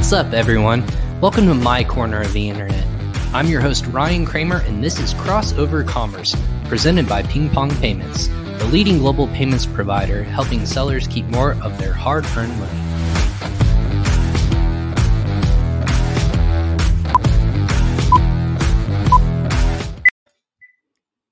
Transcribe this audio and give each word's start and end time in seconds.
What's 0.00 0.14
up, 0.14 0.32
everyone? 0.32 0.82
Welcome 1.20 1.44
to 1.46 1.54
my 1.54 1.84
corner 1.84 2.22
of 2.22 2.32
the 2.32 2.48
internet. 2.48 2.86
I'm 3.34 3.48
your 3.48 3.60
host, 3.60 3.86
Ryan 3.88 4.24
Kramer, 4.24 4.62
and 4.62 4.82
this 4.82 4.98
is 4.98 5.12
Crossover 5.12 5.86
Commerce, 5.86 6.34
presented 6.64 7.06
by 7.06 7.22
Ping 7.22 7.50
Pong 7.50 7.70
Payments, 7.76 8.28
the 8.28 8.64
leading 8.72 8.98
global 8.98 9.28
payments 9.28 9.66
provider 9.66 10.22
helping 10.22 10.64
sellers 10.64 11.06
keep 11.06 11.26
more 11.26 11.52
of 11.62 11.76
their 11.76 11.92
hard 11.92 12.24
earned 12.34 12.58
money. 12.58 12.78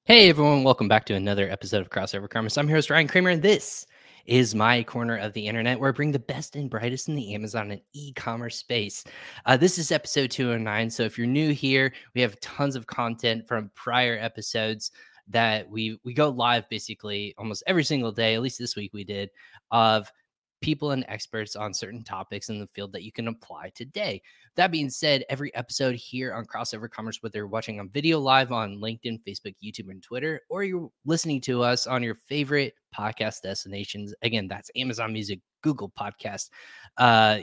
Hey 0.05 0.29
everyone, 0.29 0.63
welcome 0.63 0.89
back 0.89 1.07
to 1.07 1.15
another 1.15 1.49
episode 1.51 1.81
of 1.81 1.89
Crossover 1.89 2.29
Commerce. 2.29 2.59
I'm 2.59 2.69
your 2.69 2.77
host 2.77 2.91
Ryan 2.91 3.09
Kramer, 3.09 3.31
and 3.31 3.43
this 3.43 3.87
is 4.29 4.55
my 4.55 4.83
corner 4.83 5.17
of 5.17 5.33
the 5.33 5.47
internet 5.47 5.81
where 5.81 5.89
I 5.89 5.93
bring 5.93 6.13
the 6.13 6.19
best 6.19 6.55
and 6.55 6.69
brightest 6.69 7.09
in 7.09 7.15
the 7.15 7.35
Amazon 7.35 7.71
and 7.71 7.81
e-commerce 7.95 8.57
space. 8.57 9.03
Uh, 9.47 9.57
this 9.57 9.79
is 9.79 9.91
episode 9.91 10.31
209. 10.31 10.91
So 10.91 11.03
if 11.03 11.17
you're 11.17 11.27
new 11.27 11.53
here, 11.53 11.95
we 12.15 12.21
have 12.21 12.39
tons 12.41 12.77
of 12.77 12.87
content 12.87 13.49
from 13.49 13.71
prior 13.75 14.19
episodes 14.21 14.91
that 15.29 15.69
we 15.69 15.99
we 16.05 16.13
go 16.13 16.29
live 16.29 16.69
basically 16.69 17.35
almost 17.39 17.63
every 17.67 17.85
single 17.85 18.13
day. 18.13 18.35
At 18.35 18.43
least 18.43 18.59
this 18.59 18.77
week 18.77 18.93
we 18.93 19.03
did 19.03 19.31
of 19.71 20.13
people 20.61 20.91
and 20.91 21.05
experts 21.09 21.57
on 21.57 21.73
certain 21.73 22.03
topics 22.03 22.49
in 22.49 22.59
the 22.59 22.67
field 22.67 22.93
that 22.93 23.05
you 23.05 23.13
can 23.13 23.29
apply 23.29 23.71
today. 23.75 24.21
That 24.57 24.73
being 24.73 24.91
said, 24.91 25.25
every 25.29 25.55
episode 25.55 25.95
here 25.95 26.35
on 26.35 26.47
Crossover 26.47 26.91
Commerce, 26.91 27.23
whether 27.23 27.39
you're 27.39 27.47
watching 27.47 27.79
on 27.79 27.89
video 27.91 28.19
live 28.19 28.51
on 28.51 28.79
LinkedIn, 28.79 29.21
Facebook, 29.27 29.55
YouTube, 29.63 29.91
and 29.91 30.03
Twitter, 30.03 30.41
or 30.51 30.65
you're 30.65 30.91
listening 31.05 31.41
to 31.43 31.63
us 31.63 31.87
on 31.87 32.03
your 32.03 32.17
favorite 32.17 32.75
podcast 32.97 33.43
destinations, 33.43 34.15
again, 34.23 34.49
that's 34.49 34.71
Amazon 34.75 35.13
Music, 35.13 35.41
Google 35.63 35.93
Podcast, 35.99 36.51
uh, 36.97 37.39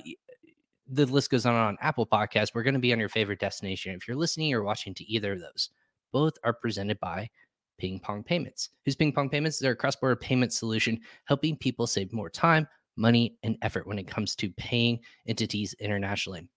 the 0.88 1.06
list 1.06 1.32
goes 1.32 1.46
on 1.46 1.56
on 1.56 1.78
Apple 1.82 2.06
Podcast. 2.06 2.52
We're 2.54 2.64
going 2.64 2.76
to 2.76 2.80
be 2.80 2.94
on 2.94 3.00
your 3.00 3.10
favorite 3.10 3.40
destination. 3.40 3.96
If 3.96 4.08
you're 4.08 4.18
listening 4.18 4.54
or 4.54 4.64
watching 4.64 4.94
to 4.96 5.12
either 5.12 5.34
of 5.34 5.40
those, 5.40 5.70
both 6.12 6.34
are 6.44 6.54
presented 6.54 7.00
by 7.00 7.30
Ping 7.78 8.00
Pong 8.00 8.24
Payments. 8.24 8.70
Who's 8.86 8.96
Ping 8.96 9.12
Pong 9.12 9.30
Payments? 9.30 9.60
They're 9.60 9.72
a 9.72 9.76
cross 9.76 9.96
border 9.96 10.16
payment 10.16 10.54
solution 10.54 11.00
helping 11.26 11.58
people 11.58 11.88
save 11.88 12.14
more 12.14 12.30
time, 12.30 12.68
money, 12.96 13.36
and 13.44 13.58
effort 13.62 13.88
when 13.88 14.00
it 14.00 14.08
comes 14.08 14.36
to 14.36 14.50
paying 14.52 15.00
entities 15.28 15.74
internationally. 15.80 16.48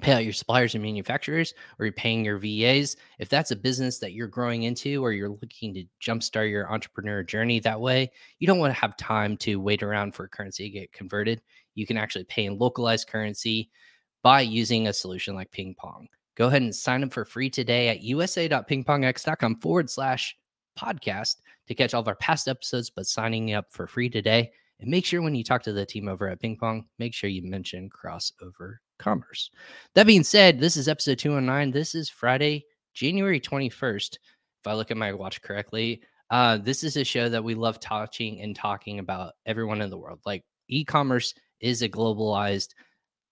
Pay 0.00 0.12
out 0.12 0.24
your 0.24 0.32
suppliers 0.32 0.74
and 0.74 0.82
manufacturers, 0.82 1.54
or 1.78 1.86
you're 1.86 1.92
paying 1.92 2.24
your 2.24 2.38
VAs. 2.38 2.96
If 3.20 3.28
that's 3.28 3.52
a 3.52 3.56
business 3.56 3.98
that 4.00 4.12
you're 4.12 4.26
growing 4.26 4.64
into, 4.64 5.04
or 5.04 5.12
you're 5.12 5.28
looking 5.28 5.72
to 5.74 5.84
jumpstart 6.02 6.50
your 6.50 6.70
entrepreneur 6.72 7.22
journey 7.22 7.60
that 7.60 7.80
way, 7.80 8.10
you 8.40 8.46
don't 8.48 8.58
want 8.58 8.74
to 8.74 8.80
have 8.80 8.96
time 8.96 9.36
to 9.38 9.60
wait 9.60 9.84
around 9.84 10.14
for 10.14 10.26
currency 10.26 10.64
to 10.64 10.70
get 10.70 10.92
converted. 10.92 11.40
You 11.76 11.86
can 11.86 11.96
actually 11.96 12.24
pay 12.24 12.46
in 12.46 12.58
localized 12.58 13.08
currency 13.08 13.70
by 14.22 14.40
using 14.40 14.88
a 14.88 14.92
solution 14.92 15.36
like 15.36 15.52
Ping 15.52 15.76
Pong. 15.78 16.08
Go 16.34 16.48
ahead 16.48 16.62
and 16.62 16.74
sign 16.74 17.04
up 17.04 17.12
for 17.12 17.24
free 17.24 17.48
today 17.48 17.88
at 17.88 18.02
usa.pingpongx.com 18.02 19.60
forward 19.60 19.88
slash 19.88 20.36
podcast 20.76 21.36
to 21.68 21.74
catch 21.74 21.94
all 21.94 22.00
of 22.00 22.08
our 22.08 22.16
past 22.16 22.48
episodes, 22.48 22.90
but 22.90 23.06
signing 23.06 23.52
up 23.52 23.66
for 23.70 23.86
free 23.86 24.10
today 24.10 24.50
and 24.80 24.90
make 24.90 25.04
sure 25.04 25.22
when 25.22 25.34
you 25.34 25.44
talk 25.44 25.62
to 25.62 25.72
the 25.72 25.86
team 25.86 26.08
over 26.08 26.28
at 26.28 26.40
Ping 26.40 26.56
Pong, 26.56 26.86
make 26.98 27.14
sure 27.14 27.30
you 27.30 27.42
mention 27.42 27.88
crossover 27.90 28.76
commerce. 28.98 29.50
That 29.94 30.06
being 30.06 30.24
said, 30.24 30.60
this 30.60 30.76
is 30.76 30.88
episode 30.88 31.18
209. 31.18 31.70
This 31.70 31.94
is 31.94 32.08
Friday, 32.08 32.64
January 32.92 33.40
21st. 33.40 34.14
If 34.14 34.66
I 34.66 34.74
look 34.74 34.90
at 34.90 34.96
my 34.96 35.12
watch 35.12 35.42
correctly, 35.42 36.02
uh, 36.30 36.56
this 36.58 36.82
is 36.84 36.96
a 36.96 37.04
show 37.04 37.28
that 37.28 37.44
we 37.44 37.54
love 37.54 37.80
touching 37.80 38.40
and 38.40 38.56
talking 38.56 38.98
about 38.98 39.34
everyone 39.46 39.80
in 39.80 39.90
the 39.90 39.98
world. 39.98 40.20
Like 40.24 40.44
e 40.68 40.84
commerce 40.84 41.34
is 41.60 41.82
a 41.82 41.88
globalized 41.88 42.74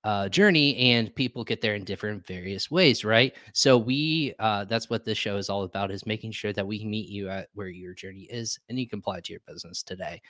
uh, 0.04 0.28
journey 0.28 0.76
and 0.76 1.14
people 1.14 1.44
get 1.44 1.60
there 1.60 1.76
in 1.76 1.84
different 1.84 2.26
various 2.26 2.68
ways 2.72 3.04
right 3.04 3.34
so 3.52 3.78
we 3.78 4.34
uh, 4.40 4.64
that's 4.64 4.90
what 4.90 5.04
this 5.04 5.16
show 5.16 5.36
is 5.36 5.48
all 5.48 5.62
about 5.62 5.92
is 5.92 6.04
making 6.06 6.32
sure 6.32 6.52
that 6.52 6.66
we 6.66 6.84
meet 6.84 7.08
you 7.08 7.28
at 7.28 7.48
where 7.54 7.68
your 7.68 7.94
journey 7.94 8.26
is 8.28 8.58
and 8.68 8.80
you 8.80 8.88
can 8.88 8.98
apply 8.98 9.20
to 9.20 9.32
your 9.32 9.40
business 9.46 9.80
today 9.80 10.20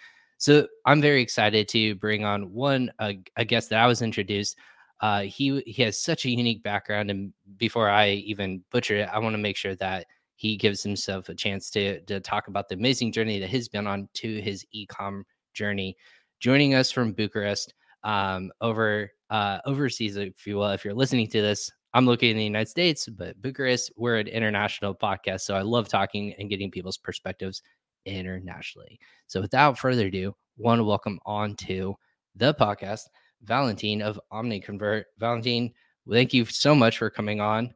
so 0.42 0.66
I'm 0.86 1.00
very 1.00 1.22
excited 1.22 1.68
to 1.68 1.94
bring 1.94 2.24
on 2.24 2.52
one 2.52 2.90
uh, 2.98 3.12
a 3.36 3.44
guest 3.44 3.70
that 3.70 3.78
I 3.78 3.86
was 3.86 4.02
introduced. 4.02 4.58
Uh, 5.00 5.20
he 5.20 5.62
he 5.66 5.82
has 5.84 6.02
such 6.02 6.24
a 6.24 6.30
unique 6.30 6.64
background, 6.64 7.12
and 7.12 7.32
before 7.58 7.88
I 7.88 8.10
even 8.10 8.64
butcher 8.72 8.96
it, 8.96 9.08
I 9.12 9.20
want 9.20 9.34
to 9.34 9.38
make 9.38 9.56
sure 9.56 9.76
that 9.76 10.06
he 10.34 10.56
gives 10.56 10.82
himself 10.82 11.28
a 11.28 11.34
chance 11.36 11.70
to 11.70 12.00
to 12.06 12.18
talk 12.18 12.48
about 12.48 12.68
the 12.68 12.74
amazing 12.74 13.12
journey 13.12 13.38
that 13.38 13.50
he's 13.50 13.68
been 13.68 13.86
on 13.86 14.08
to 14.14 14.40
his 14.40 14.66
ecom 14.74 15.22
journey. 15.54 15.96
Joining 16.40 16.74
us 16.74 16.90
from 16.90 17.12
Bucharest, 17.12 17.72
um, 18.02 18.50
over 18.60 19.12
uh, 19.30 19.58
overseas, 19.64 20.16
if 20.16 20.44
you 20.44 20.56
will. 20.56 20.70
If 20.70 20.84
you're 20.84 20.92
listening 20.92 21.28
to 21.28 21.40
this, 21.40 21.70
I'm 21.94 22.04
located 22.04 22.32
in 22.32 22.38
the 22.38 22.44
United 22.44 22.68
States, 22.68 23.06
but 23.06 23.40
Bucharest, 23.40 23.92
we're 23.96 24.16
an 24.16 24.26
international 24.26 24.92
podcast, 24.92 25.42
so 25.42 25.54
I 25.54 25.62
love 25.62 25.88
talking 25.88 26.34
and 26.40 26.50
getting 26.50 26.68
people's 26.68 26.98
perspectives 26.98 27.62
internationally. 28.04 28.98
So 29.26 29.40
without 29.40 29.78
further 29.78 30.06
ado, 30.06 30.34
want 30.56 30.78
to 30.78 30.84
welcome 30.84 31.18
on 31.24 31.56
to 31.56 31.96
the 32.36 32.54
podcast 32.54 33.02
Valentine 33.42 34.02
of 34.02 34.20
OmniConvert. 34.32 35.04
Valentine, 35.18 35.72
thank 36.10 36.32
you 36.32 36.44
so 36.44 36.74
much 36.74 36.98
for 36.98 37.10
coming 37.10 37.40
on 37.40 37.74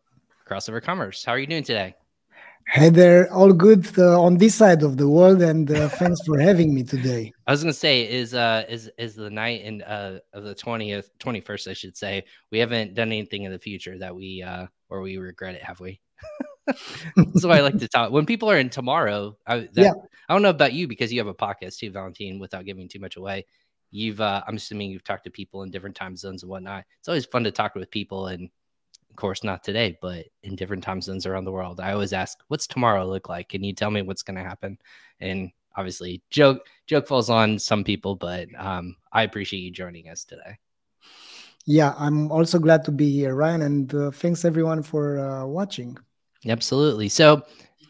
Crossover 0.49 0.83
Commerce. 0.83 1.25
How 1.25 1.33
are 1.33 1.39
you 1.39 1.47
doing 1.47 1.65
today? 1.65 1.95
Hey 2.69 2.91
there, 2.91 3.33
all 3.33 3.53
good 3.53 3.87
uh, 3.97 4.21
on 4.21 4.39
this 4.39 4.57
side 4.57 4.83
of 4.83 4.97
the 4.97 5.09
world, 5.09 5.41
and 5.41 5.71
uh, 5.71 5.89
thanks 5.89 6.21
for 6.27 6.41
having 6.41 6.75
me 6.75 6.83
today. 6.83 7.33
I 7.47 7.53
was 7.53 7.63
gonna 7.63 7.73
say, 7.73 8.11
is 8.11 8.35
uh 8.35 8.65
is 8.69 8.91
is 8.99 9.15
the 9.15 9.31
night 9.31 9.63
in 9.63 9.83
uh 9.83 10.19
of 10.33 10.43
the 10.43 10.55
twentieth, 10.55 11.17
twenty 11.21 11.41
first, 11.41 11.69
I 11.69 11.75
should 11.75 11.97
say. 11.97 12.25
We 12.51 12.59
haven't 12.59 12.95
done 12.95 13.13
anything 13.13 13.45
in 13.45 13.53
the 13.53 13.59
future 13.59 13.97
that 13.99 14.15
we 14.15 14.43
uh 14.43 14.67
or 14.89 15.01
we 15.01 15.17
regret 15.17 15.55
it, 15.55 15.63
have 15.63 15.79
we? 15.79 16.01
That's 16.67 17.45
why 17.45 17.59
I 17.59 17.61
like 17.61 17.79
to 17.81 17.89
talk. 17.89 18.11
When 18.11 18.27
people 18.27 18.51
are 18.51 18.59
in 18.59 18.71
tomorrow, 18.71 19.37
I, 19.47 19.61
that, 19.61 19.71
yeah. 19.77 19.93
I 20.29 20.33
don't 20.33 20.43
know 20.43 20.51
about 20.51 20.73
you 20.73 20.89
because 20.89 21.13
you 21.13 21.21
have 21.21 21.27
a 21.27 21.35
podcast 21.35 21.79
too, 21.79 21.91
Valentine, 21.91 22.39
Without 22.39 22.65
giving 22.65 22.89
too 22.89 23.01
much 23.01 23.17
away, 23.17 23.47
you've 23.91 24.21
uh, 24.21 24.43
I'm 24.47 24.57
assuming 24.57 24.91
you've 24.91 25.05
talked 25.05 25.25
to 25.25 25.31
people 25.31 25.63
in 25.63 25.71
different 25.71 25.97
time 25.97 26.17
zones 26.17 26.43
and 26.43 26.51
whatnot. 26.51 26.85
It's 26.99 27.09
always 27.09 27.27
fun 27.27 27.45
to 27.45 27.51
talk 27.51 27.75
with 27.75 27.91
people, 27.91 28.27
and 28.29 28.51
of 29.11 29.17
course 29.17 29.45
not 29.45 29.65
today, 29.65 29.97
but 30.01 30.27
in 30.43 30.57
different 30.57 30.85
time 30.85 31.01
zones 31.01 31.27
around 31.27 31.45
the 31.45 31.53
world. 31.53 31.81
I 31.81 31.93
always 31.93 32.13
ask, 32.13 32.39
"What's 32.49 32.67
tomorrow 32.67 33.07
look 33.07 33.29
like? 33.29 33.49
Can 33.49 33.65
you 33.65 33.73
tell 33.73 33.91
me 33.91 34.03
what's 34.03 34.23
going 34.23 34.37
to 34.37 34.43
happen?" 34.43 34.79
And 35.21 35.51
obviously, 35.77 36.23
joke 36.31 36.67
joke 36.87 37.07
falls 37.07 37.31
on 37.31 37.59
some 37.59 37.85
people, 37.85 38.17
but 38.17 38.49
um, 38.59 38.97
I 39.13 39.23
appreciate 39.23 39.61
you 39.61 39.71
joining 39.71 40.09
us 40.09 40.25
today. 40.25 40.59
Yeah, 41.69 41.95
I'm 41.99 42.31
also 42.31 42.61
glad 42.61 42.85
to 42.85 42.93
be 42.93 43.11
here, 43.11 43.35
Ryan, 43.35 43.63
and 43.63 43.95
uh, 43.95 44.11
thanks 44.13 44.45
everyone 44.45 44.85
for 44.85 45.19
uh, 45.19 45.47
watching. 45.47 45.99
Absolutely. 46.47 47.09
So 47.09 47.43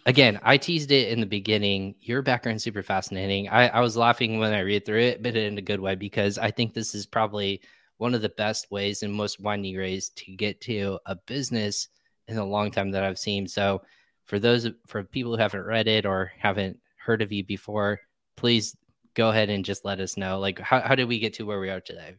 again, 0.07 0.39
I 0.43 0.57
teased 0.57 0.93
it 0.93 1.09
in 1.09 1.21
the 1.21 1.27
beginning. 1.27 1.95
Your 2.01 2.23
background 2.23 2.62
super 2.62 2.83
fascinating. 2.83 3.49
I, 3.49 3.69
I 3.69 3.81
was 3.81 3.97
laughing 3.97 4.39
when 4.39 4.53
I 4.53 4.61
read 4.61 4.87
through 4.87 5.01
it, 5.01 5.23
but 5.23 5.37
in 5.37 5.59
a 5.59 5.62
good 5.62 5.81
way 5.81 5.95
because 5.95 6.39
I 6.39 6.51
think 6.51 6.73
this 6.73 6.95
is 6.95 7.06
probably 7.06 7.61
one 7.99 8.15
of 8.15 8.23
the 8.23 8.29
best 8.31 8.71
ways 8.71 9.03
and 9.03 9.12
most 9.12 9.41
winding 9.41 9.77
ways 9.77 10.11
to 10.11 10.33
get 10.33 10.61
to 10.62 10.99
a 11.06 11.17
business 11.17 11.89
in 12.29 12.39
a 12.39 12.45
long 12.45 12.71
time 12.71 12.91
that 12.93 13.05
I've 13.05 13.19
seen. 13.19 13.47
So 13.47 13.83
for 14.25 14.39
those 14.39 14.69
for 14.87 15.03
people 15.03 15.33
who 15.33 15.41
haven't 15.41 15.65
read 15.65 15.89
it 15.89 16.06
or 16.06 16.33
haven't 16.39 16.79
heard 16.97 17.23
of 17.23 17.33
you 17.33 17.45
before, 17.45 18.01
please 18.37 18.77
go 19.15 19.31
ahead 19.31 19.51
and 19.51 19.65
just 19.65 19.85
let 19.85 20.01
us 20.01 20.17
know. 20.17 20.39
Like 20.39 20.59
how, 20.61 20.81
how 20.81 20.95
did 20.95 21.09
we 21.09 21.19
get 21.19 21.35
to 21.35 21.47
where 21.47 21.61
we 21.61 21.71
are 21.71 21.81
today? 21.81 22.17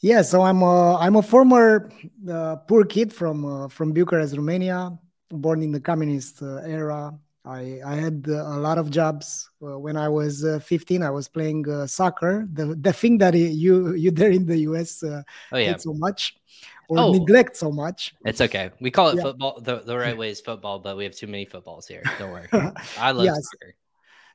Yeah, 0.00 0.22
so 0.22 0.42
I'm 0.42 0.62
a 0.62 0.96
I'm 0.96 1.16
a 1.16 1.22
former 1.22 1.90
uh, 2.28 2.56
poor 2.56 2.84
kid 2.84 3.12
from 3.12 3.44
uh, 3.44 3.68
from 3.68 3.92
Bucharest, 3.92 4.36
Romania 4.36 4.98
born 5.32 5.62
in 5.62 5.72
the 5.72 5.80
communist 5.80 6.42
uh, 6.42 6.56
era. 6.58 7.18
I, 7.44 7.80
I 7.84 7.96
had 7.96 8.26
uh, 8.28 8.34
a 8.34 8.58
lot 8.58 8.78
of 8.78 8.90
jobs. 8.90 9.50
Uh, 9.60 9.78
when 9.78 9.96
I 9.96 10.08
was 10.08 10.46
15, 10.64 11.02
I 11.02 11.10
was 11.10 11.26
playing 11.26 11.64
soccer. 11.88 12.46
The 12.52 12.76
the 12.76 12.92
thing 12.92 13.18
that 13.18 13.34
you 13.34 13.94
you 13.94 14.10
there 14.12 14.30
in 14.30 14.46
the 14.46 14.58
US 14.58 15.02
oh, 15.02 15.24
yeah. 15.52 15.76
so 15.76 15.92
much 15.92 16.36
or 16.88 16.98
oh, 16.98 17.12
neglect 17.12 17.56
so 17.56 17.72
much. 17.72 18.14
It's 18.24 18.40
okay. 18.40 18.70
We 18.80 18.90
call 18.90 19.08
it 19.08 19.16
yeah. 19.16 19.22
football. 19.22 19.60
The, 19.60 19.80
the 19.80 19.96
right 19.96 20.16
way 20.16 20.30
is 20.30 20.40
football, 20.40 20.78
but 20.78 20.96
we 20.96 21.04
have 21.04 21.14
too 21.14 21.26
many 21.26 21.44
footballs 21.44 21.86
here. 21.86 22.02
Don't 22.18 22.30
worry. 22.30 22.48
I 22.98 23.10
love 23.12 23.24
yes. 23.24 23.40
soccer. 23.50 23.74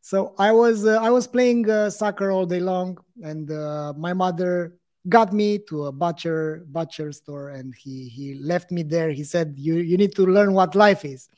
So 0.01 0.33
I 0.37 0.51
was 0.51 0.85
uh, 0.85 0.99
I 1.01 1.09
was 1.09 1.27
playing 1.27 1.69
uh, 1.69 1.89
soccer 1.89 2.31
all 2.31 2.45
day 2.45 2.59
long, 2.59 2.97
and 3.23 3.51
uh, 3.51 3.93
my 3.97 4.13
mother 4.13 4.73
got 5.09 5.33
me 5.33 5.59
to 5.69 5.85
a 5.85 5.91
butcher 5.91 6.65
butcher 6.67 7.11
store 7.11 7.49
and 7.49 7.73
he 7.75 8.07
he 8.09 8.35
left 8.35 8.71
me 8.71 8.83
there. 8.83 9.11
He 9.11 9.23
said 9.23 9.55
you 9.57 9.75
you 9.75 9.97
need 9.97 10.15
to 10.15 10.25
learn 10.25 10.53
what 10.53 10.75
life 10.75 11.05
is. 11.05 11.29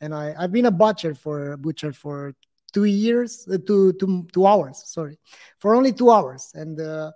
And 0.00 0.14
i 0.14 0.34
i've 0.38 0.52
been 0.52 0.66
a 0.66 0.70
butcher 0.70 1.14
for 1.14 1.56
butcher 1.56 1.92
for 1.92 2.34
two 2.72 2.84
years 2.84 3.46
uh, 3.52 3.58
two, 3.66 3.92
two 3.94 4.26
two 4.32 4.46
hours 4.46 4.82
sorry 4.86 5.18
for 5.58 5.74
only 5.74 5.92
two 5.92 6.10
hours. 6.10 6.52
And 6.54 6.80
uh, 6.80 7.12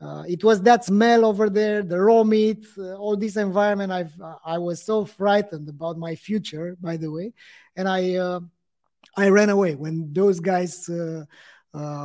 uh, 0.00 0.24
it 0.28 0.44
was 0.44 0.60
that 0.62 0.84
smell 0.84 1.24
over 1.24 1.48
there 1.48 1.82
the 1.82 2.00
raw 2.00 2.24
meat 2.24 2.66
uh, 2.78 2.94
all 2.94 3.16
this 3.16 3.36
environment. 3.36 3.92
I 3.92 4.06
i 4.44 4.58
was 4.58 4.82
so 4.82 5.04
frightened 5.04 5.68
about 5.68 5.98
my 5.98 6.14
future 6.14 6.76
by 6.80 6.96
the 6.96 7.10
way. 7.10 7.32
And 7.76 7.88
i 7.88 8.16
uh, 8.16 8.40
i 9.16 9.28
ran 9.28 9.50
away 9.50 9.74
when 9.76 10.12
those 10.12 10.40
guys 10.40 10.88
uh, 10.88 11.24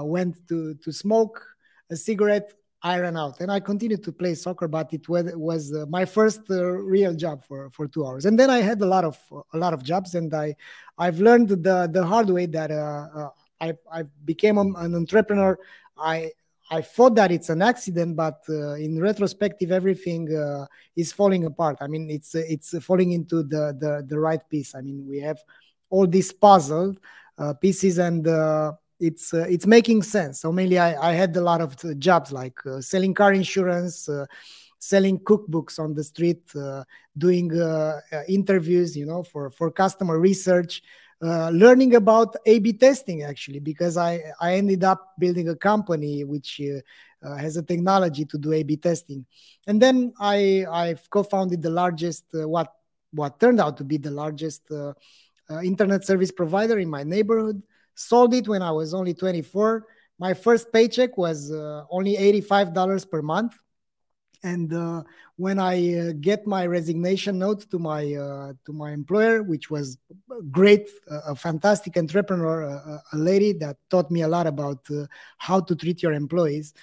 went 0.03 0.47
to 0.49 0.75
to 0.75 0.91
smoke 0.91 1.41
a 1.89 1.95
cigarette 1.95 2.53
I 2.83 2.99
ran 2.99 3.15
out, 3.15 3.39
and 3.41 3.51
I 3.51 3.59
continued 3.59 4.03
to 4.05 4.11
play 4.11 4.33
soccer, 4.33 4.67
but 4.67 4.91
it 4.91 5.07
was, 5.07 5.31
was 5.35 5.71
uh, 5.71 5.85
my 5.87 6.03
first 6.03 6.41
uh, 6.49 6.63
real 6.63 7.13
job 7.13 7.43
for, 7.43 7.69
for 7.69 7.87
two 7.87 8.05
hours. 8.05 8.25
And 8.25 8.39
then 8.39 8.49
I 8.49 8.61
had 8.61 8.81
a 8.81 8.85
lot 8.85 9.05
of 9.05 9.19
a 9.53 9.57
lot 9.57 9.73
of 9.73 9.83
jobs, 9.83 10.15
and 10.15 10.33
I 10.33 10.55
I've 10.97 11.19
learned 11.19 11.49
the 11.49 11.89
the 11.91 12.03
hard 12.03 12.29
way 12.29 12.47
that 12.47 12.71
uh, 12.71 13.07
uh 13.15 13.29
I 13.59 13.73
I 13.91 14.03
became 14.25 14.57
an 14.57 14.95
entrepreneur. 14.95 15.59
I 15.95 16.31
I 16.71 16.81
thought 16.81 17.15
that 17.15 17.31
it's 17.31 17.49
an 17.49 17.61
accident, 17.61 18.15
but 18.15 18.41
uh, 18.49 18.73
in 18.73 18.99
retrospective, 18.99 19.71
everything 19.71 20.35
uh, 20.35 20.65
is 20.95 21.13
falling 21.13 21.45
apart. 21.45 21.77
I 21.81 21.87
mean, 21.87 22.09
it's 22.09 22.33
it's 22.33 22.73
falling 22.83 23.11
into 23.11 23.43
the 23.43 23.77
the 23.79 24.03
the 24.07 24.19
right 24.19 24.41
piece. 24.49 24.73
I 24.73 24.81
mean, 24.81 25.05
we 25.07 25.19
have 25.19 25.39
all 25.91 26.07
these 26.07 26.31
puzzle 26.31 26.95
pieces 27.59 27.97
and 27.97 28.27
it's 29.01 29.33
uh, 29.33 29.45
it's 29.49 29.65
making 29.65 30.03
sense. 30.03 30.39
So 30.39 30.51
mainly, 30.51 30.77
I, 30.77 31.09
I 31.09 31.13
had 31.13 31.35
a 31.35 31.41
lot 31.41 31.59
of 31.59 31.75
uh, 31.83 31.93
jobs 31.95 32.31
like 32.31 32.63
uh, 32.65 32.79
selling 32.79 33.13
car 33.13 33.33
insurance, 33.33 34.07
uh, 34.07 34.25
selling 34.77 35.19
cookbooks 35.19 35.79
on 35.79 35.93
the 35.93 36.03
street, 36.03 36.43
uh, 36.55 36.83
doing 37.17 37.51
uh, 37.59 37.99
interviews, 38.27 38.95
you 38.95 39.05
know, 39.05 39.23
for 39.23 39.49
for 39.49 39.71
customer 39.71 40.19
research, 40.19 40.83
learning 41.21 41.95
about 41.95 42.35
A/B 42.45 42.73
testing 42.73 43.23
actually, 43.23 43.59
because 43.59 43.97
I 43.97 44.21
I 44.39 44.53
ended 44.53 44.83
up 44.83 45.13
building 45.19 45.49
a 45.49 45.55
company 45.55 46.23
which 46.23 46.61
has 47.23 47.57
a 47.57 47.63
technology 47.63 48.25
to 48.25 48.37
do 48.37 48.53
A/B 48.53 48.77
testing, 48.77 49.25
and 49.67 49.81
then 49.81 50.13
I 50.19 50.65
I've 50.71 51.09
co-founded 51.09 51.61
the 51.61 51.71
largest 51.71 52.25
what 52.31 52.71
what 53.13 53.39
turned 53.39 53.59
out 53.59 53.77
to 53.77 53.83
be 53.83 53.97
the 53.97 54.11
largest 54.11 54.61
internet 55.63 56.05
service 56.05 56.31
provider 56.31 56.79
in 56.79 56.89
my 56.89 57.03
neighborhood 57.03 57.61
Sold 58.01 58.33
it 58.33 58.47
when 58.47 58.61
I 58.63 58.71
was 58.71 58.93
only 58.93 59.13
24. 59.13 59.85
My 60.17 60.33
first 60.33 60.73
paycheck 60.73 61.17
was 61.17 61.51
uh, 61.51 61.83
only 61.89 62.15
$85 62.15 63.09
per 63.09 63.21
month. 63.21 63.53
And 64.43 64.73
uh, 64.73 65.03
when 65.35 65.59
I 65.59 65.75
uh, 65.99 66.13
get 66.19 66.47
my 66.47 66.65
resignation 66.65 67.37
note 67.37 67.69
to 67.69 67.77
my 67.77 68.15
uh, 68.15 68.53
to 68.65 68.73
my 68.73 68.91
employer, 68.91 69.43
which 69.43 69.69
was 69.69 69.99
great, 70.49 70.89
a 71.11 71.35
fantastic 71.35 71.95
entrepreneur, 71.95 72.63
a, 73.13 73.17
lady 73.17 73.53
that 73.53 73.77
taught 73.91 74.09
me 74.09 74.23
a 74.23 74.27
lot 74.27 74.47
about 74.47 74.79
uh, 74.89 75.05
how 75.37 75.59
to 75.59 75.75
treat 75.75 76.01
your 76.01 76.13
employees, 76.13 76.73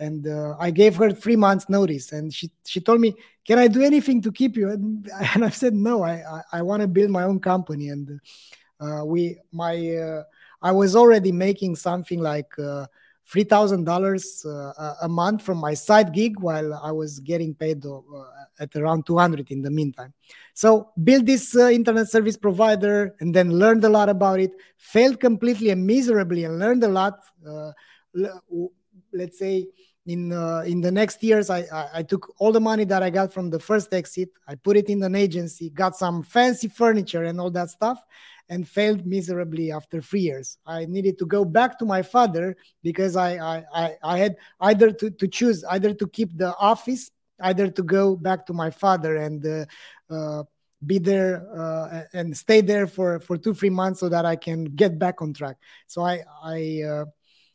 and 0.00 0.26
uh, 0.26 0.56
I 0.58 0.72
gave 0.72 0.96
her 0.96 1.12
three 1.12 1.36
months 1.36 1.68
notice, 1.68 2.10
and 2.10 2.34
she 2.34 2.50
she 2.66 2.80
told 2.80 3.00
me, 3.00 3.14
"Can 3.46 3.60
I 3.60 3.68
do 3.68 3.82
anything 3.82 4.20
to 4.22 4.32
keep 4.32 4.56
you?" 4.56 4.68
And, 4.74 5.08
and 5.34 5.44
I've 5.44 5.54
said, 5.54 5.74
"No, 5.74 6.02
I 6.02 6.14
I, 6.36 6.58
I 6.58 6.62
want 6.62 6.82
to 6.82 6.88
build 6.88 7.10
my 7.10 7.22
own 7.22 7.38
company." 7.38 7.90
And 7.90 8.20
uh, 8.80 9.04
we 9.04 9.38
my 9.52 10.24
I 10.64 10.72
was 10.72 10.96
already 10.96 11.30
making 11.30 11.76
something 11.76 12.20
like 12.20 12.58
uh, 12.58 12.86
three 13.26 13.44
thousand 13.44 13.86
uh, 13.86 13.92
dollars 13.92 14.44
a 15.02 15.08
month 15.08 15.42
from 15.42 15.58
my 15.58 15.74
side 15.74 16.12
gig, 16.14 16.40
while 16.40 16.72
I 16.74 16.90
was 16.90 17.20
getting 17.20 17.54
paid 17.54 17.84
uh, 17.84 18.00
at 18.58 18.74
around 18.74 19.04
two 19.06 19.18
hundred 19.18 19.50
in 19.50 19.60
the 19.60 19.70
meantime. 19.70 20.14
So 20.54 20.90
build 21.04 21.26
this 21.26 21.54
uh, 21.54 21.68
internet 21.68 22.08
service 22.10 22.38
provider, 22.38 23.14
and 23.20 23.34
then 23.34 23.58
learned 23.58 23.84
a 23.84 23.90
lot 23.90 24.08
about 24.08 24.40
it. 24.40 24.52
Failed 24.78 25.20
completely 25.20 25.68
and 25.68 25.86
miserably, 25.86 26.44
and 26.44 26.58
learned 26.58 26.82
a 26.82 26.88
lot. 26.88 27.20
Uh, 27.46 27.72
let's 29.12 29.38
say 29.38 29.66
in 30.06 30.32
uh, 30.32 30.62
in 30.66 30.80
the 30.80 30.90
next 30.90 31.22
years 31.22 31.50
I, 31.50 31.60
I, 31.72 31.88
I 31.94 32.02
took 32.02 32.34
all 32.38 32.52
the 32.52 32.60
money 32.60 32.84
that 32.84 33.02
i 33.02 33.10
got 33.10 33.32
from 33.32 33.48
the 33.50 33.58
first 33.58 33.92
exit 33.94 34.28
i 34.46 34.54
put 34.54 34.76
it 34.76 34.88
in 34.90 35.02
an 35.02 35.14
agency 35.14 35.70
got 35.70 35.96
some 35.96 36.22
fancy 36.22 36.68
furniture 36.68 37.24
and 37.24 37.40
all 37.40 37.50
that 37.52 37.70
stuff 37.70 38.04
and 38.48 38.68
failed 38.68 39.06
miserably 39.06 39.72
after 39.72 40.00
three 40.00 40.20
years. 40.20 40.58
I 40.66 40.84
needed 40.86 41.18
to 41.18 41.26
go 41.26 41.44
back 41.44 41.78
to 41.78 41.84
my 41.84 42.02
father 42.02 42.56
because 42.82 43.16
I 43.16 43.36
I, 43.36 43.64
I, 43.74 43.96
I 44.02 44.18
had 44.18 44.36
either 44.60 44.92
to, 44.92 45.10
to 45.10 45.28
choose 45.28 45.64
either 45.64 45.94
to 45.94 46.06
keep 46.08 46.36
the 46.36 46.54
office, 46.56 47.10
either 47.40 47.70
to 47.70 47.82
go 47.82 48.16
back 48.16 48.46
to 48.46 48.52
my 48.52 48.70
father 48.70 49.16
and 49.16 49.44
uh, 49.46 49.64
uh, 50.14 50.42
be 50.84 50.98
there 50.98 51.48
uh, 51.56 52.02
and 52.12 52.36
stay 52.36 52.60
there 52.60 52.86
for 52.86 53.20
for 53.20 53.38
two 53.38 53.54
three 53.54 53.70
months 53.70 54.00
so 54.00 54.08
that 54.08 54.26
I 54.26 54.36
can 54.36 54.64
get 54.64 54.98
back 54.98 55.22
on 55.22 55.32
track. 55.32 55.56
So 55.86 56.02
I 56.02 56.22
I 56.42 56.82
uh, 56.86 57.04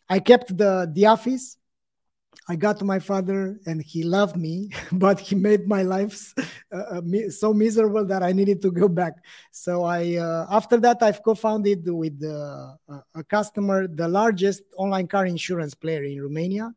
I 0.10 0.20
kept 0.20 0.58
the 0.58 0.90
the 0.92 1.06
office 1.06 1.59
I 2.48 2.56
got 2.56 2.80
to 2.80 2.86
my 2.86 3.00
father 3.00 3.60
and 3.66 3.82
he 3.82 4.04
loved 4.04 4.36
me, 4.36 4.70
but 4.92 5.20
he 5.20 5.36
made 5.36 5.68
my 5.68 5.84
life 5.84 6.34
uh, 6.72 6.78
uh 6.78 7.30
so 7.30 7.54
miserable 7.54 8.06
that 8.06 8.24
I 8.24 8.32
needed 8.32 8.62
to 8.64 8.72
go 8.72 8.88
back. 8.88 9.14
So 9.52 9.84
I, 9.84 10.16
uh, 10.16 10.48
after 10.50 10.78
that, 10.78 11.02
I've 11.02 11.24
co-founded 11.24 11.90
with 11.90 12.24
uh, 12.24 12.76
a 13.16 13.24
customer, 13.24 13.88
the 13.88 14.08
largest 14.08 14.64
online 14.78 15.08
car 15.08 15.26
insurance 15.26 15.74
player 15.74 16.04
in 16.04 16.22
Romania. 16.22 16.74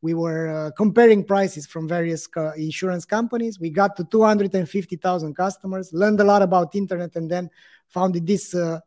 We 0.00 0.14
were 0.14 0.46
uh, 0.48 0.70
comparing 0.76 1.24
prices 1.24 1.66
from 1.66 1.88
various 1.88 2.28
insurance 2.56 3.04
companies. 3.04 3.58
We 3.58 3.70
got 3.70 3.96
to 3.96 4.04
250,000 4.04 5.34
customers, 5.34 5.92
learned 5.92 6.20
a 6.20 6.24
lot 6.24 6.42
about 6.42 6.76
internet, 6.76 7.16
and 7.16 7.28
then 7.28 7.50
founded 7.88 8.24
this, 8.24 8.54
uh, 8.54 8.78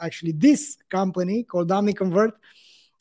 actually 0.00 0.32
this 0.32 0.76
company 0.88 1.42
called 1.42 1.68
OmniConvert 1.68 2.34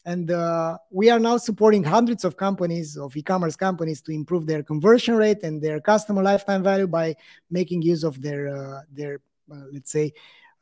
and 0.06 0.32
uh, 0.32 0.78
we 0.90 1.10
are 1.10 1.20
now 1.20 1.38
supporting 1.38 1.84
hundreds 1.84 2.24
of 2.24 2.38
companies, 2.38 2.98
of 2.98 3.16
e 3.16 3.22
commerce 3.22 3.56
companies, 3.56 4.02
to 4.02 4.12
improve 4.12 4.46
their 4.46 4.64
conversion 4.64 5.16
rate 5.16 5.44
and 5.44 5.62
their 5.62 5.80
customer 5.80 6.24
lifetime 6.24 6.64
value 6.64 6.88
by 6.88 7.16
making 7.50 7.82
use 7.82 8.04
of 8.04 8.22
their, 8.22 8.56
uh, 8.56 8.82
their 8.92 9.22
uh, 9.52 9.66
let's 9.72 9.92
say, 9.92 10.12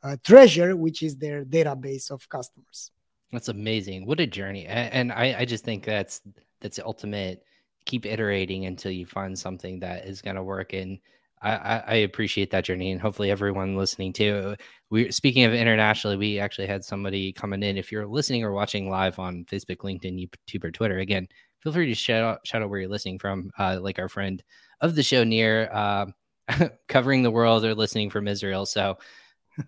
uh, 0.02 0.16
treasure, 0.24 0.76
which 0.76 1.02
is 1.02 1.16
their 1.16 1.44
database 1.44 2.10
of 2.10 2.28
customers. 2.28 2.90
That's 3.32 3.48
amazing. 3.48 4.06
What 4.06 4.20
a 4.20 4.26
journey. 4.26 4.66
And 4.66 5.12
I, 5.12 5.36
I 5.40 5.44
just 5.44 5.64
think 5.64 5.84
that's 5.84 6.20
that's 6.60 6.76
the 6.76 6.86
ultimate. 6.86 7.44
Keep 7.86 8.04
iterating 8.04 8.66
until 8.66 8.92
you 8.92 9.06
find 9.06 9.38
something 9.38 9.80
that 9.80 10.06
is 10.06 10.20
going 10.20 10.36
to 10.36 10.42
work. 10.42 10.72
And 10.74 10.98
I, 11.42 11.82
I, 11.86 11.94
appreciate 11.96 12.50
that 12.50 12.64
journey, 12.64 12.92
and 12.92 13.00
hopefully 13.00 13.30
everyone 13.30 13.76
listening 13.76 14.12
too. 14.12 14.56
We 14.90 15.10
speaking 15.10 15.44
of 15.44 15.54
internationally, 15.54 16.16
we 16.16 16.38
actually 16.38 16.66
had 16.66 16.84
somebody 16.84 17.32
coming 17.32 17.62
in. 17.62 17.78
If 17.78 17.90
you're 17.90 18.06
listening 18.06 18.44
or 18.44 18.52
watching 18.52 18.90
live 18.90 19.18
on 19.18 19.46
Facebook, 19.46 19.78
LinkedIn, 19.78 20.28
YouTube, 20.28 20.64
or 20.64 20.70
Twitter, 20.70 20.98
again, 20.98 21.28
feel 21.60 21.72
free 21.72 21.86
to 21.86 21.94
shout 21.94 22.22
out, 22.22 22.46
shout 22.46 22.62
out 22.62 22.68
where 22.68 22.80
you're 22.80 22.90
listening 22.90 23.18
from. 23.18 23.50
Uh, 23.58 23.78
like 23.80 23.98
our 23.98 24.08
friend 24.08 24.42
of 24.82 24.94
the 24.94 25.02
show, 25.02 25.24
near 25.24 25.70
uh, 25.72 26.06
covering 26.88 27.22
the 27.22 27.30
world, 27.30 27.64
or 27.64 27.74
listening 27.74 28.10
from 28.10 28.28
Israel. 28.28 28.66
So, 28.66 28.98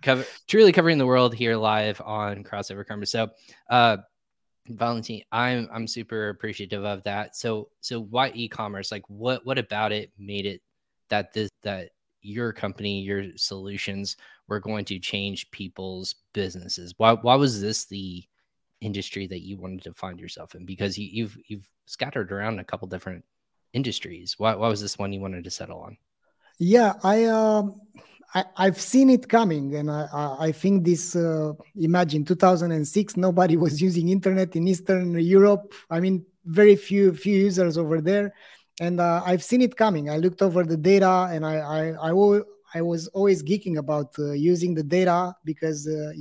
cover, 0.03 0.25
truly 0.47 0.73
covering 0.73 0.99
the 0.99 1.07
world 1.07 1.33
here 1.33 1.55
live 1.55 1.99
on 2.05 2.43
Crossover 2.43 2.85
Karma. 2.85 3.07
So, 3.07 3.29
uh, 3.69 3.97
Valentin, 4.67 5.21
I'm 5.31 5.67
I'm 5.73 5.87
super 5.87 6.29
appreciative 6.29 6.85
of 6.85 7.01
that. 7.03 7.35
So, 7.35 7.69
so 7.81 7.99
why 7.99 8.31
e-commerce? 8.35 8.91
Like, 8.91 9.09
what 9.09 9.43
what 9.43 9.57
about 9.57 9.91
it 9.91 10.11
made 10.19 10.45
it 10.45 10.61
that 11.09 11.33
this 11.33 11.49
that 11.63 11.89
your 12.21 12.53
company, 12.53 13.01
your 13.01 13.37
solutions 13.37 14.17
were 14.47 14.59
going 14.59 14.85
to 14.85 14.99
change 14.99 15.51
people's 15.51 16.15
businesses? 16.33 16.93
Why 16.97 17.13
why 17.13 17.35
was 17.35 17.61
this 17.61 17.85
the 17.85 18.23
industry 18.81 19.27
that 19.27 19.41
you 19.41 19.57
wanted 19.57 19.83
to 19.83 19.93
find 19.93 20.19
yourself 20.19 20.55
in? 20.55 20.65
Because 20.65 20.97
you, 20.97 21.07
you've 21.11 21.37
you've 21.47 21.69
scattered 21.85 22.31
around 22.31 22.59
a 22.59 22.63
couple 22.63 22.87
different 22.87 23.23
industries. 23.73 24.35
Why 24.37 24.55
why 24.55 24.67
was 24.67 24.81
this 24.81 24.97
one 24.97 25.13
you 25.13 25.21
wanted 25.21 25.43
to 25.43 25.51
settle 25.51 25.81
on? 25.81 25.97
Yeah, 26.59 26.93
I 27.03 27.25
um 27.25 27.75
I, 28.35 28.65
have 28.65 28.81
seen 28.81 29.11
it 29.11 29.29
coming, 29.29 29.75
and 29.75 29.91
I, 29.91 30.07
I, 30.39 30.51
think 30.51 30.83
this. 30.83 31.15
Uh, 31.15 31.53
imagine 31.75 32.25
2006, 32.25 33.15
nobody 33.15 33.57
was 33.65 33.79
using 33.79 34.09
internet 34.09 34.55
in 34.55 34.67
Eastern 34.67 35.19
Europe. 35.19 35.71
I 35.87 35.99
mean, 35.99 36.25
very 36.45 36.75
few 36.75 37.13
few 37.13 37.37
users 37.37 37.77
over 37.77 38.01
there 38.01 38.33
and 38.79 38.99
uh, 38.99 39.21
I've 39.25 39.43
seen 39.43 39.61
it 39.61 39.75
coming. 39.75 40.09
I 40.09 40.17
looked 40.17 40.41
over 40.41 40.63
the 40.63 40.77
data, 40.77 41.29
and 41.31 41.45
I 41.45 41.57
I 42.01 42.09
I, 42.75 42.81
was 42.81 43.07
always 43.09 43.43
geeking 43.43 43.77
about 43.77 44.17
uh, 44.17 44.31
using 44.31 44.73
the 44.73 44.83
data 44.83 45.35
because 45.45 45.87
uh, 45.87 46.11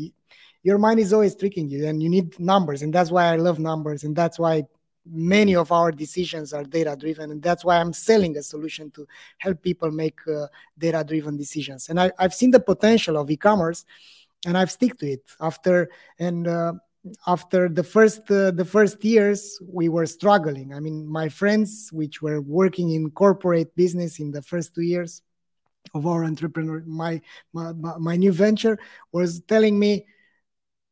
your 0.62 0.78
mind 0.78 1.00
is 1.00 1.12
always 1.12 1.34
tricking 1.34 1.68
you, 1.68 1.86
and 1.86 2.02
you 2.02 2.08
need 2.08 2.38
numbers, 2.38 2.82
and 2.82 2.92
that's 2.92 3.10
why 3.10 3.32
I 3.32 3.36
love 3.36 3.58
numbers, 3.58 4.04
and 4.04 4.14
that's 4.14 4.38
why 4.38 4.64
many 5.04 5.56
of 5.56 5.72
our 5.72 5.90
decisions 5.90 6.52
are 6.52 6.62
data 6.62 6.96
driven, 6.98 7.30
and 7.30 7.42
that's 7.42 7.64
why 7.64 7.78
I'm 7.78 7.92
selling 7.92 8.36
a 8.36 8.42
solution 8.42 8.90
to 8.92 9.06
help 9.38 9.62
people 9.62 9.90
make 9.90 10.20
uh, 10.28 10.46
data 10.78 11.02
driven 11.04 11.36
decisions. 11.36 11.88
And 11.88 11.98
I, 11.98 12.12
I've 12.18 12.34
seen 12.34 12.50
the 12.50 12.60
potential 12.60 13.16
of 13.16 13.30
e-commerce, 13.30 13.84
and 14.46 14.56
I've 14.56 14.70
stick 14.70 14.98
to 14.98 15.10
it 15.10 15.24
after 15.40 15.90
and 16.18 16.46
uh, 16.46 16.74
after 17.26 17.68
the 17.68 17.82
first 17.82 18.30
uh, 18.30 18.50
the 18.52 18.64
first 18.64 19.04
years 19.04 19.58
we 19.66 19.88
were 19.88 20.06
struggling. 20.06 20.74
I 20.74 20.80
mean 20.80 21.06
my 21.06 21.28
friends 21.28 21.90
which 21.92 22.22
were 22.22 22.40
working 22.40 22.90
in 22.90 23.10
corporate 23.10 23.74
business 23.74 24.20
in 24.20 24.30
the 24.30 24.42
first 24.42 24.74
two 24.74 24.82
years 24.82 25.22
of 25.94 26.06
our 26.06 26.24
entrepreneur 26.24 26.82
my 26.86 27.20
my, 27.52 27.72
my 27.98 28.16
new 28.16 28.32
venture 28.32 28.78
was 29.10 29.40
telling 29.42 29.78
me 29.78 30.06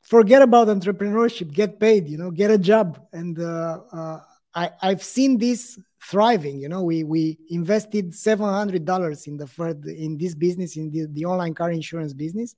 forget 0.03 0.43
about 0.43 0.67
entrepreneurship 0.67 1.53
get 1.53 1.79
paid 1.79 2.09
you 2.09 2.19
know 2.19 2.31
get 2.31 2.51
a 2.51 2.59
job. 2.59 3.01
And 3.13 3.39
uh, 3.39 3.81
uh, 3.93 4.21
I, 4.53 4.71
i've 4.83 5.05
seen 5.05 5.39
this 5.39 5.79
thriving 6.03 6.59
you 6.61 6.69
know 6.69 6.83
we 6.83 7.05
we 7.05 7.39
invested 7.51 8.11
$700 8.11 9.27
in 9.29 9.37
the 9.37 9.47
first 9.47 9.85
in 9.87 10.19
this 10.19 10.35
business 10.35 10.77
in 10.77 10.91
the, 10.91 11.07
the 11.07 11.25
online 11.25 11.55
car 11.55 11.71
insurance 11.71 12.15
business 12.15 12.57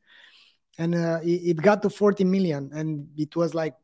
and 0.79 0.95
uh, 0.95 1.21
it, 1.23 1.51
it, 1.51 1.57
got 1.57 1.83
to 1.83 1.91
40 1.91 2.25
million 2.25 2.71
and 2.73 3.07
it 3.17 3.37
was 3.37 3.55
like 3.55 3.75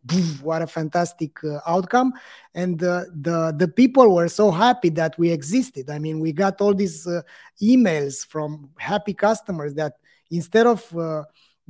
what 0.42 0.62
a 0.62 0.66
fantastic 0.66 1.33
uh, 1.45 1.61
outcome. 1.66 2.12
And 2.54 2.83
uh, 2.83 3.04
the 3.14 3.54
the 3.57 3.68
people 3.68 4.14
were 4.14 4.28
so 4.28 4.50
happy 4.50 4.88
that 4.90 5.18
we 5.18 5.30
existed. 5.30 5.90
I 5.90 5.99
mean 5.99 6.18
we 6.21 6.33
got 6.33 6.61
all 6.61 6.75
these 6.75 7.07
uh, 7.07 7.23
emails 7.62 8.26
from 8.26 8.71
happy 8.78 9.14
customers 9.14 9.75
that 9.75 9.95
instead 10.30 10.66
of 10.66 10.97
uh, 10.97 11.25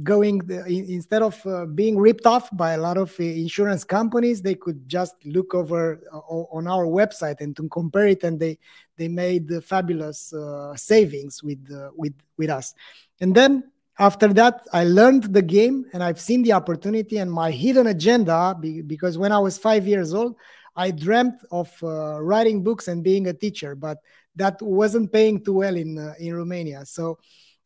going 0.05 0.41
instead 0.69 1.23
of 1.23 1.45
uh, 1.45 1.67
being 1.67 1.99
ripped 1.99 2.25
off 2.25 2.49
by 2.57 2.75
a 2.75 2.79
lot 2.79 2.97
of 2.97 3.19
insurance 3.19 3.83
companies 3.83 4.41
they 4.41 4.55
could 4.55 4.89
just 4.89 5.17
look 5.25 5.53
over 5.57 6.01
on 6.13 6.69
our 6.69 6.87
website 6.87 7.41
and 7.41 7.57
to 7.57 7.69
compare 7.69 8.07
it 8.07 8.23
and 8.23 8.39
they 8.39 8.57
they 8.97 9.09
made 9.09 9.51
fabulous 9.65 10.33
savings 10.77 11.43
with 11.43 11.67
with 11.97 12.15
with 12.37 12.51
us. 12.51 12.75
And 13.21 13.35
then 13.35 13.65
after 13.99 14.33
that 14.33 14.67
i 14.73 14.85
learned 14.85 15.25
the 15.35 15.43
game 15.43 15.85
and 15.93 16.03
i've 16.03 16.21
seen 16.21 16.43
the 16.43 16.53
opportunity 16.53 17.19
and 17.19 17.31
my 17.31 17.51
hidden 17.51 17.89
agenda 17.89 18.55
because 18.87 19.19
when 19.19 19.33
i 19.33 19.39
was 19.39 19.59
five 19.59 19.87
years 19.87 20.15
old 20.15 20.37
i 20.77 20.91
dreamt 20.91 21.35
of 21.51 21.71
uh, 21.83 22.21
writing 22.21 22.63
books 22.63 22.89
and 22.89 23.03
being 23.03 23.27
a 23.27 23.33
teacher 23.33 23.75
but 23.75 23.99
that 24.39 24.61
wasn't 24.63 25.13
paying 25.13 25.43
too 25.45 25.55
well 25.55 25.77
in 25.77 25.99
uh, 25.99 26.15
in 26.19 26.35
romania. 26.35 26.87
So 26.87 27.19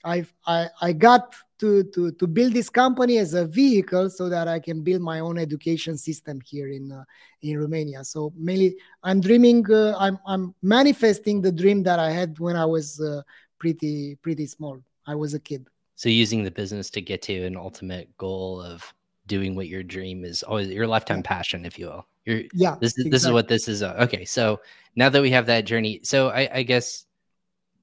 I've, 0.05 0.33
i 0.47 0.69
i 0.81 0.93
got 0.93 1.35
to, 1.61 1.85
to 1.95 2.11
to 2.13 2.27
build 2.27 2.55
this 2.55 2.69
company 2.69 3.19
as 3.19 3.35
a 3.35 3.47
vehicle 3.47 4.11
so 4.11 4.29
that 4.29 4.49
i 4.49 4.59
can 4.59 4.83
build 4.83 5.01
my 5.01 5.21
own 5.21 5.39
education 5.39 5.97
system 5.97 6.41
here 6.45 6.69
in 6.69 6.91
uh, 6.91 7.05
in 7.43 7.59
romania. 7.59 8.03
So 8.03 8.33
mainly 8.37 8.75
i'm 9.05 9.21
dreaming 9.21 9.71
uh, 9.71 9.95
i'm 9.99 10.19
i'm 10.27 10.55
manifesting 10.63 11.41
the 11.41 11.53
dream 11.53 11.85
that 11.85 12.01
i 12.01 12.11
had 12.11 12.39
when 12.41 12.57
i 12.57 12.65
was 12.65 13.01
uh, 13.01 13.23
pretty 13.61 14.17
pretty 14.23 14.47
small. 14.47 14.83
I 15.07 15.15
was 15.15 15.35
a 15.35 15.41
kid 15.41 15.69
so 15.95 16.09
using 16.09 16.43
the 16.43 16.51
business 16.51 16.91
to 16.91 17.01
get 17.01 17.23
to 17.23 17.45
an 17.45 17.57
ultimate 17.57 18.17
goal 18.17 18.61
of 18.61 18.93
doing 19.27 19.55
what 19.55 19.69
your 19.69 19.83
dream 19.83 20.25
is 20.25 20.43
always 20.43 20.69
your 20.69 20.87
lifetime 20.87 21.23
passion, 21.23 21.65
if 21.65 21.79
you 21.79 21.87
will. 21.87 22.07
You're, 22.25 22.43
yeah. 22.53 22.77
This 22.81 22.93
is 22.93 23.07
exactly. 23.07 23.11
this 23.11 23.25
is 23.25 23.31
what 23.31 23.49
this 23.49 23.69
is. 23.69 23.83
Uh, 23.83 23.97
okay, 24.01 24.25
so 24.25 24.61
now 24.97 25.09
that 25.09 25.23
we 25.23 25.31
have 25.31 25.47
that 25.47 25.65
journey, 25.65 26.01
so 26.03 26.29
I, 26.29 26.49
I 26.53 26.63
guess, 26.63 27.07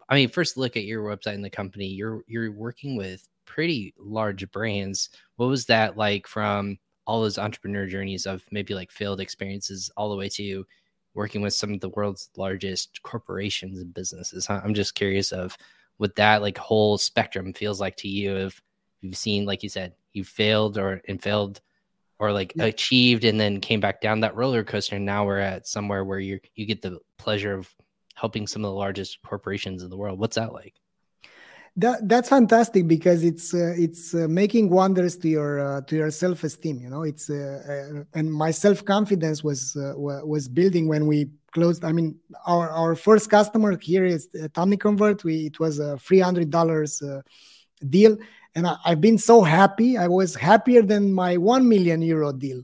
I 0.07 0.15
mean, 0.15 0.29
first 0.29 0.57
look 0.57 0.77
at 0.77 0.83
your 0.83 1.03
website 1.03 1.35
and 1.35 1.43
the 1.43 1.49
company. 1.49 1.87
You're 1.87 2.23
you're 2.27 2.51
working 2.51 2.95
with 2.95 3.27
pretty 3.45 3.93
large 3.97 4.49
brands. 4.51 5.09
What 5.35 5.47
was 5.47 5.65
that 5.65 5.97
like 5.97 6.27
from 6.27 6.77
all 7.05 7.21
those 7.21 7.37
entrepreneur 7.37 7.87
journeys 7.87 8.25
of 8.25 8.43
maybe 8.51 8.73
like 8.73 8.91
failed 8.91 9.19
experiences 9.19 9.91
all 9.97 10.09
the 10.09 10.15
way 10.15 10.29
to 10.29 10.65
working 11.15 11.41
with 11.41 11.53
some 11.53 11.73
of 11.73 11.79
the 11.79 11.89
world's 11.89 12.29
largest 12.37 13.01
corporations 13.03 13.79
and 13.79 13.93
businesses? 13.93 14.47
I'm 14.49 14.73
just 14.73 14.95
curious 14.95 15.31
of 15.31 15.57
what 16.00 16.15
that 16.15 16.41
like 16.41 16.58
whole 16.58 16.98
spectrum 16.98 17.53
feels 17.53 17.79
like 17.79 17.96
to 17.98 18.08
you 18.08 18.36
if 18.36 18.62
you've 19.01 19.18
seen 19.18 19.46
like 19.46 19.62
you 19.62 19.70
said 19.70 19.94
you 20.13 20.24
failed 20.24 20.77
or 20.77 21.01
and 21.08 21.22
failed 21.22 21.62
or 22.20 22.32
like 22.32 22.53
yeah. 22.56 22.65
achieved 22.65 23.25
and 23.25 23.39
then 23.39 23.60
came 23.60 23.79
back 23.79 24.01
down 24.01 24.22
that 24.22 24.36
roller 24.36 24.63
coaster 24.63 24.96
and 24.96 25.06
now 25.06 25.25
we're 25.25 25.39
at 25.39 25.68
somewhere 25.68 26.03
where 26.03 26.20
you 26.20 26.39
you 26.56 26.65
get 26.65 26.82
the 26.82 26.98
pleasure 27.18 27.53
of 27.53 27.70
helping 28.15 28.48
some 28.48 28.63
of 28.63 28.70
the 28.70 28.75
largest 28.75 29.22
corporations 29.24 29.84
in 29.84 29.89
the 29.89 29.98
world 29.98 30.18
what's 30.18 30.36
that 30.36 30.53
like 30.53 30.75
that 31.79 32.07
that's 32.09 32.27
fantastic 32.29 32.88
because 32.88 33.24
it's 33.24 33.53
uh, 33.53 33.74
it's 33.77 34.13
uh, 34.13 34.27
making 34.27 34.69
wonders 34.69 35.15
to 35.17 35.29
your 35.29 35.59
uh, 35.59 35.81
to 35.81 35.95
your 35.95 36.12
self 36.12 36.43
esteem 36.43 36.79
you 36.79 36.89
know? 36.89 37.03
It's 37.03 37.29
uh, 37.29 37.95
uh, 37.95 38.03
and 38.13 38.31
my 38.31 38.51
self 38.51 38.83
confidence 38.83 39.43
was 39.43 39.75
uh, 39.75 39.93
was 39.95 40.48
building 40.48 40.88
when 40.88 41.07
we 41.07 41.29
closed 41.51 41.83
i 41.83 41.91
mean 41.91 42.15
our 42.45 42.69
our 42.69 42.95
first 42.95 43.29
customer 43.29 43.77
here 43.81 44.05
is 44.05 44.29
Convert. 44.79 45.24
we 45.24 45.48
it 45.48 45.59
was 45.59 45.79
a 45.79 45.98
$300 45.98 47.24
deal. 47.89 48.17
And 48.55 48.67
I, 48.67 48.75
i've 48.86 49.01
been 49.01 49.17
so 49.17 49.41
happy. 49.41 49.98
I 49.98 50.07
was 50.07 50.36
happier 50.36 50.81
than 50.81 51.13
my 51.13 51.38
1 51.38 51.67
million 51.67 52.01
euro 52.01 52.31
deal 52.33 52.63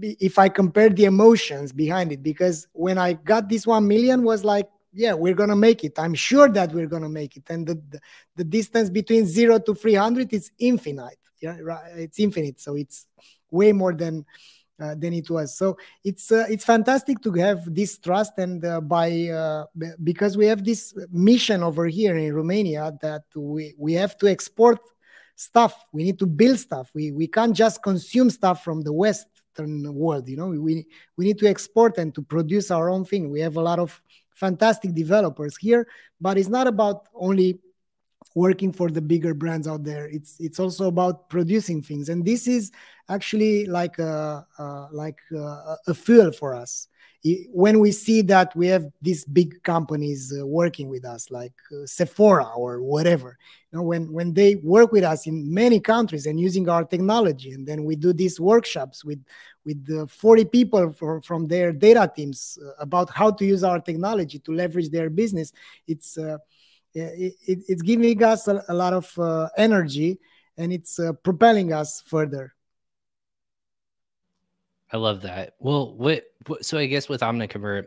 if 0.00 0.38
i 0.38 0.48
compare 0.48 0.90
the 0.90 1.06
emotions 1.06 1.72
behind 1.72 2.12
it 2.12 2.22
because 2.22 2.68
when 2.72 2.98
i 2.98 3.14
got 3.14 3.48
this 3.48 3.66
1 3.66 3.88
million 3.88 4.22
was 4.22 4.44
like 4.44 4.68
yeah 4.96 5.14
we're 5.14 5.34
gonna 5.34 5.56
make 5.56 5.84
it. 5.84 5.98
I'm 5.98 6.14
sure 6.14 6.48
that 6.48 6.72
we're 6.72 6.88
gonna 6.88 7.08
make 7.08 7.36
it. 7.36 7.44
And 7.48 7.66
the, 7.66 7.74
the, 7.74 8.00
the 8.36 8.44
distance 8.44 8.90
between 8.90 9.26
0 9.26 9.60
to 9.60 9.74
300 9.74 10.32
is 10.32 10.50
infinite. 10.58 11.18
Yeah 11.40 11.56
it's 11.96 12.18
infinite. 12.18 12.60
So 12.60 12.74
it's 12.74 13.06
way 13.50 13.72
more 13.72 13.92
than 13.92 14.24
uh, 14.78 14.94
than 14.94 15.14
it 15.14 15.30
was. 15.30 15.56
So 15.56 15.78
it's 16.04 16.30
uh, 16.30 16.44
it's 16.50 16.64
fantastic 16.64 17.20
to 17.22 17.32
have 17.32 17.74
this 17.74 17.98
trust 17.98 18.32
and 18.38 18.64
uh, 18.64 18.80
by 18.80 19.28
uh, 19.28 19.64
because 20.02 20.36
we 20.36 20.46
have 20.46 20.64
this 20.64 20.94
mission 21.10 21.62
over 21.62 21.86
here 21.86 22.16
in 22.16 22.34
romania 22.34 22.92
that 23.00 23.24
we 23.34 23.74
we 23.78 23.94
have 23.94 24.18
to 24.18 24.26
export 24.28 24.78
stuff. 25.34 25.74
We 25.92 26.04
need 26.04 26.18
to 26.18 26.26
build 26.26 26.58
stuff. 26.58 26.90
We 26.94 27.12
we 27.12 27.26
can't 27.26 27.54
just 27.56 27.82
consume 27.82 28.30
stuff 28.30 28.64
from 28.64 28.82
the 28.82 28.92
western 28.92 29.94
world 29.94 30.28
you 30.28 30.36
know? 30.36 30.48
We 30.48 30.86
we 31.16 31.24
need 31.24 31.38
to 31.38 31.46
export 31.46 31.96
and 31.98 32.14
to 32.14 32.22
produce 32.22 32.70
our 32.70 32.90
own 32.90 33.04
thing. 33.04 33.30
We 33.30 33.40
have 33.40 33.56
a 33.56 33.62
lot 33.62 33.78
of 33.78 34.00
fantastic 34.36 34.94
developers 34.94 35.56
here 35.56 35.86
but 36.20 36.38
it's 36.38 36.48
not 36.48 36.66
about 36.66 37.08
only 37.14 37.58
working 38.34 38.72
for 38.72 38.90
the 38.90 39.00
bigger 39.00 39.34
brands 39.34 39.66
out 39.66 39.84
there. 39.84 40.06
It's 40.08 40.36
it's 40.40 40.60
also 40.60 40.88
about 40.88 41.28
producing 41.28 41.82
things. 41.82 42.08
And 42.08 42.24
this 42.24 42.46
is 42.46 42.70
actually 43.08 43.66
like 43.66 43.98
a, 43.98 44.46
like 44.92 45.18
a, 45.32 45.76
a 45.86 45.94
fuel 45.94 46.32
for 46.32 46.54
us 46.54 46.88
when 47.50 47.80
we 47.80 47.90
see 47.92 48.22
that 48.22 48.54
we 48.54 48.66
have 48.66 48.86
these 49.02 49.24
big 49.24 49.62
companies 49.62 50.32
uh, 50.38 50.46
working 50.46 50.88
with 50.88 51.04
us 51.04 51.30
like 51.30 51.52
uh, 51.72 51.86
sephora 51.86 52.46
or 52.56 52.82
whatever 52.82 53.36
you 53.70 53.78
know 53.78 53.82
when 53.82 54.12
when 54.12 54.32
they 54.32 54.56
work 54.56 54.92
with 54.92 55.04
us 55.04 55.26
in 55.26 55.52
many 55.52 55.80
countries 55.80 56.26
and 56.26 56.38
using 56.38 56.68
our 56.68 56.84
technology 56.84 57.52
and 57.52 57.66
then 57.66 57.84
we 57.84 57.96
do 57.96 58.12
these 58.12 58.38
workshops 58.38 59.04
with 59.04 59.22
with 59.64 59.84
the 59.86 60.06
40 60.06 60.44
people 60.44 60.92
for, 60.92 61.20
from 61.22 61.46
their 61.46 61.72
data 61.72 62.10
teams 62.14 62.58
uh, 62.64 62.72
about 62.78 63.10
how 63.10 63.30
to 63.30 63.44
use 63.44 63.64
our 63.64 63.80
technology 63.80 64.38
to 64.38 64.52
leverage 64.52 64.90
their 64.90 65.10
business 65.10 65.52
it's 65.86 66.18
uh, 66.18 66.38
it, 66.94 67.34
it, 67.46 67.58
it's 67.68 67.82
giving 67.82 68.22
us 68.22 68.48
a, 68.48 68.62
a 68.68 68.74
lot 68.74 68.92
of 68.92 69.18
uh, 69.18 69.48
energy 69.56 70.18
and 70.58 70.72
it's 70.72 70.98
propelling 71.22 71.72
us 71.72 72.02
further 72.06 72.55
I 74.92 74.96
love 74.96 75.22
that. 75.22 75.54
Well, 75.58 75.94
what, 75.96 76.24
what 76.46 76.64
so 76.64 76.78
I 76.78 76.86
guess 76.86 77.08
with 77.08 77.20
OmniConvert, 77.20 77.86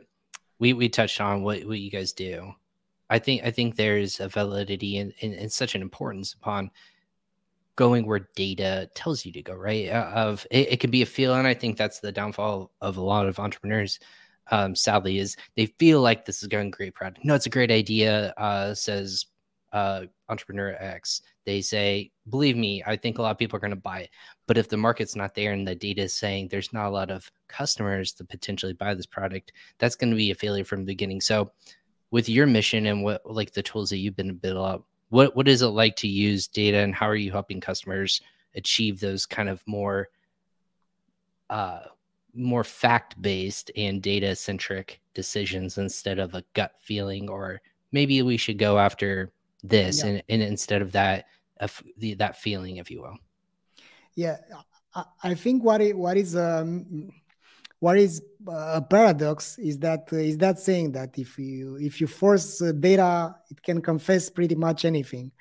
we 0.59 0.73
we 0.73 0.89
touched 0.89 1.21
on 1.21 1.43
what 1.43 1.63
what 1.65 1.79
you 1.79 1.89
guys 1.89 2.11
do. 2.11 2.53
I 3.09 3.19
think 3.19 3.43
I 3.43 3.51
think 3.51 3.75
there's 3.75 4.19
a 4.19 4.27
validity 4.27 4.97
and, 4.97 5.13
and, 5.21 5.51
such 5.51 5.75
an 5.75 5.81
importance 5.81 6.33
upon 6.33 6.69
going 7.75 8.05
where 8.05 8.27
data 8.35 8.89
tells 8.93 9.25
you 9.25 9.31
to 9.31 9.41
go, 9.41 9.53
right? 9.53 9.89
Uh, 9.89 10.11
of 10.13 10.45
it, 10.51 10.73
it 10.73 10.79
can 10.79 10.91
be 10.91 11.01
a 11.01 11.05
feel, 11.05 11.33
and 11.35 11.47
I 11.47 11.53
think 11.53 11.77
that's 11.77 11.99
the 11.99 12.11
downfall 12.11 12.71
of 12.81 12.97
a 12.97 13.01
lot 13.01 13.25
of 13.25 13.39
entrepreneurs. 13.39 13.99
Um, 14.51 14.75
sadly, 14.75 15.19
is 15.19 15.37
they 15.55 15.67
feel 15.67 16.01
like 16.01 16.25
this 16.25 16.41
is 16.41 16.47
going 16.47 16.71
great 16.71 16.95
product. 16.95 17.23
No, 17.23 17.35
it's 17.35 17.45
a 17.45 17.51
great 17.51 17.71
idea. 17.71 18.33
Uh, 18.35 18.73
says 18.73 19.27
uh, 19.71 20.03
entrepreneur 20.29 20.75
X, 20.79 21.21
they 21.45 21.61
say, 21.61 22.11
believe 22.29 22.57
me, 22.57 22.83
I 22.85 22.95
think 22.95 23.17
a 23.17 23.21
lot 23.21 23.31
of 23.31 23.37
people 23.37 23.57
are 23.57 23.61
going 23.61 23.71
to 23.71 23.75
buy 23.75 24.01
it. 24.01 24.09
But 24.47 24.57
if 24.57 24.69
the 24.69 24.77
market's 24.77 25.15
not 25.15 25.35
there 25.35 25.53
and 25.53 25.67
the 25.67 25.75
data 25.75 26.03
is 26.03 26.13
saying 26.13 26.47
there's 26.47 26.73
not 26.73 26.87
a 26.87 26.91
lot 26.91 27.11
of 27.11 27.29
customers 27.47 28.13
to 28.13 28.23
potentially 28.23 28.73
buy 28.73 28.93
this 28.93 29.05
product, 29.05 29.51
that's 29.77 29.95
going 29.95 30.09
to 30.09 30.15
be 30.15 30.31
a 30.31 30.35
failure 30.35 30.65
from 30.65 30.79
the 30.81 30.85
beginning. 30.85 31.21
So, 31.21 31.51
with 32.11 32.27
your 32.27 32.47
mission 32.47 32.87
and 32.87 33.03
what 33.03 33.21
like 33.29 33.51
the 33.51 33.61
tools 33.61 33.91
that 33.91 33.97
you've 33.97 34.15
been 34.15 34.35
built 34.35 34.57
up, 34.57 34.85
what 35.09 35.35
what 35.35 35.47
is 35.47 35.61
it 35.61 35.67
like 35.67 35.95
to 35.97 36.07
use 36.07 36.47
data 36.47 36.77
and 36.77 36.95
how 36.95 37.07
are 37.07 37.15
you 37.15 37.31
helping 37.31 37.59
customers 37.59 38.21
achieve 38.55 38.99
those 38.99 39.25
kind 39.25 39.49
of 39.49 39.61
more 39.67 40.07
uh 41.49 41.81
more 42.33 42.63
fact 42.63 43.19
based 43.21 43.71
and 43.75 44.01
data 44.01 44.35
centric 44.35 45.01
decisions 45.13 45.77
instead 45.77 46.19
of 46.19 46.33
a 46.33 46.43
gut 46.53 46.73
feeling 46.79 47.29
or 47.29 47.61
maybe 47.91 48.21
we 48.21 48.37
should 48.37 48.57
go 48.57 48.77
after 48.77 49.31
this 49.63 50.03
yeah. 50.03 50.09
and, 50.09 50.23
and 50.29 50.41
instead 50.41 50.81
of 50.81 50.91
that 50.91 51.25
of 51.59 51.83
the, 51.97 52.13
that 52.15 52.37
feeling 52.37 52.77
if 52.77 52.89
you 52.89 53.01
will. 53.01 53.17
Yeah 54.15 54.37
i, 54.95 55.03
I 55.23 55.33
think 55.33 55.63
what 55.63 55.81
it, 55.81 55.97
what 55.97 56.17
is 56.17 56.35
um 56.35 57.09
what 57.79 57.97
is 57.97 58.21
a 58.47 58.81
paradox 58.81 59.57
is 59.57 59.79
that 59.79 60.09
uh, 60.11 60.17
is 60.17 60.37
that 60.37 60.59
saying 60.59 60.91
that 60.91 61.17
if 61.17 61.39
you 61.39 61.77
if 61.77 62.01
you 62.01 62.07
force 62.07 62.61
uh, 62.61 62.73
data 62.73 63.35
it 63.49 63.61
can 63.63 63.81
confess 63.81 64.29
pretty 64.29 64.55
much 64.55 64.85
anything. 64.85 65.31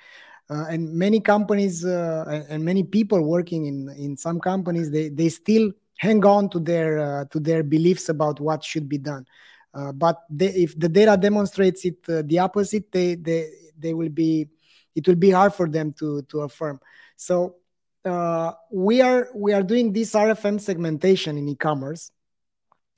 Uh, 0.51 0.65
and 0.71 0.91
many 0.95 1.21
companies 1.21 1.85
uh, 1.85 2.45
and, 2.49 2.65
many 2.65 2.83
people 2.83 3.21
working 3.21 3.67
in 3.67 3.89
in 3.99 4.17
some 4.17 4.39
companies 4.41 4.91
they 4.91 5.09
they 5.09 5.29
still 5.29 5.71
hang 5.99 6.25
on 6.25 6.49
to 6.49 6.61
their 6.61 6.99
uh, 6.99 7.25
to 7.27 7.41
their 7.41 7.63
beliefs 7.63 8.09
about 8.09 8.41
what 8.41 8.63
should 8.63 8.89
be 8.89 8.99
done. 8.99 9.27
Uh, 9.75 9.93
but 9.93 10.23
they, 10.31 10.47
if 10.47 10.79
the 10.79 10.89
data 10.89 11.17
demonstrates 11.21 11.85
it 11.85 12.03
the 12.05 12.39
opposite 12.39 12.91
they 12.93 13.17
they 13.17 13.51
they 13.79 13.95
will 13.95 14.09
be 14.09 14.49
it 14.95 15.07
will 15.07 15.17
be 15.17 15.31
hard 15.31 15.55
for 15.55 15.69
them 15.69 15.93
to 15.95 16.23
to 16.23 16.41
affirm. 16.41 16.81
So 17.17 17.57
uh, 18.05 18.53
we 18.71 19.01
are 19.01 19.29
we 19.35 19.53
are 19.53 19.63
doing 19.63 19.93
this 19.93 20.13
rfm 20.13 20.61
segmentation 20.61 21.37
in 21.37 21.49
e-commerce 21.49 22.11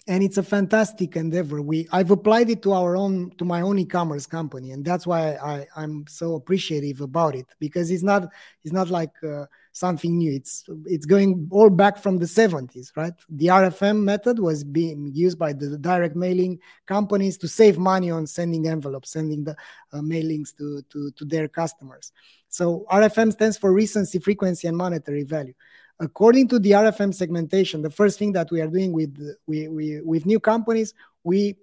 and 0.06 0.22
it's 0.22 0.38
a 0.38 0.42
fantastic 0.42 1.16
endeavor. 1.16 1.62
We 1.62 1.88
i've 1.92 2.10
applied 2.10 2.50
it 2.50 2.62
to 2.62 2.72
our 2.72 2.96
own 2.96 3.30
to 3.38 3.44
my 3.44 3.62
own 3.62 3.78
e-commerce 3.78 4.26
company 4.26 4.70
and 4.72 4.84
that's 4.84 5.06
why 5.06 5.34
i 5.36 5.66
i'm 5.76 6.04
so 6.06 6.34
appreciative 6.34 7.00
about 7.00 7.34
it 7.34 7.46
because 7.58 7.90
it's 7.90 8.02
not 8.02 8.28
it's 8.64 8.72
not 8.72 8.88
like 8.90 9.12
uh, 9.22 9.46
something 9.72 10.18
new. 10.18 10.32
It's 10.32 10.64
it's 10.86 11.06
going 11.06 11.48
all 11.50 11.70
back 11.70 11.98
from 11.98 12.18
the 12.18 12.26
70s, 12.26 12.96
right? 12.96 13.12
The 13.28 13.46
RFM 13.46 14.02
method 14.02 14.38
was 14.38 14.64
being 14.64 15.10
used 15.12 15.38
by 15.38 15.52
the 15.52 15.78
direct 15.78 16.16
mailing 16.16 16.58
companies 16.86 17.36
to 17.38 17.48
save 17.48 17.78
money 17.78 18.10
on 18.10 18.26
sending 18.26 18.68
envelopes, 18.68 19.12
sending 19.12 19.44
the 19.44 19.56
uh, 19.92 19.98
mailings 19.98 20.56
to, 20.58 20.82
to 20.90 21.10
to 21.12 21.24
their 21.24 21.48
customers. 21.48 22.12
So 22.48 22.84
RFM 22.90 23.32
stands 23.32 23.56
for 23.56 23.72
recency, 23.72 24.18
frequency, 24.18 24.68
and 24.68 24.76
monetary 24.76 25.22
value. 25.22 25.54
According 26.00 26.48
to 26.48 26.58
the 26.58 26.70
RFM 26.72 27.14
segmentation, 27.14 27.82
the 27.82 27.90
first 27.90 28.18
thing 28.18 28.32
that 28.32 28.50
we 28.50 28.60
are 28.60 28.66
doing 28.66 28.92
with 28.92 29.16
we, 29.46 29.68
we 29.68 30.00
with 30.00 30.26
new 30.26 30.40
companies, 30.40 30.94
we 31.24 31.56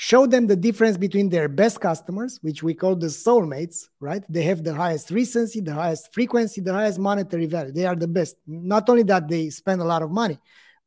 show 0.00 0.28
them 0.28 0.46
the 0.46 0.54
difference 0.54 0.96
between 0.96 1.28
their 1.28 1.48
best 1.48 1.80
customers, 1.80 2.38
which 2.40 2.62
we 2.62 2.72
call 2.72 2.94
the 2.94 3.08
soulmates, 3.08 3.88
right? 3.98 4.22
They 4.28 4.44
have 4.44 4.62
the 4.62 4.72
highest 4.72 5.10
recency, 5.10 5.60
the 5.60 5.74
highest 5.74 6.14
frequency, 6.14 6.60
the 6.60 6.72
highest 6.72 7.00
monetary 7.00 7.46
value. 7.46 7.72
They 7.72 7.84
are 7.84 7.96
the 7.96 8.06
best. 8.06 8.36
Not 8.46 8.88
only 8.88 9.02
that 9.02 9.26
they 9.26 9.50
spend 9.50 9.80
a 9.80 9.84
lot 9.84 10.02
of 10.02 10.12
money, 10.12 10.38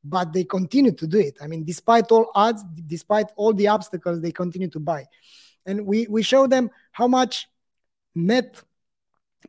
but 0.02 0.32
they 0.32 0.46
continue 0.46 0.94
to 0.94 1.06
do 1.06 1.20
it. 1.20 1.36
I 1.42 1.48
mean, 1.48 1.66
despite 1.66 2.10
all 2.10 2.32
odds, 2.34 2.64
despite 2.88 3.26
all 3.36 3.54
the 3.54 3.68
obstacles, 3.68 4.22
they 4.22 4.32
continue 4.32 4.70
to 4.70 4.80
buy. 4.80 5.04
And 5.66 5.86
we, 5.86 6.08
we 6.10 6.24
show 6.24 6.48
them 6.48 6.70
how 6.94 7.10
much 7.10 7.50
net 8.16 8.64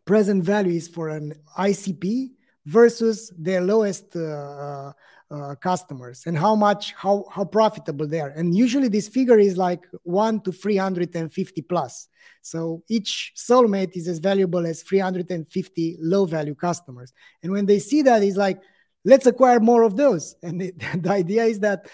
present 0.05 0.43
value 0.43 0.75
is 0.75 0.89
for 0.89 1.09
an 1.09 1.35
ICP 1.57 2.33
versus 2.67 3.33
their 3.39 3.61
lowest 3.61 4.17
uh, 4.17 4.93
uh, 5.33 5.55
customers 5.55 6.25
and 6.27 6.37
how 6.37 6.55
much 6.55 6.93
how 6.93 7.25
how 7.31 7.45
profitable 7.45 8.07
they 8.07 8.21
are. 8.21 8.31
And 8.31 8.55
usually 8.55 8.89
this 8.89 9.09
figure 9.09 9.39
is 9.39 9.57
like 9.57 9.87
1 10.03 10.41
to 10.43 10.53
350 10.53 11.63
plus. 11.63 12.09
So 12.43 12.83
each 12.89 13.33
soulmate 13.37 13.97
is 13.97 14.09
as 14.09 14.19
valuable 14.19 14.67
as 14.67 14.83
350 14.83 15.97
low 16.01 16.27
value 16.27 16.55
customers. 16.55 17.13
And 17.43 17.53
when 17.53 17.67
they 17.67 17.79
see 17.79 18.03
that 18.03 18.23
it's 18.23 18.37
like 18.37 18.61
let's 19.05 19.27
acquire 19.27 19.61
more 19.61 19.83
of 19.83 19.97
those. 19.97 20.37
And 20.43 20.61
the, 20.61 21.11
idea 21.11 21.45
is 21.45 21.61
that 21.61 21.89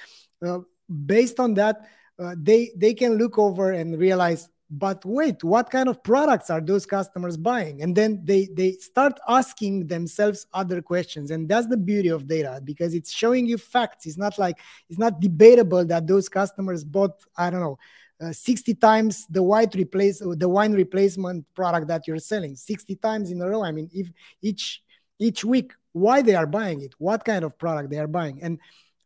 uh, 0.45 0.61
based 0.89 1.39
on 1.39 1.55
that 1.55 1.77
uh, 2.19 2.35
they 2.37 2.73
they 2.77 2.95
can 2.95 3.15
look 3.15 3.39
over 3.39 3.71
and 3.71 3.99
realize 3.99 4.49
but 4.71 5.03
wait 5.05 5.43
what 5.43 5.71
kind 5.71 5.89
of 5.89 6.03
products 6.03 6.51
are 6.51 6.61
those 6.61 6.85
customers 6.85 7.37
buying? 7.37 7.83
And 7.83 7.97
then 7.97 8.21
they 8.25 8.49
they 8.53 8.73
start 8.73 9.19
asking 9.29 9.87
themselves 9.87 10.47
other 10.53 10.83
questions. 10.83 11.31
And 11.31 11.49
that's 11.49 11.67
the 11.67 11.77
beauty 11.77 12.09
of 12.09 12.27
data 12.27 12.61
because 12.63 12.95
it's 12.95 13.13
showing 13.13 13.47
you 13.47 13.59
facts. 13.59 14.07
It's 14.07 14.19
not 14.19 14.39
like 14.39 14.59
it's 14.91 14.99
not 14.99 15.21
debatable 15.21 15.85
that 15.87 16.07
those 16.07 16.29
customers 16.29 16.85
bought 16.85 17.13
i 17.37 17.51
don't 17.51 17.61
know 17.61 17.79
uh, 18.21 18.33
60 18.33 18.75
times 18.75 19.27
the 19.31 19.43
white 19.43 19.75
replace 19.75 20.19
the 20.19 20.49
wine 20.49 20.73
replacement 20.73 21.47
product 21.55 21.87
that 21.87 22.09
you're 22.09 22.19
selling 22.19 22.57
60 22.57 22.97
times 22.97 23.31
in 23.31 23.41
a 23.41 23.49
row. 23.49 23.63
I 23.63 23.71
mean 23.71 23.89
if 23.93 24.11
each 24.43 24.83
each 25.19 25.45
week 25.45 25.73
why 25.93 26.23
they 26.23 26.35
are 26.35 26.47
buying 26.47 26.83
it 26.83 26.95
what 26.99 27.25
kind 27.25 27.45
of 27.45 27.57
product 27.59 27.91
they 27.91 27.99
are 27.99 28.09
buying. 28.09 28.43
And 28.43 28.59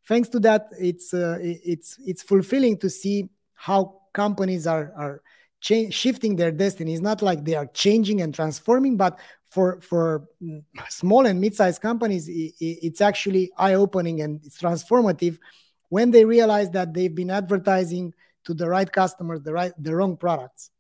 thanks 0.09 0.28
to 0.31 0.40
that 0.40 0.69
it's 0.78 1.12
uh, 1.12 1.38
it's 1.40 1.99
it's 2.07 2.23
fulfilling 2.23 2.78
to 2.78 2.88
see 2.88 3.28
how 3.54 4.00
companies 4.12 4.66
are 4.66 4.92
are 4.97 5.23
shifting 5.62 6.37
their 6.37 6.52
destiny. 6.52 6.92
It's 6.92 7.02
not 7.02 7.23
like 7.23 7.45
they 7.45 7.54
are 7.54 7.66
changing 7.66 8.21
and 8.21 8.35
transforming, 8.35 8.97
but 8.97 9.19
for 9.50 9.81
for 9.81 10.28
mm, 10.42 10.62
small 10.88 11.26
and 11.26 11.40
mid-sized 11.40 11.81
companies, 11.81 12.26
it's 12.28 13.00
actually 13.00 13.50
eye-opening 13.59 14.23
and 14.23 14.40
it's 14.45 14.59
transformative 14.59 15.38
when 15.90 16.11
they 16.11 16.25
realize 16.25 16.71
that 16.71 16.95
they've 16.95 17.14
been 17.14 17.31
advertising 17.31 18.14
to 18.45 18.54
the 18.54 18.69
right 18.69 18.90
customers, 18.90 19.42
the 19.42 19.52
right 19.52 19.73
the 19.78 19.95
wrong 19.95 20.16
products. 20.16 20.71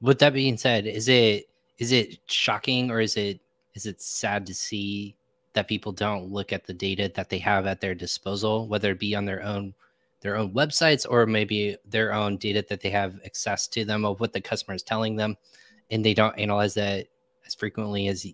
With 0.00 0.18
that 0.20 0.32
being 0.32 0.56
said, 0.56 0.86
is 0.86 1.08
it 1.08 1.48
is 1.78 1.92
it 1.92 2.18
shocking 2.26 2.90
or 2.90 3.00
is 3.00 3.16
it 3.16 3.40
is 3.74 3.86
it 3.86 4.00
sad 4.00 4.46
to 4.46 4.54
see 4.54 5.16
that 5.54 5.68
people 5.68 5.92
don't 5.92 6.30
look 6.30 6.52
at 6.52 6.64
the 6.64 6.72
data 6.72 7.10
that 7.14 7.28
they 7.28 7.38
have 7.38 7.66
at 7.66 7.80
their 7.80 7.94
disposal, 7.94 8.68
whether 8.68 8.92
it 8.92 8.98
be 8.98 9.14
on 9.14 9.24
their 9.24 9.42
own 9.42 9.74
their 10.24 10.36
own 10.36 10.50
websites 10.52 11.06
or 11.08 11.26
maybe 11.26 11.76
their 11.84 12.12
own 12.12 12.38
data 12.38 12.64
that 12.68 12.80
they 12.80 12.90
have 12.90 13.20
access 13.26 13.68
to 13.68 13.84
them 13.84 14.04
of 14.06 14.18
what 14.18 14.32
the 14.32 14.40
customer 14.40 14.74
is 14.74 14.82
telling 14.82 15.14
them. 15.14 15.36
And 15.90 16.04
they 16.04 16.14
don't 16.14 16.36
analyze 16.38 16.74
that 16.74 17.06
as 17.46 17.54
frequently 17.54 18.08
as 18.08 18.26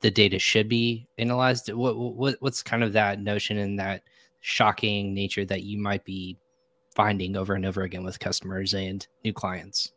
the 0.00 0.10
data 0.10 0.38
should 0.38 0.68
be 0.68 1.08
analyzed. 1.18 1.72
What, 1.72 1.98
what 1.98 2.36
what's 2.38 2.62
kind 2.62 2.84
of 2.84 2.92
that 2.92 3.20
notion 3.20 3.58
and 3.58 3.78
that 3.80 4.02
shocking 4.40 5.12
nature 5.12 5.44
that 5.44 5.64
you 5.64 5.76
might 5.76 6.04
be 6.04 6.38
finding 6.94 7.36
over 7.36 7.54
and 7.54 7.66
over 7.66 7.82
again 7.82 8.04
with 8.04 8.20
customers 8.20 8.72
and 8.74 9.04
new 9.24 9.32
clients? 9.32 9.90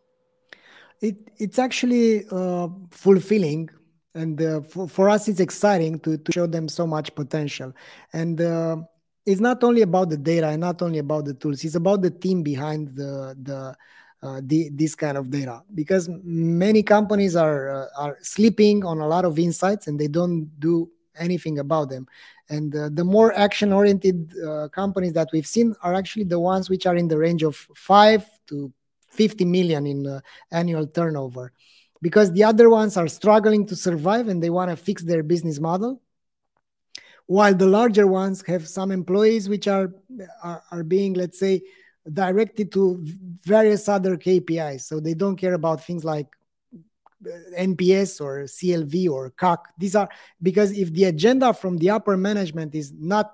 It 1.01 1.29
it's 1.37 1.59
actually 1.59 2.25
uh, 2.31 2.67
fulfilling 2.89 3.69
and 4.15 4.41
uh, 4.41 4.61
for, 4.61 4.87
for 4.87 5.07
us 5.07 5.27
it's 5.27 5.39
exciting 5.39 5.99
to, 5.99 6.17
to 6.17 6.31
show 6.31 6.47
them 6.47 6.67
so 6.67 6.87
much 6.87 7.13
potential. 7.13 7.73
And 8.11 8.41
uh, 8.41 8.77
it's 9.25 9.41
not 9.41 9.63
only 9.63 9.81
about 9.81 10.09
the 10.09 10.17
data 10.17 10.47
and 10.47 10.61
not 10.61 10.81
only 10.81 10.99
about 10.99 11.25
the 11.25 11.33
tools 11.33 11.63
it's 11.63 11.75
about 11.75 12.01
the 12.01 12.09
team 12.09 12.41
behind 12.43 12.95
the 12.95 13.35
the 13.41 13.75
uh, 14.23 14.39
the, 14.43 14.69
this 14.73 14.93
kind 14.93 15.17
of 15.17 15.31
data. 15.31 15.63
Because 15.73 16.07
many 16.23 16.83
companies 16.83 17.35
are 17.35 17.69
uh, 17.69 17.87
are 17.97 18.17
sleeping 18.21 18.85
on 18.85 18.99
a 18.99 19.07
lot 19.07 19.25
of 19.25 19.39
insights 19.39 19.87
and 19.87 19.99
they 19.99 20.07
don't 20.07 20.47
do 20.59 20.89
anything 21.17 21.57
about 21.57 21.89
them. 21.89 22.05
And 22.49 22.75
uh, 22.75 22.89
the 22.91 23.03
more 23.03 23.33
action 23.33 23.73
oriented 23.73 24.31
uh, 24.37 24.67
companies 24.69 25.13
that 25.13 25.29
we've 25.33 25.47
seen 25.47 25.73
are 25.81 25.95
actually 25.95 26.25
the 26.25 26.39
ones 26.39 26.69
which 26.69 26.85
are 26.85 26.95
in 26.95 27.07
the 27.07 27.17
range 27.17 27.43
of 27.43 27.55
5 27.55 28.25
to 28.49 28.71
50 29.09 29.45
million 29.45 29.87
in 29.87 30.05
uh, 30.05 30.19
annual 30.51 30.85
turnover. 30.85 31.51
Because 32.01 32.31
the 32.31 32.43
other 32.43 32.69
ones 32.69 32.97
are 32.97 33.07
struggling 33.07 33.65
to 33.67 33.75
survive 33.75 34.27
and 34.27 34.41
they 34.41 34.49
want 34.49 34.69
to 34.69 34.75
fix 34.75 35.03
their 35.03 35.23
business 35.23 35.59
model 35.59 36.01
while 37.31 37.55
the 37.55 37.65
larger 37.65 38.07
ones 38.07 38.43
have 38.45 38.67
some 38.67 38.91
employees 38.91 39.47
which 39.47 39.65
are, 39.65 39.93
are, 40.43 40.61
are 40.69 40.83
being, 40.83 41.13
let's 41.13 41.39
say, 41.39 41.61
directed 42.11 42.73
to 42.73 43.01
various 43.45 43.87
other 43.87 44.17
KPIs. 44.17 44.81
So 44.81 44.99
they 44.99 45.13
don't 45.13 45.37
care 45.37 45.53
about 45.53 45.81
things 45.81 46.03
like 46.03 46.27
uh, 46.75 47.29
NPS 47.57 48.19
or 48.19 48.43
CLV 48.43 49.09
or 49.09 49.31
CAC. 49.31 49.59
These 49.77 49.95
are 49.95 50.09
because 50.43 50.77
if 50.77 50.91
the 50.91 51.05
agenda 51.05 51.53
from 51.53 51.77
the 51.77 51.91
upper 51.91 52.17
management 52.17 52.75
is 52.75 52.91
not 52.91 53.33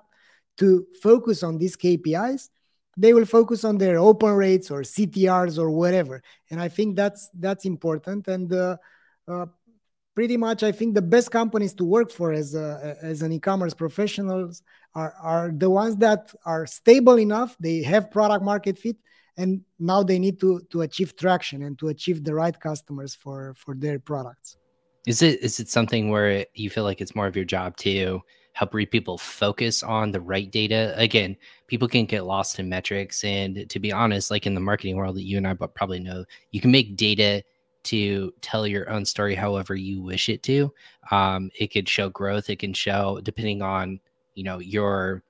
to 0.58 0.86
focus 1.02 1.42
on 1.42 1.58
these 1.58 1.76
KPIs, 1.76 2.50
they 2.96 3.12
will 3.12 3.26
focus 3.26 3.64
on 3.64 3.78
their 3.78 3.98
open 3.98 4.30
rates 4.30 4.70
or 4.70 4.82
CTRs 4.82 5.58
or 5.58 5.72
whatever. 5.72 6.22
And 6.50 6.60
I 6.60 6.68
think 6.68 6.94
that's 6.94 7.30
that's 7.34 7.64
important. 7.64 8.28
And 8.28 8.52
uh, 8.52 8.76
uh, 9.26 9.46
pretty 10.18 10.36
much 10.36 10.64
i 10.64 10.72
think 10.72 10.96
the 10.96 11.08
best 11.16 11.30
companies 11.30 11.72
to 11.72 11.84
work 11.84 12.10
for 12.10 12.32
as 12.32 12.48
a, 12.56 12.96
as 13.02 13.22
an 13.22 13.30
e-commerce 13.30 13.72
professionals 13.72 14.62
are, 14.96 15.14
are 15.22 15.52
the 15.64 15.70
ones 15.70 15.94
that 15.96 16.34
are 16.44 16.66
stable 16.66 17.20
enough 17.20 17.56
they 17.60 17.76
have 17.92 18.10
product 18.10 18.42
market 18.42 18.76
fit 18.76 18.96
and 19.36 19.60
now 19.78 20.02
they 20.02 20.18
need 20.18 20.40
to 20.40 20.60
to 20.70 20.82
achieve 20.82 21.16
traction 21.16 21.62
and 21.62 21.78
to 21.78 21.86
achieve 21.88 22.24
the 22.24 22.34
right 22.34 22.58
customers 22.58 23.14
for 23.14 23.54
for 23.54 23.74
their 23.76 23.98
products. 24.00 24.56
Is 25.06 25.22
it 25.22 25.40
is 25.40 25.60
it 25.60 25.68
something 25.68 26.10
where 26.10 26.44
you 26.54 26.68
feel 26.68 26.84
like 26.84 27.00
it's 27.00 27.14
more 27.14 27.28
of 27.28 27.36
your 27.36 27.44
job 27.44 27.76
to 27.78 28.20
help 28.52 28.72
people 28.90 29.16
focus 29.16 29.84
on 29.84 30.10
the 30.10 30.20
right 30.20 30.50
data? 30.50 30.92
Again 30.96 31.36
people 31.68 31.86
can 31.86 32.04
get 32.06 32.24
lost 32.24 32.58
in 32.58 32.68
metrics 32.68 33.22
and 33.22 33.70
to 33.70 33.78
be 33.78 33.92
honest 33.92 34.32
like 34.32 34.46
in 34.46 34.54
the 34.54 34.60
marketing 34.60 34.96
world 34.96 35.14
that 35.14 35.22
you 35.22 35.36
and 35.36 35.46
i 35.46 35.54
probably 35.54 36.00
know 36.00 36.24
you 36.50 36.60
can 36.60 36.70
make 36.70 36.96
data 36.96 37.44
to 37.88 38.32
tell 38.40 38.66
your 38.66 38.88
own 38.90 39.04
story 39.04 39.34
however 39.34 39.74
you 39.74 40.02
wish 40.02 40.28
it 40.28 40.42
to. 40.44 40.72
Um, 41.10 41.50
it 41.58 41.72
could 41.72 41.88
show 41.88 42.08
growth. 42.08 42.50
It 42.50 42.58
can 42.58 42.72
show 42.72 43.20
depending 43.22 43.62
on 43.62 44.00
you 44.34 44.44
know 44.44 44.58
your 44.58 45.22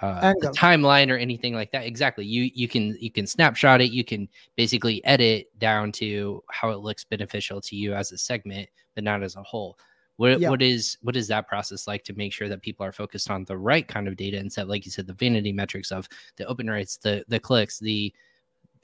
uh, 0.00 0.32
timeline 0.54 1.10
or 1.10 1.16
anything 1.16 1.54
like 1.54 1.72
that. 1.72 1.86
Exactly. 1.86 2.24
You 2.24 2.50
you 2.54 2.68
can 2.68 2.96
you 3.00 3.10
can 3.10 3.26
snapshot 3.26 3.80
it. 3.80 3.90
You 3.90 4.04
can 4.04 4.28
basically 4.56 5.04
edit 5.04 5.48
down 5.58 5.92
to 5.92 6.42
how 6.50 6.70
it 6.70 6.80
looks 6.80 7.04
beneficial 7.04 7.60
to 7.62 7.76
you 7.76 7.94
as 7.94 8.12
a 8.12 8.18
segment, 8.18 8.68
but 8.94 9.04
not 9.04 9.22
as 9.22 9.36
a 9.36 9.42
whole. 9.42 9.78
What 10.16 10.40
yeah. 10.40 10.48
what 10.48 10.62
is 10.62 10.96
what 11.02 11.16
is 11.16 11.28
that 11.28 11.48
process 11.48 11.86
like 11.86 12.02
to 12.04 12.14
make 12.14 12.32
sure 12.32 12.48
that 12.48 12.62
people 12.62 12.84
are 12.86 12.92
focused 12.92 13.30
on 13.30 13.44
the 13.44 13.58
right 13.58 13.86
kind 13.86 14.08
of 14.08 14.16
data 14.16 14.38
instead, 14.38 14.68
like 14.68 14.84
you 14.84 14.90
said, 14.90 15.06
the 15.06 15.12
vanity 15.12 15.52
metrics 15.52 15.92
of 15.92 16.08
the 16.36 16.46
open 16.46 16.68
rates, 16.68 16.96
the 16.96 17.24
the 17.28 17.40
clicks, 17.40 17.78
the 17.78 18.12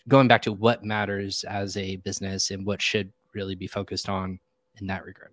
going 0.08 0.28
back 0.28 0.42
to 0.42 0.52
what 0.52 0.84
matters 0.84 1.44
as 1.44 1.76
a 1.76 1.96
business 1.96 2.50
and 2.50 2.66
what 2.66 2.82
should 2.82 3.12
really 3.34 3.54
be 3.54 3.66
focused 3.66 4.08
on 4.08 4.38
in 4.80 4.86
that 4.86 5.04
regard? 5.04 5.32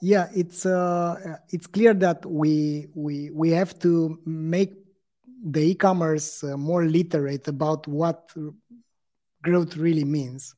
Yeah 0.00 0.28
it's 0.34 0.64
uh 0.64 1.36
it's 1.50 1.66
clear 1.66 1.92
that 1.94 2.24
we 2.24 2.88
we 2.94 3.30
we 3.30 3.50
have 3.50 3.78
to 3.80 4.18
make 4.24 4.72
the 5.42 5.60
e-commerce 5.60 6.44
uh, 6.44 6.56
more 6.56 6.84
literate 6.84 7.48
about 7.48 7.86
what 7.86 8.30
growth 9.42 9.76
really 9.76 10.04
means. 10.04 10.54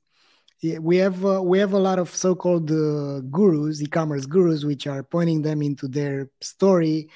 We 0.63 0.97
have 0.99 1.25
uh, 1.25 1.43
we 1.43 1.59
have 1.59 1.73
a 1.73 1.79
lot 1.79 1.99
of 1.99 2.09
so-called 2.15 2.71
uh, 2.71 3.21
gurus 3.31 3.83
e-commerce 3.83 4.27
gurus 4.27 4.65
which 4.65 4.87
are 4.87 5.03
pointing 5.03 5.43
them 5.43 5.61
into 5.61 5.89
their 5.89 6.31
story 6.41 7.09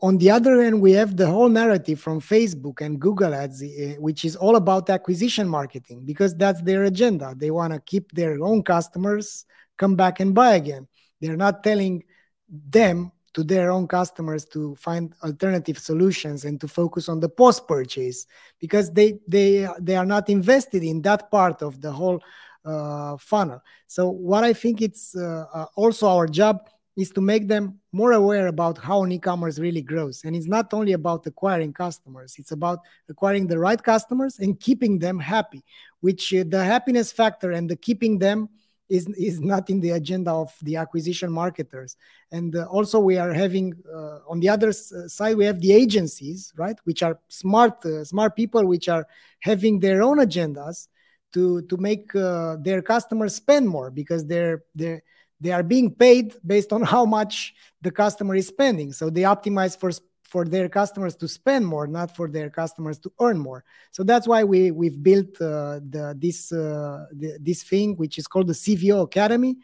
on 0.00 0.18
the 0.18 0.30
other 0.30 0.60
end, 0.60 0.80
we 0.80 0.92
have 0.92 1.16
the 1.16 1.26
whole 1.26 1.48
narrative 1.48 1.98
from 2.00 2.20
Facebook 2.20 2.80
and 2.80 3.00
Google 3.00 3.34
Ads, 3.34 3.62
eh, 3.62 3.96
which 3.98 4.24
is 4.24 4.36
all 4.36 4.56
about 4.56 4.88
acquisition 4.88 5.48
marketing 5.48 6.04
because 6.04 6.36
that's 6.36 6.62
their 6.62 6.84
agenda. 6.84 7.34
They 7.36 7.50
want 7.50 7.72
to 7.72 7.80
keep 7.80 8.12
their 8.12 8.40
own 8.42 8.62
customers, 8.62 9.44
come 9.76 9.96
back 9.96 10.20
and 10.20 10.34
buy 10.34 10.54
again. 10.54 10.86
they're 11.22 11.36
not 11.36 11.62
telling 11.62 12.02
them 12.48 13.12
to 13.32 13.42
their 13.42 13.70
own 13.70 13.86
customers 13.86 14.44
to 14.44 14.74
find 14.74 15.14
alternative 15.22 15.78
solutions 15.78 16.44
and 16.44 16.60
to 16.60 16.68
focus 16.68 17.08
on 17.08 17.20
the 17.20 17.28
post 17.28 17.66
purchase 17.66 18.26
because 18.58 18.90
they 18.92 19.18
they 19.26 19.66
they 19.80 19.96
are 19.96 20.04
not 20.04 20.28
invested 20.28 20.82
in 20.82 21.00
that 21.00 21.30
part 21.30 21.62
of 21.62 21.80
the 21.80 21.90
whole 21.90 22.20
uh, 22.64 23.16
funnel 23.16 23.62
so 23.86 24.08
what 24.08 24.44
i 24.44 24.52
think 24.52 24.82
it's 24.82 25.16
uh, 25.16 25.46
uh, 25.54 25.66
also 25.76 26.06
our 26.06 26.26
job 26.26 26.68
is 26.96 27.10
to 27.10 27.20
make 27.20 27.48
them 27.48 27.78
more 27.92 28.12
aware 28.12 28.48
about 28.48 28.76
how 28.78 29.02
an 29.02 29.12
e-commerce 29.12 29.58
really 29.58 29.82
grows 29.82 30.24
and 30.24 30.36
it's 30.36 30.46
not 30.46 30.72
only 30.74 30.92
about 30.92 31.26
acquiring 31.26 31.72
customers 31.72 32.34
it's 32.38 32.52
about 32.52 32.80
acquiring 33.08 33.46
the 33.46 33.58
right 33.58 33.82
customers 33.82 34.38
and 34.38 34.60
keeping 34.60 34.98
them 34.98 35.18
happy 35.18 35.64
which 36.00 36.34
uh, 36.34 36.44
the 36.48 36.62
happiness 36.62 37.10
factor 37.10 37.52
and 37.52 37.68
the 37.68 37.76
keeping 37.76 38.18
them 38.18 38.48
is, 38.92 39.08
is 39.16 39.40
not 39.40 39.70
in 39.70 39.80
the 39.80 39.90
agenda 39.90 40.30
of 40.30 40.52
the 40.60 40.76
acquisition 40.76 41.32
marketers. 41.32 41.96
And 42.30 42.54
uh, 42.54 42.66
also, 42.66 43.00
we 43.00 43.16
are 43.16 43.32
having 43.32 43.72
uh, 43.90 44.18
on 44.28 44.38
the 44.38 44.50
other 44.50 44.68
uh, 44.68 45.08
side, 45.08 45.36
we 45.36 45.46
have 45.46 45.60
the 45.60 45.72
agencies, 45.72 46.52
right, 46.58 46.76
which 46.84 47.02
are 47.02 47.18
smart, 47.28 47.84
uh, 47.86 48.04
smart 48.04 48.36
people, 48.36 48.66
which 48.66 48.90
are 48.90 49.06
having 49.40 49.80
their 49.80 50.02
own 50.02 50.18
agendas 50.18 50.88
to 51.32 51.62
to 51.62 51.76
make 51.78 52.14
uh, 52.14 52.56
their 52.60 52.82
customers 52.82 53.34
spend 53.34 53.66
more 53.66 53.90
because 53.90 54.26
they're 54.26 54.62
they 54.74 55.00
they 55.42 55.50
are 55.50 55.64
being 55.64 55.90
paid 55.92 56.36
based 56.46 56.72
on 56.72 56.82
how 56.82 57.04
much 57.04 57.54
the 57.82 57.90
customer 57.90 58.34
is 58.36 58.46
spending. 58.46 58.92
So 58.92 59.10
they 59.10 59.22
optimize 59.22 59.76
for 59.78 59.90
for 60.32 60.46
their 60.46 60.68
customers 60.68 61.14
to 61.16 61.28
spend 61.28 61.66
more, 61.66 61.86
not 61.86 62.16
for 62.16 62.26
their 62.26 62.48
customers 62.48 62.98
to 63.00 63.12
earn 63.20 63.38
more. 63.38 63.62
So 63.90 64.02
that's 64.02 64.26
why 64.26 64.44
we 64.44 64.70
we've 64.70 65.02
built 65.02 65.32
uh, 65.40 65.80
the 65.94 66.16
this 66.16 66.52
uh, 66.52 67.06
the, 67.12 67.38
this 67.40 67.62
thing 67.64 67.96
which 67.96 68.16
is 68.16 68.26
called 68.26 68.46
the 68.46 68.58
CVO 68.64 69.02
Academy 69.02 69.56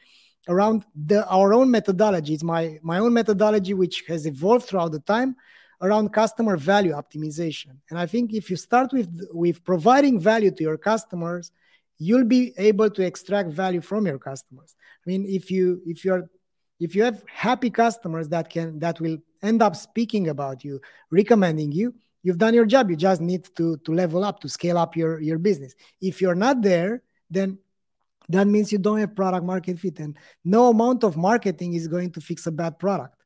around 0.49 0.85
the 1.11 1.27
our 1.29 1.55
own 1.55 1.71
methodology. 1.71 2.35
It's 2.35 2.43
my 2.43 2.79
my 2.83 2.99
own 2.99 3.13
methodology 3.15 3.73
which 3.73 4.05
has 4.09 4.27
evolved 4.27 4.67
throughout 4.67 4.93
the 4.93 5.01
time 5.01 5.37
around 5.81 6.13
customer 6.13 6.57
value 6.57 6.93
optimization. 6.93 7.73
And 7.89 7.99
I 7.99 8.07
think 8.07 8.35
if 8.35 8.51
you 8.51 8.57
start 8.57 8.93
with 8.93 9.11
with 9.33 9.65
providing 9.65 10.19
value 10.19 10.51
to 10.51 10.63
your 10.69 10.77
customers, 10.77 11.53
you'll 11.99 12.31
be 12.39 12.53
able 12.59 12.91
to 12.91 13.03
extract 13.03 13.51
value 13.51 13.81
from 13.81 14.07
your 14.07 14.19
customers. 14.19 14.75
I 15.09 15.11
mean, 15.11 15.25
if 15.27 15.51
you 15.51 15.81
if 15.87 16.05
you're 16.05 16.29
if 16.79 16.95
you 16.95 17.03
have 17.03 17.25
happy 17.27 17.71
customers 17.71 18.29
that 18.29 18.51
can 18.51 18.79
that 18.81 19.01
will 19.01 19.17
end 19.43 19.63
up 19.63 19.75
speaking 19.75 20.29
about 20.29 20.65
you 20.65 20.83
recommending 21.11 21.73
you 21.73 21.95
you've 22.23 22.37
done 22.37 22.53
your 22.53 22.67
job. 22.67 22.91
You 22.91 22.97
just 22.97 23.23
need 23.23 23.49
to 23.57 23.79
to 23.79 23.95
level 23.95 24.23
up 24.23 24.39
to 24.41 24.51
scale 24.51 24.77
up 24.77 24.97
your 24.97 25.19
your 25.19 25.39
business. 25.39 25.75
If 26.03 26.21
you're 26.21 26.35
not 26.35 26.61
there 26.61 27.03
then 27.31 27.57
that 28.29 28.47
means 28.47 28.71
you 28.71 28.77
don't 28.77 28.99
have 28.99 29.17
product 29.17 29.47
market 29.47 29.79
fit 29.79 29.99
and 29.99 30.15
no 30.45 30.69
amount 30.69 31.05
of 31.05 31.17
marketing 31.17 31.73
is 31.73 31.89
going 31.89 32.11
to 32.13 32.21
fix 32.21 32.47
a 32.47 32.53
bad 32.53 32.79
product. 32.79 33.17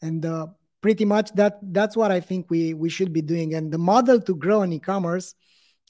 And 0.00 0.26
uh, 0.26 0.48
pretty 0.80 1.04
much 1.04 1.30
that 1.34 1.60
that's 1.62 1.96
what 1.96 2.10
i 2.10 2.18
think 2.18 2.50
we 2.50 2.74
we 2.74 2.88
should 2.88 3.12
be 3.12 3.22
doing. 3.22 3.54
And 3.54 3.70
the 3.70 3.78
model 3.78 4.20
to 4.22 4.34
grow 4.34 4.62
in 4.62 4.72
e-commerce 4.72 5.36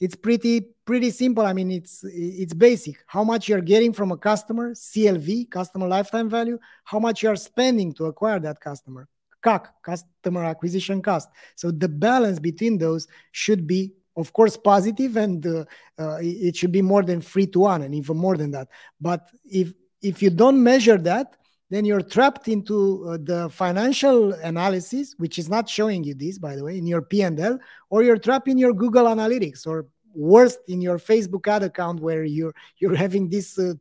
it's 0.03 0.17
pretty 0.17 0.67
pretty 0.85 1.11
simple 1.11 1.47
i 1.47 1.53
mean 1.53 1.71
it's 1.71 2.05
it's 2.05 2.53
basic 2.53 2.97
how 3.07 3.23
much 3.23 3.49
you're 3.49 3.67
getting 3.73 3.93
from 3.93 4.11
a 4.11 4.17
customer 4.17 4.73
clv 4.73 5.49
customer 5.51 5.87
lifetime 5.87 6.29
value 6.29 6.59
how 6.85 6.99
much 6.99 7.23
you're 7.23 7.37
spending 7.37 7.95
to 7.95 8.07
acquire 8.07 8.41
that 8.41 8.61
customer 8.61 9.09
CAC, 9.43 9.67
customer 9.83 10.45
acquisition 10.45 11.03
cost. 11.03 11.29
So 11.57 11.73
the 11.73 11.89
balance 11.89 12.39
between 12.39 12.79
those 12.79 13.09
should 13.33 13.67
be, 13.67 13.93
of 14.17 14.33
course, 14.33 14.57
positive, 14.57 15.17
and 15.17 15.45
uh, 15.45 15.65
uh, 15.99 16.19
it 16.21 16.55
should 16.55 16.71
be 16.71 16.81
more 16.81 17.03
than 17.03 17.21
three 17.21 17.47
to 17.49 17.61
one, 17.61 17.83
and 17.83 17.93
even 17.93 18.17
more 18.17 18.37
than 18.37 18.53
that. 18.53 18.69
But 19.01 19.29
if 19.45 19.73
if 20.01 20.23
you 20.23 20.31
don't 20.31 20.63
measure 20.63 20.99
that, 20.99 21.37
then 21.73 21.87
you're 21.87 22.03
trapped 22.03 22.49
into 22.49 23.09
uh, 23.09 23.19
the 23.23 23.49
financial 23.49 24.35
analysis, 24.35 25.15
which 25.17 25.39
is 25.39 25.49
not 25.49 25.67
showing 25.67 26.05
you 26.05 26.15
this, 26.15 26.39
by 26.39 26.55
the 26.55 26.63
way, 26.63 26.77
in 26.77 26.87
your 26.87 27.01
P&L, 27.01 27.59
or 27.89 28.03
you're 28.03 28.19
trapped 28.19 28.47
in 28.47 28.59
your 28.59 28.75
Google 28.75 29.07
Analytics, 29.07 29.67
or 29.67 29.87
worst, 30.15 30.59
in 30.69 30.83
your 30.83 30.99
Facebook 30.99 31.49
ad 31.49 31.63
account, 31.63 32.01
where 32.01 32.25
you're 32.25 32.55
you're 32.77 32.95
having 32.95 33.31
this 33.31 33.59
uh, 33.59 33.73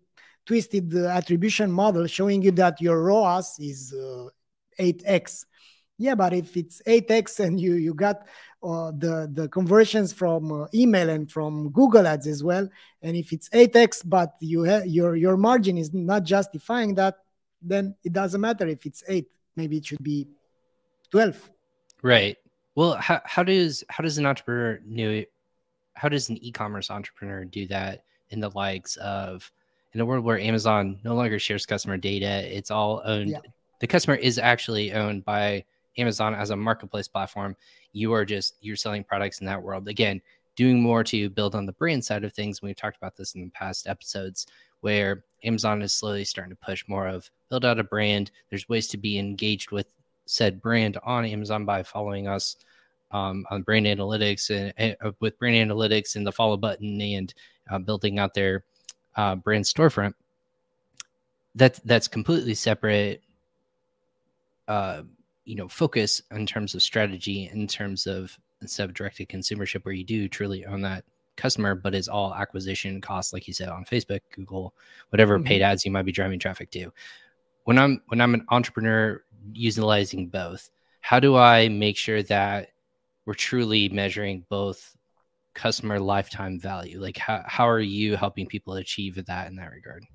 twisted 0.46 0.96
uh, 0.96 1.08
attribution 1.08 1.70
model 1.70 2.08
showing 2.08 2.42
you 2.42 2.52
that 2.52 2.80
your 2.80 3.04
ROAS 3.04 3.58
is 3.60 3.94
8x 4.80 5.44
uh, 5.44 5.48
yeah 5.98 6.16
but 6.16 6.34
if 6.34 6.58
it's 6.58 6.82
8x 6.88 7.40
and 7.40 7.60
you 7.60 7.76
you 7.76 7.94
got 7.94 8.28
uh, 8.64 8.92
the 8.98 9.30
the 9.32 9.48
conversions 9.50 10.12
from 10.12 10.52
uh, 10.52 10.66
email 10.74 11.10
and 11.10 11.32
from 11.32 11.70
google 11.72 12.08
ads 12.08 12.26
as 12.26 12.44
well 12.44 12.68
and 13.04 13.16
if 13.16 13.32
it's 13.32 13.50
8x 13.50 14.02
but 14.06 14.34
you 14.40 14.64
have 14.64 14.88
your 14.88 15.16
your 15.16 15.38
margin 15.38 15.78
is 15.78 15.94
not 15.94 16.24
justifying 16.24 16.96
that 16.96 17.18
then 17.62 17.96
it 18.04 18.14
doesn't 18.14 18.42
matter 18.42 18.68
if 18.68 18.86
it's 18.86 19.04
8 19.08 19.26
maybe 19.56 19.78
it 19.78 19.86
should 19.86 20.04
be 20.04 20.28
12 21.12 21.50
right 22.02 22.38
well 22.76 22.96
how, 22.96 23.22
how 23.26 23.44
does 23.44 23.84
how 23.90 24.04
does 24.04 24.18
an 24.18 24.26
entrepreneur 24.26 24.80
know 24.86 25.24
how 25.94 26.10
does 26.10 26.30
an 26.30 26.38
e-commerce 26.44 26.90
entrepreneur 26.90 27.46
do 27.46 27.68
that 27.68 28.04
in 28.30 28.40
the 28.40 28.50
likes 28.52 28.96
of 28.98 29.52
in 29.94 30.00
a 30.00 30.06
world 30.06 30.24
where 30.24 30.40
amazon 30.40 31.00
no 31.04 31.14
longer 31.16 31.38
shares 31.38 31.66
customer 31.66 31.98
data 31.98 32.56
it's 32.56 32.72
all 32.72 33.02
owned 33.06 33.30
yeah. 33.30 33.40
the 33.80 33.88
customer 33.88 34.16
is 34.16 34.40
actually 34.40 34.94
owned 34.94 35.24
by 35.26 35.64
Amazon 35.98 36.34
as 36.34 36.50
a 36.50 36.56
marketplace 36.56 37.08
platform, 37.08 37.56
you 37.94 38.14
are 38.14 38.26
just 38.26 38.56
you're 38.62 38.76
selling 38.76 39.04
products 39.04 39.40
in 39.40 39.46
that 39.48 39.62
world. 39.62 39.88
Again, 39.88 40.22
doing 40.56 40.82
more 40.82 41.04
to 41.06 41.30
build 41.30 41.56
on 41.56 41.66
the 41.66 41.74
brand 41.74 42.04
side 42.04 42.24
of 42.24 42.34
things. 42.34 42.62
We've 42.62 42.76
talked 42.76 42.98
about 42.98 43.16
this 43.16 43.36
in 43.36 43.42
the 43.42 43.52
past 43.52 43.88
episodes 43.88 44.48
where 44.82 45.24
Amazon 45.44 45.82
is 45.82 45.94
slowly 45.94 46.26
starting 46.26 46.56
to 46.56 46.66
push 46.66 46.84
more 46.88 47.08
of 47.08 47.30
build 47.50 47.66
out 47.66 47.80
a 47.80 47.84
brand. 47.84 48.32
There's 48.50 48.70
ways 48.70 48.88
to 48.90 48.98
be 48.98 49.18
engaged 49.18 49.72
with 49.72 49.88
said 50.26 50.62
brand 50.62 50.98
on 51.04 51.26
Amazon 51.26 51.66
by 51.66 51.84
following 51.84 52.28
us 52.28 52.58
um, 53.12 53.46
on 53.50 53.64
brand 53.64 53.86
analytics 53.86 54.50
and, 54.78 54.96
uh, 55.02 55.12
with 55.20 55.38
brand 55.40 55.56
analytics 55.56 56.16
and 56.16 56.26
the 56.26 56.32
follow 56.32 56.58
button 56.58 57.02
and 57.02 57.34
uh, 57.70 57.80
building 57.80 58.20
out 58.20 58.34
their 58.34 58.64
uh, 59.16 59.36
brand 59.36 59.66
storefront. 59.66 60.14
That 61.56 61.80
that's 61.84 62.08
completely 62.08 62.54
separate 62.54 63.22
uh, 64.68 65.04
you 65.44 65.56
know 65.56 65.68
focus 65.68 66.22
in 66.32 66.46
terms 66.46 66.76
of 66.76 66.82
strategy 66.82 67.50
in 67.52 67.68
terms 67.68 68.08
of 68.08 68.38
instead 68.62 68.86
of 68.86 68.94
direct 68.94 69.18
to 69.18 69.26
consumership 69.26 69.84
where 69.84 69.94
you 69.94 70.04
do 70.04 70.30
truly 70.30 70.66
own 70.66 70.82
that 70.82 71.04
customer 71.38 71.76
but 71.76 71.96
it's 71.96 72.08
all 72.08 72.34
acquisition 72.34 73.02
costs 73.02 73.34
like 73.34 73.48
you 73.48 73.54
said 73.54 73.70
on 73.70 73.86
facebook 73.86 74.20
google 74.36 74.74
whatever 75.10 75.38
mm-hmm. 75.38 75.48
paid 75.48 75.62
ads 75.62 75.86
you 75.86 75.92
might 75.92 76.06
be 76.06 76.12
driving 76.12 76.40
traffic 76.40 76.70
to. 76.72 76.92
When 77.64 77.78
i'm 77.78 78.02
when 78.08 78.22
i'm 78.22 78.34
an 78.34 78.46
entrepreneur 78.50 79.24
utilizing 79.54 80.28
both 80.28 80.70
how 81.02 81.20
do 81.20 81.36
i 81.36 81.68
make 81.68 81.98
sure 81.98 82.22
that 82.24 82.70
we're 83.26 83.34
truly 83.34 83.90
measuring 83.90 84.46
both 84.50 84.96
customer 85.54 86.00
lifetime 86.00 86.60
value? 86.60 87.00
Like 87.00 87.18
how, 87.18 87.44
how 87.46 87.68
are 87.70 87.80
you 87.80 88.16
helping 88.16 88.48
people 88.48 88.76
achieve 88.76 89.24
that 89.26 89.48
in 89.48 89.56
that 89.58 89.72
regard? 89.72 90.06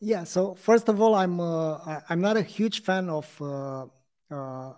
Yeah 0.00 0.24
so 0.24 0.54
first 0.54 0.88
of 0.88 1.00
all 1.00 1.14
i'm 1.14 1.40
uh, 1.40 2.00
i'm 2.08 2.20
not 2.20 2.36
a 2.36 2.42
huge 2.42 2.82
fan 2.82 3.08
of 3.08 3.26
uh, 3.40 3.86
uh, 4.32 4.72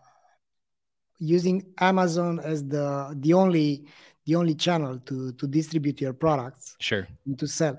using 1.19 1.64
Amazon 1.79 2.40
as 2.40 2.64
the 2.64 3.17
the 3.21 3.33
only 3.33 3.87
the 4.27 4.35
only 4.35 4.55
channel 4.55 4.99
to 5.07 5.33
to 5.33 5.47
distribute 5.47 6.01
your 6.01 6.13
products. 6.13 6.77
Sure. 6.81 7.07
to 7.39 7.47
sell, 7.47 7.79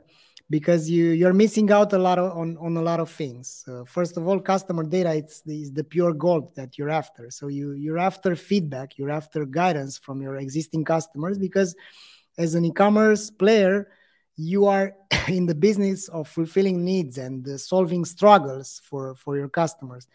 because 0.50 0.90
you 0.90 1.12
you're 1.12 1.34
missing 1.34 1.72
out 1.72 1.94
a 1.94 1.98
lot 1.98 2.20
of, 2.20 2.38
on 2.38 2.58
on 2.58 2.78
a 2.78 2.82
lot 2.82 3.00
of 3.00 3.10
things. 3.10 3.64
Uh, 3.68 3.84
first 3.86 4.18
of 4.18 4.28
all, 4.28 4.40
customer 4.40 4.84
data 4.84 5.14
it's 5.14 5.42
the, 5.42 5.62
is 5.62 5.74
the 5.74 5.84
pure 5.84 6.14
gold 6.14 6.56
that 6.56 6.78
you're 6.78 6.90
after. 6.90 7.30
So 7.30 7.48
you 7.48 7.74
you're 7.74 8.00
after 8.00 8.36
feedback, 8.36 8.98
you're 8.98 9.12
after 9.12 9.46
guidance 9.46 9.98
from 9.98 10.22
your 10.22 10.36
existing 10.38 10.84
customers 10.86 11.38
because 11.38 11.76
as 12.38 12.56
an 12.56 12.66
e-commerce 12.66 13.30
player 13.30 13.88
you 14.36 14.66
are 14.66 14.94
in 15.28 15.46
the 15.46 15.56
business 15.56 16.08
of 16.10 16.28
fulfilling 16.28 16.84
needs 16.84 17.18
and 17.18 17.48
uh, 17.48 17.58
solving 17.58 18.06
struggles 18.06 18.82
for 18.84 19.16
for 19.16 19.38
your 19.38 19.50
customers 19.50 20.08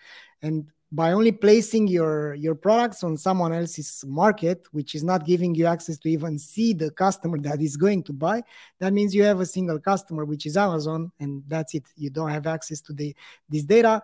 and 0.43 0.67
by 0.93 1.13
only 1.13 1.31
placing 1.31 1.87
your 1.87 2.35
your 2.35 2.55
products 2.55 3.05
on 3.05 3.17
someone 3.17 3.53
else's 3.53 4.05
market 4.07 4.67
which 4.73 4.95
is 4.95 5.05
not 5.05 5.25
giving 5.25 5.55
you 5.55 5.67
access 5.67 5.99
to 5.99 6.09
even 6.09 6.39
see 6.39 6.73
the 6.73 6.91
customer 6.91 7.39
that 7.43 7.61
is 7.61 7.77
going 7.77 8.03
to 8.03 8.13
buy 8.13 8.43
that 8.79 8.93
means 8.93 9.15
you 9.15 9.23
have 9.23 9.41
a 9.41 9.47
single 9.47 9.79
customer 9.79 10.25
which 10.25 10.47
is 10.47 10.57
amazon 10.57 11.11
and 11.21 11.43
that's 11.47 11.75
it. 11.75 11.85
You 11.97 12.11
don't 12.11 12.31
have 12.31 12.47
access 12.47 12.81
to 12.83 12.93
the 12.93 13.15
this 13.49 13.65
data. 13.65 14.03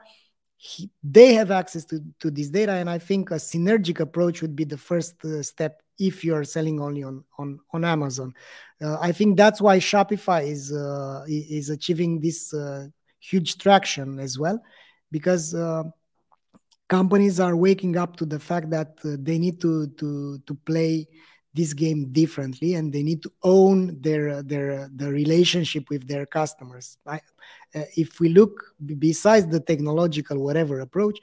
He, 0.59 0.90
they 1.03 1.35
have 1.35 1.51
access 1.51 1.85
to, 1.87 2.01
to 2.18 2.31
this 2.31 2.49
data 2.49 2.72
and 2.72 2.88
i 2.88 2.99
think 2.99 3.31
a 3.31 3.35
synergic 3.35 4.01
approach 4.01 4.40
would 4.40 4.57
be 4.57 4.64
the 4.64 4.79
first 4.79 5.22
uh, 5.25 5.42
step 5.42 5.83
if 5.99 6.25
you're 6.25 6.44
selling 6.44 6.81
only 6.81 7.03
on 7.03 7.25
on, 7.38 7.61
on 7.72 7.85
amazon. 7.85 8.33
Uh, 8.81 8.96
i 9.01 9.12
think 9.12 9.37
that's 9.37 9.61
why 9.61 9.79
shopify 9.79 10.46
is 10.49 10.72
uh, 10.72 11.25
is 11.29 11.68
achieving 11.68 12.20
this 12.20 12.55
uh, 12.55 12.87
huge 13.18 13.59
traction 13.59 14.18
as 14.18 14.38
well 14.38 14.59
because 15.11 15.55
uh, 15.55 15.83
companies 16.88 17.40
are 17.40 17.57
waking 17.57 17.96
up 17.96 18.16
to 18.16 18.27
the 18.27 18.38
fact 18.38 18.70
that 18.70 18.99
uh, 19.05 19.16
they 19.18 19.38
need 19.38 19.61
to 19.61 19.87
to 19.88 20.38
to 20.46 20.55
play 20.55 21.07
this 21.55 21.72
game 21.72 22.12
differently 22.12 22.75
and 22.75 22.92
they 22.92 23.03
need 23.03 23.22
to 23.22 23.33
own 23.42 24.01
their 24.01 24.42
their 24.42 24.88
the 24.94 25.11
relationship 25.11 25.88
with 25.88 26.07
their 26.07 26.27
customers. 26.27 26.99
I, 27.07 27.16
uh, 27.75 27.85
if 27.96 28.20
we 28.20 28.29
look 28.29 28.62
besides 28.99 29.46
the 29.46 29.61
technological 29.61 30.38
whatever 30.38 30.81
approach, 30.81 31.18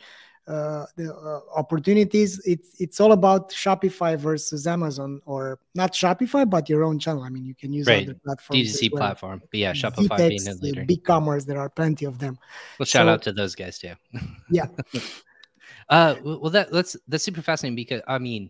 uh, 0.48 0.86
the 0.98 1.14
uh, 1.14 1.40
opportunities 1.56 2.42
it's 2.46 2.82
it's 2.82 3.00
all 3.00 3.14
about 3.14 3.50
shopify 3.52 4.18
versus 4.18 4.68
amazon 4.68 5.22
or 5.26 5.58
not 5.74 5.94
shopify 5.94 6.50
but 6.50 6.68
your 6.68 6.84
own 6.84 7.00
channel. 7.00 7.24
I 7.24 7.30
mean 7.30 7.46
you 7.46 7.56
can 7.56 7.72
use 7.72 7.88
right. 7.88 8.04
other 8.04 8.20
platforms 8.26 8.60
d2c 8.60 8.92
well. 8.92 9.00
platform. 9.00 9.42
But 9.50 9.60
yeah 9.60 9.72
shopify 9.72 10.18
Ztex, 10.18 10.30
being 10.30 10.48
a 10.48 10.54
leader. 10.56 10.86
Big 10.86 11.04
commerce 11.06 11.46
there 11.46 11.60
are 11.60 11.70
plenty 11.70 12.06
of 12.06 12.20
them. 12.20 12.38
Well 12.78 12.86
shout 12.86 13.06
so, 13.06 13.10
out 13.10 13.22
to 13.22 13.32
those 13.32 13.56
guys 13.56 13.80
too 13.80 13.94
yeah 14.50 14.66
uh 15.90 16.16
well 16.24 16.50
that 16.50 16.72
that's 16.72 16.96
that's 17.08 17.24
super 17.24 17.42
fascinating 17.42 17.76
because 17.76 18.02
i 18.08 18.18
mean 18.18 18.50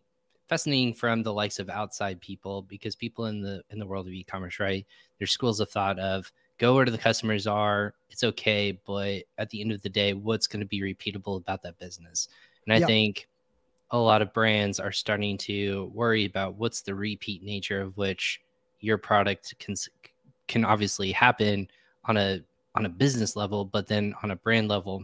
fascinating 0.50 0.94
from 0.94 1.24
the 1.24 1.34
likes 1.34 1.60
of 1.60 1.70
outside 1.70 2.20
people 2.22 2.64
because 2.64 2.96
people 2.96 3.26
in 3.28 3.42
the 3.42 3.62
in 3.70 3.80
the 3.80 3.86
world 3.86 4.08
of 4.08 4.14
e-commerce 4.14 4.60
right 4.60 4.86
there's 5.18 5.32
schools 5.32 5.60
of 5.60 5.70
thought 5.70 5.98
of 6.00 6.32
go 6.58 6.76
where 6.76 6.86
the 6.86 6.98
customers 6.98 7.48
are. 7.48 7.94
It's 8.10 8.24
okay, 8.24 8.80
but 8.86 9.24
at 9.38 9.50
the 9.50 9.62
end 9.62 9.72
of 9.72 9.82
the 9.82 9.90
day, 9.90 10.14
what's 10.14 10.48
going 10.48 10.62
to 10.62 10.66
be 10.66 10.82
repeatable 10.82 11.38
about 11.38 11.62
that 11.64 11.80
business? 11.80 12.30
And 12.66 12.74
I 12.74 12.80
yeah. 12.80 12.86
think 12.86 13.28
a 13.92 13.98
lot 13.98 14.22
of 14.22 14.34
brands 14.34 14.80
are 14.80 14.92
starting 14.92 15.38
to 15.40 15.92
worry 15.94 16.26
about 16.26 16.56
what's 16.56 16.82
the 16.82 16.96
repeat 16.96 17.44
nature 17.44 17.82
of 17.82 17.98
which 17.98 18.40
your 18.80 18.98
product 18.98 19.54
can 19.60 19.76
can 20.48 20.66
obviously 20.66 21.12
happen 21.12 21.68
on 22.06 22.18
a 22.18 22.42
on 22.76 22.86
a 22.86 22.90
business 22.90 23.36
level, 23.36 23.66
but 23.66 23.88
then 23.88 24.14
on 24.24 24.32
a 24.32 24.36
brand 24.36 24.68
level, 24.68 25.04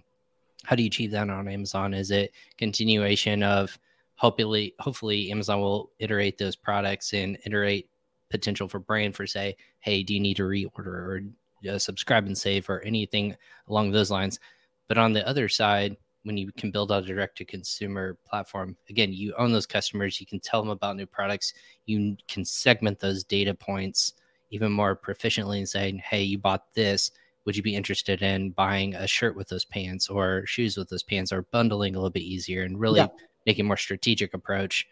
how 0.66 0.76
do 0.76 0.84
you 0.84 0.88
achieve 0.88 1.12
that 1.12 1.30
on 1.30 1.48
Amazon? 1.48 1.94
Is 1.94 2.12
it 2.12 2.32
continuation 2.58 3.44
of 3.44 3.78
hopefully 4.16 4.74
hopefully 4.80 5.32
Amazon 5.32 5.62
will 5.62 5.92
iterate 6.00 6.38
those 6.38 6.56
products 6.56 7.14
and 7.14 7.38
iterate 7.46 7.90
potential 8.30 8.68
for 8.68 8.80
brand 8.80 9.16
for 9.16 9.26
say, 9.26 9.56
hey, 9.80 10.04
do 10.04 10.14
you 10.14 10.20
need 10.20 10.38
to 10.38 10.44
reorder 10.44 10.86
or 10.86 11.24
uh, 11.68 11.78
subscribe 11.78 12.26
and 12.26 12.38
save 12.38 12.70
or 12.70 12.82
anything 12.82 13.36
along 13.68 13.92
those 13.92 14.12
lines. 14.12 14.40
But 14.88 14.98
on 14.98 15.14
the 15.14 15.28
other 15.28 15.50
side, 15.50 15.98
when 16.24 16.38
you 16.38 16.52
can 16.54 16.72
build 16.72 16.92
out 16.92 17.04
a 17.04 17.06
direct 17.06 17.38
to 17.38 17.46
consumer 17.46 18.18
platform, 18.26 18.76
again, 18.90 19.14
you 19.14 19.34
own 19.38 19.52
those 19.52 19.66
customers, 19.66 20.20
you 20.20 20.26
can 20.26 20.40
tell 20.40 20.62
them 20.62 20.70
about 20.70 20.96
new 20.96 21.06
products, 21.06 21.54
you 21.86 22.18
can 22.28 22.46
segment 22.46 23.00
those 23.00 23.24
data 23.24 23.54
points 23.54 24.14
even 24.52 24.72
more 24.72 24.96
proficiently 24.96 25.58
and 25.58 25.70
saying, 25.70 25.98
hey, 26.00 26.22
you 26.22 26.38
bought 26.38 26.74
this. 26.74 27.12
Would 27.46 27.56
you 27.56 27.64
be 27.64 27.76
interested 27.76 28.22
in 28.22 28.52
buying 28.52 28.96
a 28.96 29.08
shirt 29.08 29.36
with 29.36 29.48
those 29.48 29.66
pants 29.66 30.10
or 30.10 30.46
shoes 30.46 30.78
with 30.78 30.90
those 30.90 31.04
pants 31.04 31.32
or 31.32 31.44
bundling 31.52 31.96
a 31.96 31.98
little 31.98 32.10
bit 32.10 32.24
easier 32.24 32.64
and 32.64 32.80
really 32.80 33.00
yeah. 33.00 33.08
making 33.46 33.66
more 33.66 33.78
strategic 33.78 34.34
approach? 34.34 34.88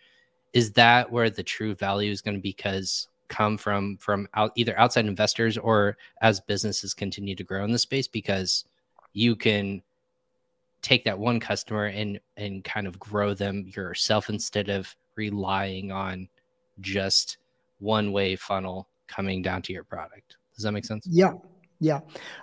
Is 0.54 0.72
that 0.74 1.12
where 1.12 1.30
the 1.30 1.44
true 1.44 1.76
value 1.76 2.12
is 2.12 2.22
going 2.22 2.36
to 2.36 2.42
be? 2.42 2.50
Because 2.50 3.08
come 3.28 3.58
from 3.58 3.98
from 3.98 4.28
out, 4.34 4.52
either 4.56 4.78
outside 4.80 5.06
investors 5.06 5.58
or 5.58 5.98
as 6.22 6.40
businesses 6.40 6.94
continue 6.94 7.36
to 7.36 7.44
grow 7.44 7.64
in 7.64 7.72
the 7.72 7.80
space 7.80 8.08
because 8.08 8.66
you 9.14 9.36
can 9.36 9.82
take 10.82 11.04
that 11.06 11.18
one 11.18 11.40
customer 11.40 11.86
and 11.86 12.20
and 12.38 12.64
kind 12.64 12.88
of 12.88 13.00
grow 13.00 13.34
them 13.34 13.66
yourself 13.68 14.30
instead 14.30 14.70
of 14.70 14.96
relying 15.16 15.92
on 15.92 16.28
just 16.80 17.38
one 17.80 18.12
way 18.12 18.36
funnel 18.36 18.88
coming 19.08 19.42
down 19.42 19.62
to 19.62 19.74
your 19.74 19.84
product 19.84 20.38
does 20.56 20.64
that 20.64 20.72
make 20.72 20.86
sense 20.86 21.06
yeah 21.10 21.34
yeah. 21.80 22.00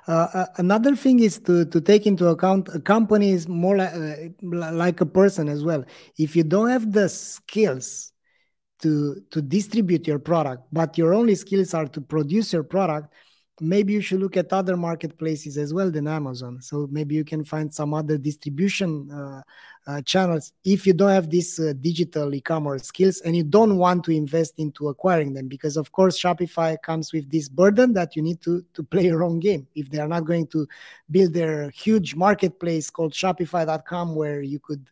Uh, 0.07 0.29
uh 0.35 0.47
another 0.59 0.95
thing 0.97 1.21
is 1.21 1.39
to 1.41 1.65
to 1.67 1.81
take 1.81 2.07
into 2.07 2.27
account 2.29 2.69
a 2.75 2.81
company 2.81 3.31
is 3.31 3.49
more 3.49 3.77
like, 3.77 3.95
uh, 3.95 4.73
like 4.73 5.01
a 5.01 5.07
person 5.07 5.49
as 5.49 5.65
well. 5.65 5.85
If 6.19 6.37
you 6.37 6.45
don't 6.45 6.71
have 6.71 6.93
the 6.93 7.09
skills 7.09 8.13
to 8.83 9.21
to 9.31 9.41
distribute 9.41 10.07
your 10.07 10.19
product 10.19 10.65
but 10.73 10.99
your 10.99 11.15
only 11.15 11.35
skills 11.35 11.75
are 11.75 11.87
to 11.87 12.01
produce 12.01 12.53
your 12.53 12.65
product 12.65 13.13
maybe 13.61 13.93
you 13.93 14.01
should 14.01 14.21
look 14.21 14.37
at 14.37 14.53
other 14.53 14.77
marketplaces 14.77 15.57
as 15.57 15.73
well 15.73 15.91
than 15.91 16.09
amazon. 16.09 16.61
So 16.61 16.89
maybe 16.91 17.15
you 17.15 17.25
can 17.25 17.45
find 17.45 17.73
some 17.73 17.95
other 17.95 18.19
distribution 18.19 19.11
uh, 19.11 19.43
uh, 19.87 20.01
channels 20.03 20.53
if 20.65 20.87
you 20.87 20.93
don't 20.93 21.11
have 21.11 21.31
these 21.31 21.61
uh, 21.61 21.75
digital 21.81 22.35
e-commerce 22.35 22.85
skills 22.85 23.21
and 23.21 23.37
you 23.37 23.45
don't 23.45 23.77
want 23.77 24.03
to 24.05 24.11
invest 24.13 24.55
into 24.57 24.89
acquiring 24.89 25.35
them 25.35 25.47
because 25.47 25.77
of 25.77 25.93
course 25.93 26.19
shopify 26.19 26.77
comes 26.83 27.13
with 27.13 27.31
this 27.31 27.49
burden 27.49 27.93
that 27.93 28.17
you 28.17 28.23
need 28.23 28.41
to 28.41 28.65
to 28.75 28.83
play 28.83 29.05
your 29.05 29.23
own 29.23 29.39
game. 29.39 29.67
If 29.75 29.91
they 29.91 29.99
are 29.99 30.09
not 30.09 30.25
going 30.25 30.49
to 30.49 30.67
build 31.11 31.33
their 31.33 31.71
huge 31.71 32.15
marketplace 32.15 32.91
called 32.91 33.13
shopify.com 33.13 34.15
where 34.15 34.43
you 34.43 34.59
could 34.59 34.91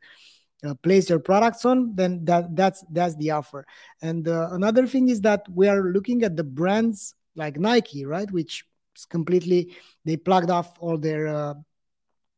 uh, 0.64 0.74
place 0.74 1.10
your 1.10 1.18
products 1.18 1.64
on 1.64 1.96
then 1.96 2.24
that 2.24 2.54
that's 2.54 2.84
that's 2.90 3.16
the 3.16 3.30
offer. 3.30 3.66
And 4.02 4.28
uh, 4.28 4.50
another 4.52 4.86
thing 4.86 5.08
is 5.08 5.20
that 5.22 5.46
we 5.52 5.66
are 5.68 5.82
looking 5.82 6.22
at 6.22 6.36
the 6.36 6.44
brands 6.44 7.14
like 7.34 7.58
nike 7.58 8.04
right? 8.04 8.30
Which 8.30 8.64
is 8.96 9.04
completely 9.04 9.74
they 10.04 10.16
plugged 10.16 10.50
off 10.50 10.76
all 10.80 10.98
their 10.98 11.28
uh, 11.28 11.54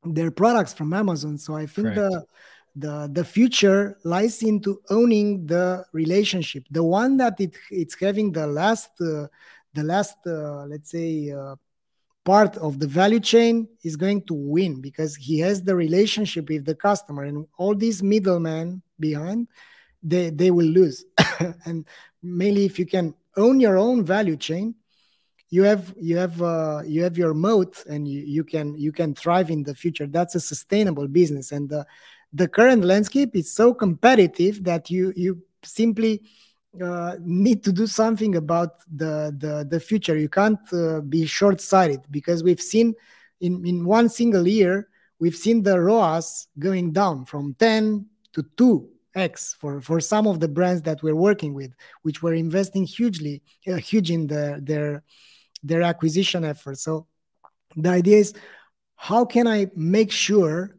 their 0.05 0.31
products 0.31 0.73
from 0.73 0.93
amazon. 0.93 1.39
So 1.39 1.57
i 1.57 1.67
think 1.67 1.95
Correct. 1.95 1.97
the 1.97 2.25
the 2.77 3.09
the 3.13 3.25
future 3.25 3.97
lies 4.05 4.43
into 4.43 4.81
owning 4.91 5.47
the 5.47 5.85
relationship. 5.93 6.65
The 6.71 6.83
one 6.83 7.17
that 7.19 7.41
it 7.41 7.57
it's 7.71 7.97
having 7.99 8.33
the 8.33 8.47
last 8.47 8.91
uh, 9.01 9.29
the 9.75 9.85
last 9.85 10.17
uh, 10.27 10.65
let's 10.67 10.91
say 10.91 11.31
uh, 11.31 11.55
part 12.25 12.57
of 12.57 12.81
the 12.81 12.87
value 12.87 13.21
chain 13.21 13.69
is 13.85 13.97
going 13.97 14.23
to 14.23 14.35
win 14.35 14.81
because 14.81 15.15
he 15.15 15.39
has 15.39 15.63
the 15.63 15.77
relationship 15.77 16.49
with 16.49 16.65
the 16.65 16.75
customer 16.75 17.25
and 17.25 17.47
all 17.59 17.75
these 17.75 18.03
middlemen 18.03 18.83
behind 18.99 19.47
they 20.03 20.31
they 20.31 20.51
will 20.51 20.67
lose. 20.67 21.05
And 21.67 21.87
mainly 22.23 22.65
if 22.65 22.79
you 22.79 22.87
can 22.87 23.15
own 23.37 23.61
your 23.61 23.77
own 23.77 24.05
value 24.05 24.37
chain 24.37 24.75
you 25.55 25.63
have 25.63 25.95
you 26.01 26.17
have 26.17 26.43
uh, 26.43 26.83
you 26.85 27.01
have 27.07 27.17
your 27.17 27.35
moat 27.35 27.73
and 27.93 28.09
you, 28.09 28.21
you 28.37 28.45
can 28.53 28.77
you 28.77 28.93
can 28.93 29.15
thrive 29.15 29.51
in 29.51 29.63
the 29.63 29.75
future 29.75 30.07
that's 30.07 30.35
a 30.35 30.41
sustainable 30.41 31.07
business 31.07 31.53
and 31.53 31.69
the 31.69 31.87
the 32.33 32.49
current 32.49 32.85
landscape 32.85 33.37
is 33.37 33.55
so 33.61 33.73
competitive 33.73 34.65
that 34.65 34.91
you 34.91 35.13
you 35.15 35.43
simply 35.63 36.23
uh, 36.83 37.15
need 37.21 37.63
to 37.63 37.73
do 37.73 37.87
something 37.87 38.35
about 38.35 38.71
the 38.97 39.35
the, 39.39 39.65
the 39.71 39.79
future. 39.79 40.17
You 40.19 40.29
can't 40.29 40.67
uh, 40.73 41.01
be 41.03 41.25
short 41.25 41.61
sighted 41.61 42.01
because 42.11 42.43
we've 42.43 42.61
seen 42.61 42.95
in 43.41 43.65
in 43.65 43.85
one 43.85 44.09
single 44.09 44.49
year 44.49 44.89
we've 45.21 45.37
seen 45.37 45.63
the 45.63 45.79
ROAS 45.79 46.49
going 46.59 46.93
down 46.93 47.25
from 47.25 47.55
10 47.61 48.07
to 48.33 48.43
2x 48.59 49.55
for 49.57 49.81
for 49.81 50.01
some 50.01 50.27
of 50.27 50.41
the 50.41 50.49
brands 50.49 50.83
that 50.83 51.01
we're 51.05 51.23
working 51.29 51.55
with, 51.55 51.73
which 52.03 52.23
were 52.23 52.35
investing 52.35 52.85
hugely 52.85 53.41
uh, 53.69 53.77
huge 53.77 54.11
in 54.11 54.27
the, 54.27 54.59
their 54.61 55.05
their 55.65 55.83
acquisition 55.83 56.45
efforts. 56.45 56.83
So 56.83 57.07
the 57.77 57.89
idea 57.89 58.19
is 58.19 58.35
how 58.97 59.25
can 59.25 59.49
I 59.49 59.71
make 59.75 60.13
sure 60.13 60.77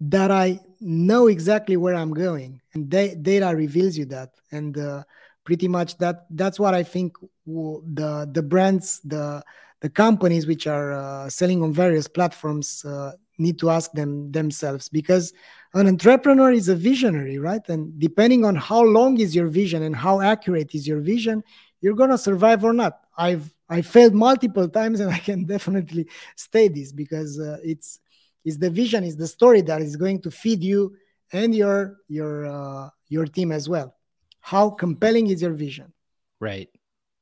that 0.00 0.30
I 0.30 0.60
know 0.80 1.26
exactly 1.28 1.76
where 1.76 1.94
I'm 1.94 2.12
going, 2.12 2.60
and 2.74 2.88
da- 2.88 3.14
data 3.14 3.54
reveals 3.54 3.96
you 3.96 4.06
that. 4.06 4.30
And 4.52 4.76
uh, 4.76 5.04
pretty 5.44 5.68
much 5.68 5.98
that 5.98 6.26
that's 6.30 6.58
what 6.58 6.74
I 6.74 6.82
think 6.82 7.16
the 7.46 8.28
the 8.30 8.42
brands, 8.42 9.00
the 9.04 9.42
the 9.80 9.90
companies 9.90 10.46
which 10.46 10.66
are 10.66 10.92
uh, 10.92 11.28
selling 11.28 11.62
on 11.62 11.72
various 11.72 12.08
platforms 12.08 12.84
uh, 12.84 13.12
need 13.38 13.58
to 13.58 13.70
ask 13.70 13.92
them 13.92 14.30
themselves 14.32 14.88
because 14.88 15.32
an 15.74 15.86
entrepreneur 15.88 16.52
is 16.52 16.68
a 16.68 16.76
visionary, 16.76 17.38
right? 17.38 17.62
And 17.68 17.98
depending 17.98 18.44
on 18.44 18.54
how 18.54 18.82
long 18.82 19.18
is 19.18 19.34
your 19.34 19.48
vision 19.48 19.82
and 19.82 19.94
how 19.94 20.20
accurate 20.20 20.74
is 20.74 20.86
your 20.86 21.00
vision, 21.00 21.42
you're 21.80 21.94
gonna 21.94 22.18
survive 22.18 22.64
or 22.64 22.72
not. 22.72 23.00
I've 23.18 23.52
I 23.68 23.82
failed 23.82 24.14
multiple 24.14 24.68
times, 24.68 25.00
and 25.00 25.10
I 25.10 25.18
can 25.18 25.44
definitely 25.54 26.08
stay 26.36 26.68
this 26.68 26.92
because 26.92 27.38
uh, 27.38 27.58
it's 27.62 28.00
is 28.44 28.58
the 28.58 28.70
vision 28.70 29.04
is 29.04 29.16
the 29.16 29.26
story 29.26 29.62
that 29.62 29.80
is 29.80 29.96
going 29.96 30.20
to 30.22 30.30
feed 30.30 30.62
you 30.62 30.96
and 31.32 31.54
your 31.54 31.98
your 32.08 32.46
uh, 32.46 32.88
your 33.08 33.26
team 33.26 33.52
as 33.52 33.68
well. 33.68 33.94
How 34.40 34.70
compelling 34.70 35.28
is 35.28 35.40
your 35.42 35.52
vision? 35.52 35.92
Right. 36.40 36.68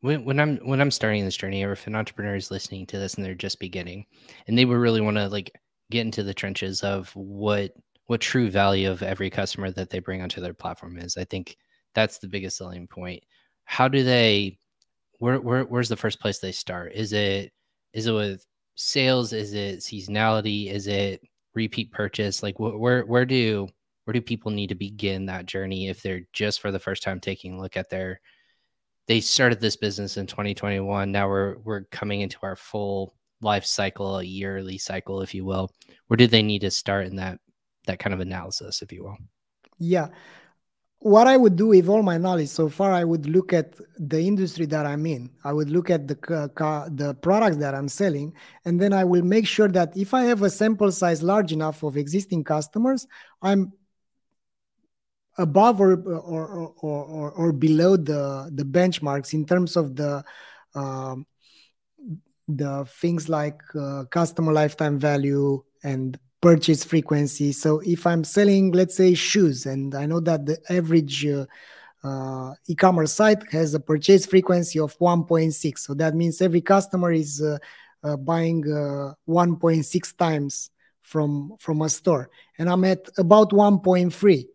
When, 0.01 0.25
when 0.25 0.41
i'm 0.41 0.57
when 0.67 0.81
i'm 0.81 0.91
starting 0.91 1.25
this 1.25 1.37
journey 1.37 1.63
or 1.63 1.71
if 1.71 1.87
an 1.87 1.95
entrepreneur 1.95 2.35
is 2.35 2.51
listening 2.51 2.87
to 2.87 2.99
this 2.99 3.15
and 3.15 3.25
they're 3.25 3.37
just 3.37 3.61
beginning 3.61 4.05
and 4.49 4.59
they 4.59 4.65
would 4.65 4.77
really 4.77 5.01
want 5.01 5.17
to 5.17 5.29
like 5.29 5.53
get 5.93 6.01
into 6.01 6.25
the 6.25 6.35
trenches 6.35 6.83
of 6.83 7.15
what 7.15 7.73
what 8.07 8.21
true 8.21 8.51
value 8.51 8.91
of 8.91 9.05
every 9.05 9.31
customer 9.31 9.71
that 9.71 9.91
they 9.91 10.01
bring 10.01 10.21
onto 10.21 10.41
their 10.41 10.55
platform 10.55 10.99
is 10.99 11.17
i 11.17 11.23
think 11.23 11.57
that's 11.95 12.19
the 12.19 12.29
biggest 12.29 12.57
selling 12.57 12.87
point. 12.87 13.23
How 13.65 13.89
do 13.89 14.03
they 14.03 14.59
where, 15.23 15.41
where 15.41 15.65
where's 15.65 15.89
the 15.89 15.97
first 15.97 16.21
place 16.21 16.39
they 16.39 16.53
start 16.53 16.93
is 16.95 17.13
it 17.13 17.53
is 17.93 18.07
it 18.07 18.13
with 18.13 18.45
sales? 18.75 19.33
Is 19.33 19.55
it 19.55 19.81
seasonality? 19.81 20.71
Is 20.71 20.87
it 20.87 21.23
repeat 21.55 21.93
purchase? 21.93 22.43
Like 22.43 22.57
wh- 22.57 22.79
where 22.79 23.05
where 23.05 23.25
do 23.25 23.69
where 24.05 24.13
do 24.13 24.21
people 24.21 24.51
need 24.51 24.69
to 24.69 24.75
begin 24.75 25.27
that 25.27 25.47
journey 25.47 25.89
if 25.89 26.03
they're 26.03 26.23
just 26.33 26.61
for 26.61 26.73
the 26.73 26.79
first 26.79 27.03
time 27.03 27.21
taking 27.21 27.55
a 27.55 27.61
look 27.61 27.77
at 27.77 27.89
their 27.89 28.21
they 29.07 29.21
started 29.21 29.61
this 29.61 29.77
business 29.77 30.17
in 30.17 30.27
2021 30.27 31.13
now 31.13 31.29
we're 31.29 31.59
we're 31.59 31.83
coming 31.93 32.21
into 32.21 32.39
our 32.43 32.57
full 32.57 33.15
life 33.41 33.65
cycle 33.65 34.19
a 34.19 34.25
yearly 34.25 34.79
cycle 34.79 35.23
if 35.23 35.35
you 35.35 35.45
will 35.45 35.71
where 36.09 36.17
do 36.17 36.27
they 36.27 36.43
need 36.43 36.61
to 36.61 36.71
start 36.71 37.07
in 37.07 37.17
that 37.17 37.39
that 37.87 38.01
kind 38.01 38.13
of 38.13 38.21
analysis 38.21 38.83
if 38.83 38.93
you 38.93 39.05
will 39.05 39.17
yeah 39.79 40.09
what 41.03 41.27
I 41.27 41.37
would 41.37 41.57
do 41.57 41.69
with 41.69 41.89
all 41.89 42.03
my 42.03 42.17
knowledge 42.17 42.49
so 42.49 42.69
far, 42.69 42.93
I 42.93 43.03
would 43.03 43.27
look 43.29 43.53
at 43.53 43.75
the 43.99 44.21
industry 44.21 44.67
that 44.67 44.87
I'm 44.87 45.05
in. 45.07 45.31
I 45.43 45.53
would 45.53 45.69
look 45.69 45.91
at 45.91 46.07
the 46.07 46.15
the 46.95 47.15
products 47.21 47.57
that 47.57 47.75
I'm 47.75 47.89
selling, 47.89 48.33
and 48.65 48.81
then 48.81 48.93
I 48.93 49.03
will 49.03 49.23
make 49.23 49.47
sure 49.47 49.69
that 49.69 49.97
if 49.97 50.15
I 50.15 50.23
have 50.25 50.43
a 50.43 50.51
sample 50.51 50.93
size 50.93 51.23
large 51.23 51.53
enough 51.53 51.83
of 51.83 51.97
existing 51.97 52.45
customers, 52.45 53.07
I'm 53.43 53.73
above 55.39 55.81
or 55.81 55.95
or 56.05 56.71
or, 56.81 57.05
or, 57.05 57.31
or 57.33 57.53
below 57.53 57.97
the 57.97 58.51
the 58.55 58.65
benchmarks 58.65 59.35
in 59.35 59.45
terms 59.45 59.77
of 59.77 59.97
the 59.97 60.25
um, 60.77 61.27
the 62.47 62.85
things 63.01 63.29
like 63.29 63.61
uh, 63.75 64.05
customer 64.05 64.53
lifetime 64.53 65.01
value 65.01 65.63
and 65.83 66.17
purchase 66.43 66.85
frequency. 66.85 67.53
So 67.53 67.81
if 67.87 68.07
I'm 68.07 68.25
selling, 68.25 68.73
let's 68.73 68.97
say, 68.97 69.15
shoes, 69.15 69.65
and 69.65 69.95
I 69.95 70.05
know 70.05 70.21
that 70.21 70.45
the 70.45 70.59
average 70.69 71.25
uh, 71.25 71.47
uh, 72.05 72.53
e-commerce 72.67 73.13
site 73.15 73.51
has 73.53 73.73
a 73.73 73.81
purchase 73.81 74.27
frequency 74.27 74.81
of 74.81 74.99
1.6, 74.99 75.79
so 75.79 75.95
that 75.95 76.15
means 76.15 76.43
every 76.43 76.61
customer 76.61 77.13
is 77.13 77.41
uh, 77.41 77.57
uh 78.03 78.17
buying 78.17 78.65
uh, 78.67 79.15
1.6 79.29 80.17
times 80.17 80.71
from 81.01 81.55
from 81.59 81.81
a 81.83 81.89
store, 81.89 82.29
and 82.59 82.69
I'm 82.69 82.85
at 82.85 83.09
about 83.17 83.51
1.3. 83.51 84.47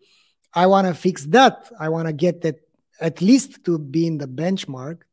I 0.54 0.65
want 0.67 0.88
to 0.88 0.93
fix 0.93 1.26
that. 1.28 1.71
I 1.80 1.88
want 1.89 2.08
to 2.08 2.13
get 2.13 2.41
that 2.41 2.60
at 3.00 3.21
least 3.21 3.63
to 3.65 3.80
be 3.80 4.08
in 4.08 4.17
the 4.17 4.28
benchmark 4.28 5.04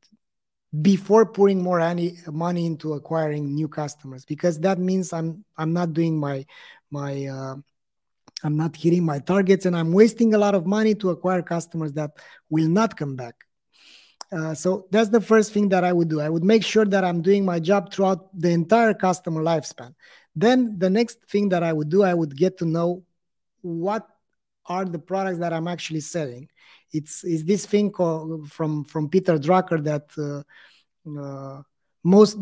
before 0.82 1.26
pouring 1.26 1.62
more 1.62 1.78
money 2.32 2.66
into 2.66 2.94
acquiring 2.94 3.54
new 3.54 3.68
customers 3.68 4.24
because 4.24 4.58
that 4.58 4.78
means 4.78 5.12
i'm 5.12 5.44
i'm 5.56 5.72
not 5.72 5.92
doing 5.92 6.18
my 6.18 6.44
my 6.90 7.26
uh, 7.26 7.54
i'm 8.42 8.56
not 8.56 8.74
hitting 8.74 9.04
my 9.04 9.18
targets 9.20 9.66
and 9.66 9.76
i'm 9.76 9.92
wasting 9.92 10.34
a 10.34 10.38
lot 10.38 10.54
of 10.54 10.66
money 10.66 10.94
to 10.94 11.10
acquire 11.10 11.42
customers 11.42 11.92
that 11.92 12.10
will 12.50 12.68
not 12.68 12.96
come 12.96 13.14
back. 13.16 13.34
Uh, 14.32 14.54
so 14.54 14.88
that's 14.90 15.10
the 15.10 15.20
first 15.20 15.52
thing 15.52 15.68
that 15.68 15.84
i 15.84 15.92
would 15.92 16.08
do. 16.08 16.20
I 16.20 16.28
would 16.28 16.42
make 16.42 16.64
sure 16.64 16.86
that 16.86 17.04
i'm 17.04 17.22
doing 17.22 17.44
my 17.44 17.60
job 17.60 17.92
throughout 17.92 18.36
the 18.36 18.50
entire 18.50 18.94
customer 18.94 19.42
lifespan. 19.42 19.94
Then 20.34 20.78
the 20.78 20.90
next 20.90 21.18
thing 21.28 21.50
that 21.50 21.62
i 21.62 21.72
would 21.72 21.88
do 21.88 22.02
i 22.02 22.14
would 22.14 22.36
get 22.36 22.58
to 22.58 22.64
know 22.64 23.04
what 23.60 24.08
are 24.66 24.84
the 24.84 24.98
products 24.98 25.38
that 25.38 25.52
i'm 25.52 25.68
actually 25.68 26.00
selling 26.00 26.48
it's 26.94 27.24
is 27.24 27.44
this 27.44 27.66
thing 27.66 27.90
called, 27.90 28.50
from 28.50 28.84
from 28.84 29.08
Peter 29.08 29.36
Drucker 29.36 29.82
that 29.84 30.06
uh, 30.16 31.20
uh, 31.20 31.62
most 32.04 32.38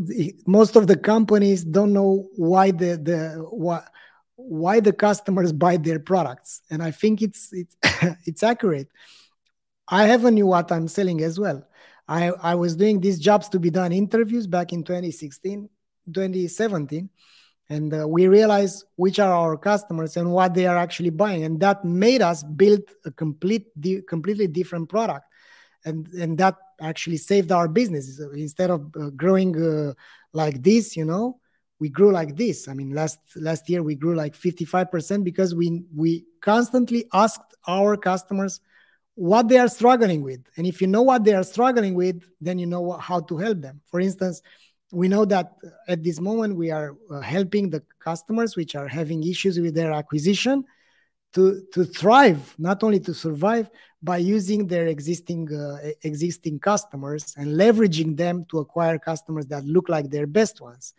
most 0.47 0.77
of 0.77 0.87
the 0.87 0.97
companies 0.97 1.65
don't 1.65 1.93
know 1.93 2.29
why 2.37 2.71
the 2.71 2.97
the 2.97 3.47
why, 3.51 3.83
why 4.37 4.81
the 4.81 4.93
customers 4.93 5.53
buy 5.65 5.79
their 5.79 5.99
products, 5.99 6.61
and 6.71 6.83
I 6.83 6.91
think 6.91 7.23
it's 7.23 7.53
it's 7.53 7.77
it's 8.27 8.43
accurate. 8.43 8.89
I 9.89 10.07
have 10.07 10.25
a 10.25 10.31
knew 10.31 10.47
what 10.47 10.71
I'm 10.71 10.87
selling 10.87 11.23
as 11.23 11.41
well. 11.41 11.67
I 12.07 12.29
I 12.31 12.55
was 12.55 12.77
doing 12.77 13.01
these 13.01 13.19
jobs 13.19 13.49
to 13.51 13.59
be 13.59 13.71
done 13.71 13.93
interviews 13.93 14.47
back 14.47 14.73
in 14.73 14.85
2016, 14.85 15.69
2017 16.13 17.09
and 17.73 17.95
uh, 17.95 18.07
we 18.07 18.29
realize 18.29 18.85
which 18.97 19.19
are 19.19 19.33
our 19.33 19.57
customers 19.57 20.19
and 20.19 20.31
what 20.31 20.53
they 20.53 20.67
are 20.67 20.77
actually 20.77 21.11
buying. 21.11 21.45
And 21.45 21.59
that 21.61 21.85
made 21.85 22.21
us 22.21 22.43
build 22.43 22.83
a 23.07 23.11
complete 23.11 23.67
di- 23.81 24.03
completely 24.03 24.47
different 24.47 24.91
product. 24.91 25.25
And 25.85 26.07
and 26.09 26.37
that 26.39 26.57
actually 26.81 27.17
saved 27.17 27.51
our 27.51 27.69
business 27.69 28.21
instead 28.35 28.71
of 28.71 28.81
uh, 28.95 29.11
growing 29.11 29.53
uh, 29.57 29.95
like 30.33 30.63
this 30.63 30.97
you 30.97 31.05
know 31.05 31.39
we 31.81 31.89
grew 31.89 32.13
like 32.13 32.37
this. 32.37 32.69
I 32.69 32.75
mean 32.75 32.91
last 32.95 33.19
last 33.37 33.69
year 33.71 33.83
we 33.83 33.95
grew 33.95 34.15
like 34.15 34.35
55% 34.35 35.25
because 35.25 35.55
we 35.55 35.83
we 35.97 36.25
constantly 36.41 37.07
asked 37.13 37.51
our 37.67 37.97
customers 37.97 38.61
what 39.15 39.49
they 39.49 39.59
are 39.59 39.69
struggling 39.69 40.23
with. 40.23 40.43
And 40.57 40.67
if 40.67 40.81
you 40.81 40.87
know 40.87 41.03
what 41.03 41.25
they 41.25 41.35
are 41.35 41.45
struggling 41.55 41.95
with 41.95 42.23
then 42.41 42.59
you 42.59 42.67
know 42.67 42.93
how 42.93 43.21
to 43.21 43.37
help 43.39 43.63
them. 43.63 43.81
For 43.91 43.99
instance 43.99 44.43
we 44.93 45.09
know 45.09 45.25
that 45.25 45.55
at 45.89 46.05
this 46.05 46.21
moment 46.21 46.55
we 46.55 46.71
are 46.71 46.95
uh, 47.11 47.21
helping 47.21 47.71
the 47.71 47.83
customers 47.99 48.57
which 48.57 48.77
are 48.77 48.87
having 48.87 49.27
issues 49.27 49.59
with 49.59 49.75
their 49.75 49.91
acquisition 49.91 50.65
to 51.33 51.63
to 51.73 51.85
thrive 51.85 52.55
not 52.59 52.85
only 52.85 53.01
to 53.01 53.15
survive 53.15 53.71
by 54.03 54.19
using 54.19 54.67
their 54.67 54.87
existing 54.87 55.53
uh, 55.53 55.79
existing 56.03 56.59
customers 56.59 57.35
and 57.39 57.57
leveraging 57.57 58.17
them 58.17 58.45
to 58.51 58.59
acquire 58.59 58.99
customers 58.99 59.47
that 59.47 59.65
look 59.65 59.89
like 59.89 60.11
their 60.11 60.27
best 60.27 60.61
ones. 60.61 60.93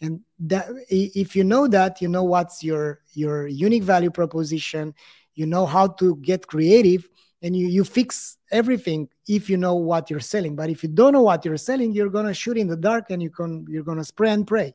And 0.00 0.20
that 0.38 0.68
if 0.88 1.34
you 1.34 1.44
know 1.44 1.66
that 1.68 2.00
you 2.00 2.08
know 2.08 2.22
what's 2.22 2.62
your 2.62 3.00
your 3.12 3.48
unique 3.48 3.82
value 3.82 4.10
proposition 4.10 4.94
you 5.34 5.46
know 5.46 5.66
how 5.66 5.86
to 5.86 6.16
get 6.16 6.46
creative 6.46 7.08
and 7.42 7.56
you 7.56 7.66
you 7.66 7.84
fix 7.84 8.36
everything 8.50 9.08
if 9.28 9.48
you 9.48 9.56
know 9.56 9.74
what 9.74 10.10
you're 10.10 10.20
selling. 10.20 10.56
But 10.56 10.70
if 10.70 10.82
you 10.82 10.88
don't 10.88 11.12
know 11.12 11.22
what 11.22 11.44
you're 11.44 11.56
selling 11.56 11.92
you're 11.92 12.10
gonna 12.10 12.34
shoot 12.34 12.56
in 12.56 12.68
the 12.68 12.76
dark 12.76 13.10
and 13.10 13.22
you 13.22 13.30
can 13.30 13.66
you're 13.68 13.84
gonna 13.84 14.04
spray 14.04 14.30
and 14.30 14.46
pray. 14.46 14.74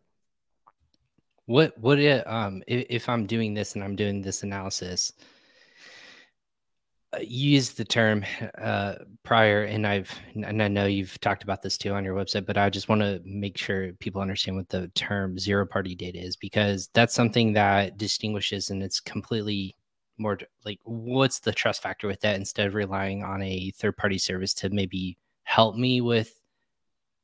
What 1.45 1.77
what 1.77 1.99
um 2.27 2.63
if, 2.65 2.85
if 2.89 3.09
i'm 3.09 3.27
doing 3.27 3.53
this 3.53 3.75
and 3.75 3.83
i'm 3.83 3.95
doing 3.95 4.21
this 4.21 4.41
analysis 4.41 5.13
uh, 7.15 7.19
you 7.19 7.51
used 7.51 7.77
the 7.77 7.85
term 7.85 8.25
uh, 8.57 8.95
prior, 9.23 9.63
and 9.63 9.85
I've 9.85 10.11
and 10.33 10.61
I 10.61 10.67
know 10.67 10.85
you've 10.85 11.19
talked 11.21 11.43
about 11.43 11.61
this 11.61 11.77
too 11.77 11.93
on 11.93 12.03
your 12.03 12.15
website, 12.15 12.45
but 12.45 12.57
I 12.57 12.69
just 12.69 12.89
want 12.89 13.01
to 13.01 13.21
make 13.23 13.57
sure 13.57 13.93
people 13.93 14.21
understand 14.21 14.57
what 14.57 14.69
the 14.69 14.87
term 14.95 15.37
zero 15.37 15.65
party 15.65 15.95
data 15.95 16.19
is 16.19 16.35
because 16.35 16.89
that's 16.93 17.13
something 17.13 17.53
that 17.53 17.97
distinguishes, 17.97 18.69
and 18.69 18.81
it's 18.83 18.99
completely 18.99 19.75
more 20.17 20.37
like 20.63 20.79
what's 20.83 21.39
the 21.39 21.51
trust 21.51 21.81
factor 21.81 22.07
with 22.07 22.21
that 22.21 22.35
instead 22.35 22.67
of 22.67 22.75
relying 22.75 23.23
on 23.23 23.41
a 23.41 23.71
third 23.71 23.97
party 23.97 24.17
service 24.17 24.53
to 24.53 24.69
maybe 24.69 25.17
help 25.43 25.75
me 25.75 26.01
with 26.01 26.33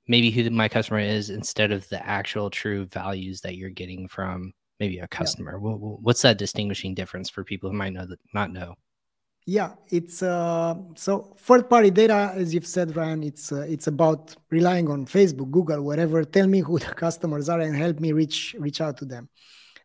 maybe 0.07 0.31
who 0.31 0.49
my 0.49 0.67
customer 0.67 0.99
is 0.99 1.29
instead 1.29 1.71
of 1.71 1.87
the 1.89 2.05
actual 2.05 2.49
true 2.49 2.85
values 2.85 3.41
that 3.41 3.55
you're 3.55 3.69
getting 3.69 4.07
from 4.07 4.53
maybe 4.79 4.99
a 4.99 5.07
customer? 5.07 5.53
Yeah. 5.53 5.75
what's 6.05 6.21
that 6.23 6.37
distinguishing 6.37 6.93
difference 6.93 7.29
for 7.29 7.43
people 7.43 7.69
who 7.69 7.75
might 7.75 7.93
know 7.93 8.05
that 8.05 8.19
not 8.33 8.51
know? 8.51 8.75
Yeah 9.45 9.71
it's 9.89 10.21
uh, 10.21 10.75
so 10.95 11.35
third 11.39 11.69
party 11.69 11.89
data 11.89 12.31
as 12.35 12.53
you've 12.53 12.67
said 12.67 12.95
ryan 12.95 13.23
it's 13.23 13.51
uh, 13.51 13.65
it's 13.67 13.87
about 13.87 14.35
relying 14.51 14.87
on 14.89 15.05
facebook 15.05 15.49
google 15.49 15.81
whatever. 15.81 16.23
Tell 16.23 16.47
me 16.47 16.59
who 16.59 16.77
the 16.77 16.93
customers 17.05 17.49
are 17.49 17.59
and 17.59 17.75
help 17.75 17.99
me 17.99 18.11
reach 18.11 18.55
reach 18.59 18.81
out 18.81 18.97
to 18.97 19.05
them 19.05 19.29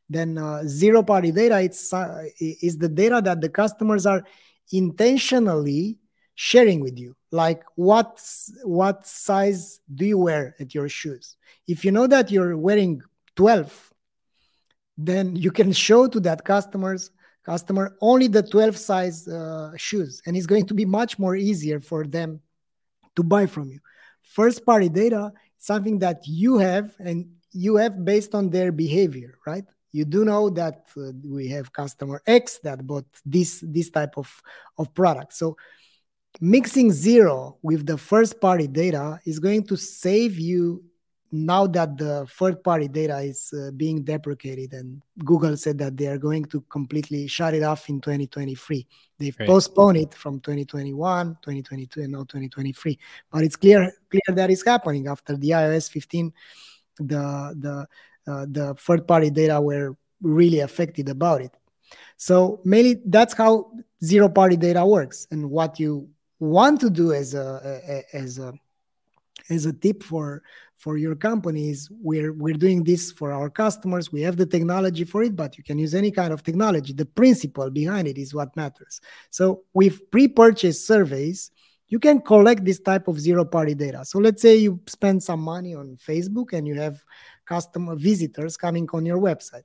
then 0.08 0.38
uh, 0.38 0.62
zero 0.66 1.02
party 1.02 1.32
data 1.32 1.60
it's 1.60 1.92
uh, 1.92 2.24
is 2.38 2.78
the 2.78 2.88
data 2.88 3.20
that 3.24 3.40
the 3.40 3.48
customers 3.48 4.06
are 4.06 4.22
intentionally 4.72 5.98
sharing 6.34 6.80
with 6.80 6.98
you. 6.98 7.16
Like 7.30 7.62
what 7.74 8.20
what 8.62 9.06
size 9.06 9.80
do 9.94 10.04
you 10.04 10.18
wear 10.18 10.54
at 10.60 10.74
your 10.74 10.88
shoes? 10.88 11.36
If 11.66 11.84
you 11.84 11.90
know 11.90 12.06
that 12.06 12.30
you're 12.30 12.56
wearing 12.56 13.02
12 13.34 13.92
then 14.98 15.36
you 15.36 15.50
can 15.50 15.72
show 15.72 16.06
to 16.06 16.20
that 16.20 16.44
customers 16.44 17.10
customer 17.44 17.96
only 18.00 18.28
the 18.28 18.42
12 18.42 18.76
size 18.76 19.28
uh, 19.28 19.70
shoes 19.76 20.22
and 20.26 20.36
it's 20.36 20.46
going 20.46 20.66
to 20.66 20.74
be 20.74 20.84
much 20.84 21.18
more 21.18 21.36
easier 21.36 21.80
for 21.80 22.06
them 22.06 22.40
to 23.14 23.22
buy 23.22 23.46
from 23.46 23.70
you. 23.70 23.78
First 24.22 24.64
party 24.64 24.88
data 24.88 25.32
something 25.58 25.98
that 25.98 26.26
you 26.26 26.58
have 26.58 26.94
and 26.98 27.26
you 27.52 27.76
have 27.76 28.04
based 28.04 28.34
on 28.34 28.50
their 28.50 28.72
behavior 28.72 29.38
right 29.46 29.64
you 29.92 30.04
do 30.04 30.24
know 30.24 30.50
that 30.50 30.86
uh, 30.96 31.12
we 31.24 31.48
have 31.48 31.72
customer 31.72 32.22
X 32.26 32.58
that 32.64 32.86
bought 32.86 33.06
this 33.24 33.62
this 33.66 33.90
type 33.90 34.16
of 34.16 34.30
of 34.78 34.92
product. 34.94 35.32
So 35.32 35.56
mixing 36.40 36.92
zero 36.92 37.56
with 37.62 37.86
the 37.86 37.96
first 37.96 38.40
party 38.40 38.66
data 38.66 39.18
is 39.24 39.38
going 39.38 39.64
to 39.64 39.76
save 39.76 40.38
you 40.38 40.84
now 41.32 41.66
that 41.66 41.98
the 41.98 42.26
third 42.30 42.62
party 42.62 42.88
data 42.88 43.18
is 43.18 43.52
uh, 43.52 43.70
being 43.72 44.02
deprecated 44.04 44.72
and 44.72 45.02
google 45.24 45.56
said 45.56 45.76
that 45.76 45.96
they 45.96 46.06
are 46.06 46.18
going 46.18 46.44
to 46.44 46.60
completely 46.62 47.26
shut 47.26 47.52
it 47.52 47.62
off 47.62 47.88
in 47.88 48.00
2023 48.00 48.86
they've 49.18 49.36
postponed 49.44 49.96
it 49.96 50.14
from 50.14 50.38
2021 50.40 51.36
2022 51.42 52.02
and 52.02 52.12
now 52.12 52.20
2023 52.20 52.98
but 53.30 53.42
it's 53.42 53.56
clear 53.56 53.92
clear 54.08 54.36
that 54.36 54.50
is 54.50 54.64
happening 54.64 55.08
after 55.08 55.36
the 55.36 55.50
ios 55.50 55.90
15 55.90 56.32
the 56.98 57.54
the 57.58 57.86
uh, 58.26 58.46
the 58.48 58.74
third 58.74 59.06
party 59.06 59.30
data 59.30 59.60
were 59.60 59.96
really 60.22 60.60
affected 60.60 61.08
about 61.08 61.42
it. 61.42 61.52
So 62.16 62.60
mainly 62.64 63.00
that's 63.04 63.34
how 63.34 63.70
zero 64.02 64.28
party 64.28 64.56
data 64.56 64.84
works. 64.84 65.26
And 65.30 65.50
what 65.50 65.78
you 65.78 66.08
want 66.38 66.80
to 66.80 66.90
do 66.90 67.12
as 67.12 67.34
a, 67.34 68.02
as 68.12 68.38
a 68.38 68.52
as 69.50 69.66
a 69.66 69.72
tip 69.72 70.02
for 70.02 70.42
for 70.76 70.98
your 70.98 71.14
companies 71.14 71.88
we're 72.02 72.32
we're 72.32 72.54
doing 72.54 72.84
this 72.84 73.10
for 73.12 73.32
our 73.32 73.48
customers 73.48 74.12
we 74.12 74.20
have 74.20 74.36
the 74.36 74.46
technology 74.46 75.04
for 75.04 75.22
it 75.22 75.34
but 75.34 75.56
you 75.56 75.64
can 75.64 75.78
use 75.78 75.94
any 75.94 76.10
kind 76.10 76.32
of 76.32 76.42
technology 76.42 76.92
the 76.92 77.04
principle 77.04 77.70
behind 77.70 78.06
it 78.06 78.18
is 78.18 78.34
what 78.34 78.54
matters 78.56 79.00
so 79.30 79.62
with 79.72 80.10
pre-purchase 80.10 80.86
surveys 80.86 81.50
you 81.88 81.98
can 81.98 82.20
collect 82.20 82.64
this 82.64 82.80
type 82.80 83.08
of 83.08 83.18
zero 83.18 83.44
party 83.44 83.74
data 83.74 84.04
so 84.04 84.18
let's 84.18 84.42
say 84.42 84.56
you 84.56 84.78
spend 84.86 85.22
some 85.22 85.40
money 85.40 85.74
on 85.74 85.96
facebook 85.96 86.52
and 86.52 86.66
you 86.66 86.74
have 86.74 87.02
customer 87.46 87.94
visitors 87.94 88.56
coming 88.56 88.88
on 88.92 89.06
your 89.06 89.18
website. 89.18 89.64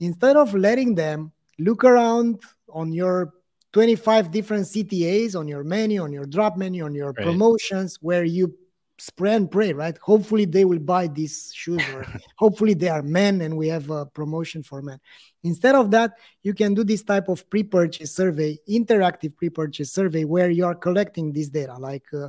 Instead 0.00 0.36
of 0.36 0.54
letting 0.54 0.94
them 0.94 1.32
look 1.58 1.84
around 1.84 2.40
on 2.68 2.92
your 2.92 3.32
25 3.72 4.30
different 4.30 4.66
CTAs 4.66 5.38
on 5.38 5.48
your 5.48 5.64
menu, 5.64 6.02
on 6.02 6.12
your 6.12 6.26
drop 6.26 6.56
menu, 6.56 6.84
on 6.84 6.94
your 6.94 7.12
right. 7.12 7.26
promotions, 7.26 7.98
where 8.00 8.24
you 8.24 8.54
spray 8.98 9.34
and 9.34 9.50
pray, 9.50 9.72
right? 9.72 9.96
Hopefully 9.98 10.44
they 10.44 10.64
will 10.64 10.78
buy 10.78 11.08
these 11.08 11.50
shoes, 11.54 11.82
or 11.94 12.04
hopefully 12.36 12.74
they 12.74 12.88
are 12.88 13.02
men 13.02 13.40
and 13.40 13.56
we 13.56 13.68
have 13.68 13.90
a 13.90 14.06
promotion 14.06 14.62
for 14.62 14.82
men. 14.82 15.00
Instead 15.42 15.74
of 15.74 15.90
that, 15.90 16.12
you 16.42 16.54
can 16.54 16.74
do 16.74 16.84
this 16.84 17.02
type 17.02 17.28
of 17.28 17.48
pre-purchase 17.50 18.14
survey, 18.14 18.58
interactive 18.68 19.36
pre-purchase 19.36 19.92
survey, 19.92 20.24
where 20.24 20.50
you 20.50 20.64
are 20.64 20.74
collecting 20.74 21.32
this 21.32 21.48
data, 21.48 21.74
like 21.78 22.04
uh, 22.14 22.28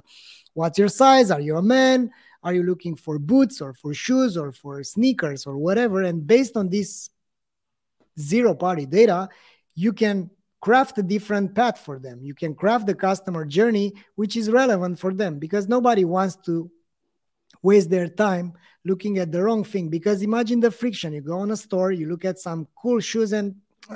what's 0.54 0.80
your 0.80 0.88
size? 0.88 1.30
Are 1.30 1.41
you 1.41 1.58
a 1.58 1.62
man? 1.62 2.10
Are 2.44 2.54
you 2.54 2.64
looking 2.64 2.96
for 2.96 3.18
boots 3.20 3.62
or 3.62 3.74
for 3.74 3.94
shoes 3.94 4.36
or 4.38 4.52
for 4.52 4.84
sneakers 4.84 5.46
or 5.46 5.58
whatever? 5.58 6.04
And 6.04 6.28
based 6.28 6.58
on 6.58 6.70
this 6.70 7.10
zero 8.20 8.54
party 8.54 8.86
data, 8.86 9.30
you 9.76 9.94
can 9.94 10.30
craft 10.60 10.98
a 10.98 11.04
different 11.04 11.56
path 11.56 11.80
for 11.80 12.00
them. 12.00 12.22
You 12.24 12.34
can 12.34 12.54
craft 12.54 12.86
the 12.88 12.96
customer 12.96 13.46
journey 13.46 13.94
which 14.16 14.36
is 14.36 14.50
relevant 14.50 15.00
for 15.00 15.14
them 15.14 15.39
because 15.39 15.68
nobody 15.68 16.06
wants 16.06 16.36
to 16.46 16.70
waste 17.62 17.89
their 17.89 18.08
time 18.08 18.54
looking 18.86 19.18
at 19.20 19.32
the 19.32 19.41
wrong 19.41 19.64
thing. 19.64 19.89
Because 19.89 20.22
imagine 20.22 20.60
the 20.60 20.72
friction. 20.72 21.14
You 21.14 21.22
go 21.22 21.39
on 21.39 21.52
a 21.52 21.58
store, 21.58 21.91
you 21.91 22.10
look 22.10 22.26
at 22.26 22.39
some 22.39 22.68
cool 22.76 23.00
shoes, 23.00 23.32
and 23.32 23.56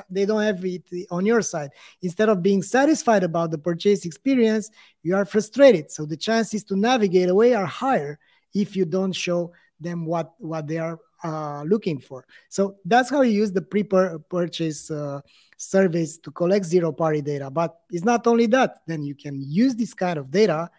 they 0.10 0.26
don't 0.26 0.41
have 0.41 0.64
it 0.66 0.84
on 1.12 1.26
your 1.26 1.41
side. 1.41 1.72
Instead 2.02 2.30
of 2.30 2.41
being 2.41 2.62
satisfied 2.62 3.24
about 3.24 3.52
the 3.52 3.58
purchase 3.58 4.06
experience, 4.06 4.70
you 5.04 5.16
are 5.16 5.26
frustrated. 5.26 5.91
So 5.91 6.06
the 6.06 6.18
chances 6.18 6.64
to 6.66 6.76
navigate 6.76 7.30
away 7.30 7.54
are 7.54 7.66
higher 7.66 8.20
if 8.62 8.76
you 8.76 8.86
don't 8.86 9.14
show 9.14 9.51
them 9.80 10.05
what 10.05 10.34
what 10.39 10.68
they 10.68 10.78
are 10.78 10.99
uh, 11.24 11.64
looking 11.64 11.99
for. 11.99 12.26
So 12.49 12.78
that's 12.86 13.10
how 13.10 13.22
you 13.22 13.32
use 13.32 13.51
the 13.51 13.62
pre-purchase 13.62 14.91
uh, 14.91 15.22
surveys 15.58 16.18
to 16.20 16.32
collect 16.32 16.66
zero-party 16.66 17.22
data. 17.22 17.49
But 17.49 17.76
it's 17.89 18.05
not 18.05 18.28
only 18.28 18.47
that. 18.47 18.80
Then 18.88 19.03
you 19.03 19.16
can 19.16 19.41
use 19.41 19.76
this 19.76 19.93
kind 19.93 20.18
of 20.20 20.32
data 20.32 20.70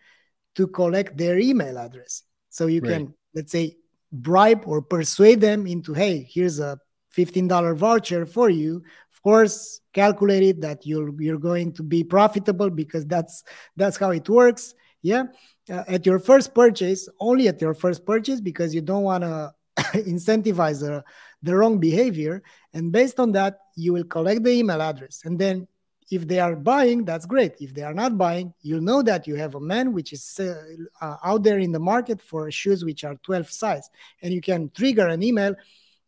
to 0.57 0.67
collect 0.67 1.17
their 1.17 1.39
email 1.39 1.79
address. 1.79 2.23
So 2.51 2.67
you 2.67 2.81
right. 2.81 2.93
can, 2.93 3.15
let's 3.35 3.53
say, 3.53 3.77
bribe 4.13 4.63
or 4.67 4.83
persuade 4.83 5.41
them 5.41 5.67
into, 5.67 5.93
hey, 5.93 6.27
here's 6.29 6.61
a 6.61 6.79
$15 7.17 7.77
voucher 7.77 8.27
for 8.27 8.49
you. 8.49 8.83
Of 9.13 9.23
course, 9.23 9.81
calculate 9.93 10.43
it 10.45 10.61
that 10.61 10.87
you're 10.87 11.11
you're 11.21 11.39
going 11.39 11.73
to 11.73 11.83
be 11.83 12.05
profitable 12.05 12.71
because 12.71 13.05
that's 13.07 13.43
that's 13.77 13.97
how 13.97 14.11
it 14.11 14.29
works. 14.29 14.75
Yeah 15.03 15.25
uh, 15.71 15.85
at 15.87 16.07
your 16.07 16.19
first 16.19 16.55
purchase, 16.55 17.09
only 17.21 17.49
at 17.49 17.61
your 17.61 17.75
first 17.75 18.05
purchase, 18.05 18.41
because 18.41 18.75
you 18.75 18.81
don't 18.81 19.03
want 19.03 19.23
to 19.25 19.53
incentivize 19.95 20.81
the, 20.81 21.05
the 21.43 21.55
wrong 21.55 21.79
behavior. 21.79 22.43
And 22.73 22.93
based 22.93 23.21
on 23.21 23.33
that, 23.33 23.59
you 23.77 23.93
will 23.93 24.05
collect 24.05 24.43
the 24.43 24.51
email 24.51 24.83
address. 24.83 25.23
And 25.25 25.39
then 25.39 25.67
if 26.11 26.27
they 26.27 26.41
are 26.41 26.57
buying, 26.57 27.05
that's 27.05 27.27
great. 27.27 27.55
If 27.61 27.75
they 27.75 27.83
are 27.83 27.95
not 27.95 28.17
buying, 28.17 28.55
you'll 28.63 28.81
know 28.81 29.03
that 29.03 29.27
you 29.27 29.35
have 29.37 29.55
a 29.55 29.61
man 29.61 29.93
which 29.93 30.13
is 30.13 30.41
uh, 30.41 30.55
uh, 31.01 31.17
out 31.23 31.43
there 31.43 31.59
in 31.59 31.73
the 31.73 31.79
market 31.79 32.21
for 32.21 32.51
shoes 32.51 32.85
which 32.85 33.05
are 33.05 33.17
12 33.17 33.51
size. 33.51 33.91
And 34.23 34.33
you 34.33 34.41
can 34.41 34.71
trigger 34.71 35.09
an 35.09 35.23
email 35.23 35.55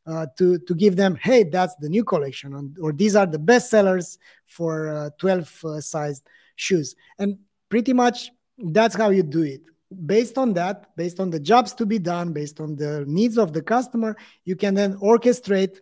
uh, 0.07 0.27
to, 0.39 0.59
to 0.59 0.75
give 0.75 0.97
them, 0.97 1.17
hey, 1.17 1.45
that's 1.45 1.75
the 1.77 1.89
new 1.89 2.03
collection, 2.03 2.75
or 2.81 2.93
these 2.93 3.15
are 3.15 3.27
the 3.27 3.39
best 3.39 3.71
sellers 3.71 4.19
for 4.47 4.89
uh, 4.89 5.11
12 5.19 5.65
uh, 5.65 5.81
sized 5.81 6.27
shoes. 6.57 6.97
And 7.19 7.39
pretty 7.69 7.93
much 7.93 8.31
that's 8.63 8.95
how 8.95 9.11
you 9.11 9.23
do 9.23 9.43
it. 9.43 9.63
Based 10.07 10.39
on 10.39 10.53
that 10.55 10.95
based 10.97 11.19
on 11.19 11.31
the 11.31 11.41
jobs 11.41 11.73
to 11.75 11.87
be 11.87 11.99
done 11.99 12.33
based 12.33 12.61
on 12.61 12.77
the 12.77 13.05
needs 13.07 13.39
of 13.39 13.53
the 13.53 13.63
customer 13.63 14.17
you 14.45 14.55
can 14.55 14.75
then 14.75 14.97
orchestrate 14.99 15.79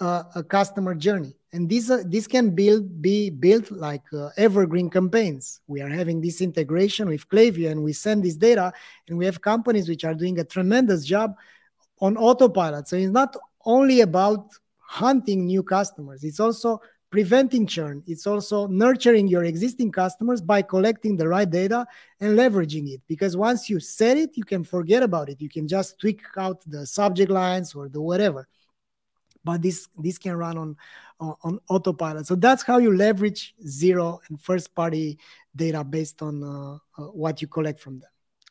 uh, 0.00 0.24
a 0.34 0.42
customer 0.42 0.94
journey. 0.94 1.34
And 1.52 1.68
this 1.68 1.90
uh, 1.90 2.02
this 2.06 2.26
can 2.26 2.50
build 2.50 3.02
be 3.02 3.30
built 3.30 3.70
like 3.70 4.02
uh, 4.12 4.30
evergreen 4.36 4.88
campaigns. 4.88 5.60
We 5.66 5.82
are 5.82 5.88
having 5.88 6.20
this 6.20 6.40
integration 6.40 7.08
with 7.08 7.28
Klaviyo 7.28 7.70
and 7.70 7.82
we 7.82 7.92
send 7.92 8.24
this 8.24 8.36
data 8.36 8.72
and 9.08 9.18
we 9.18 9.26
have 9.26 9.40
companies 9.40 9.88
which 9.88 10.04
are 10.04 10.14
doing 10.14 10.38
a 10.38 10.44
tremendous 10.44 11.04
job 11.04 11.34
on 12.00 12.16
autopilot. 12.16 12.88
So 12.88 12.96
it's 12.96 13.12
not 13.12 13.36
only 13.64 14.00
about 14.00 14.46
hunting 14.78 15.46
new 15.46 15.62
customers. 15.62 16.24
It's 16.24 16.40
also 16.40 16.80
preventing 17.12 17.66
churn. 17.66 18.02
It's 18.06 18.26
also 18.26 18.66
nurturing 18.66 19.28
your 19.28 19.44
existing 19.44 19.92
customers 19.92 20.40
by 20.40 20.62
collecting 20.62 21.14
the 21.14 21.28
right 21.28 21.48
data 21.48 21.86
and 22.20 22.36
leveraging 22.36 22.88
it. 22.88 23.02
Because 23.06 23.36
once 23.36 23.68
you 23.68 23.78
set 23.78 24.16
it, 24.16 24.30
you 24.34 24.44
can 24.44 24.64
forget 24.64 25.02
about 25.02 25.28
it. 25.28 25.40
You 25.40 25.50
can 25.50 25.68
just 25.68 26.00
tweak 26.00 26.22
out 26.38 26.62
the 26.66 26.86
subject 26.86 27.30
lines 27.30 27.74
or 27.74 27.90
the 27.90 28.00
whatever. 28.00 28.48
But 29.44 29.60
this 29.60 29.88
this 29.98 30.18
can 30.18 30.36
run 30.36 30.56
on 30.56 30.76
on, 31.20 31.34
on 31.44 31.58
autopilot. 31.68 32.26
So 32.26 32.34
that's 32.34 32.62
how 32.62 32.78
you 32.78 32.96
leverage 32.96 33.54
zero 33.66 34.20
and 34.28 34.40
first 34.40 34.74
party 34.74 35.18
data 35.54 35.84
based 35.84 36.22
on 36.22 36.42
uh, 36.42 36.74
uh, 36.98 37.06
what 37.08 37.42
you 37.42 37.48
collect 37.48 37.78
from 37.78 38.00
them. 38.00 38.10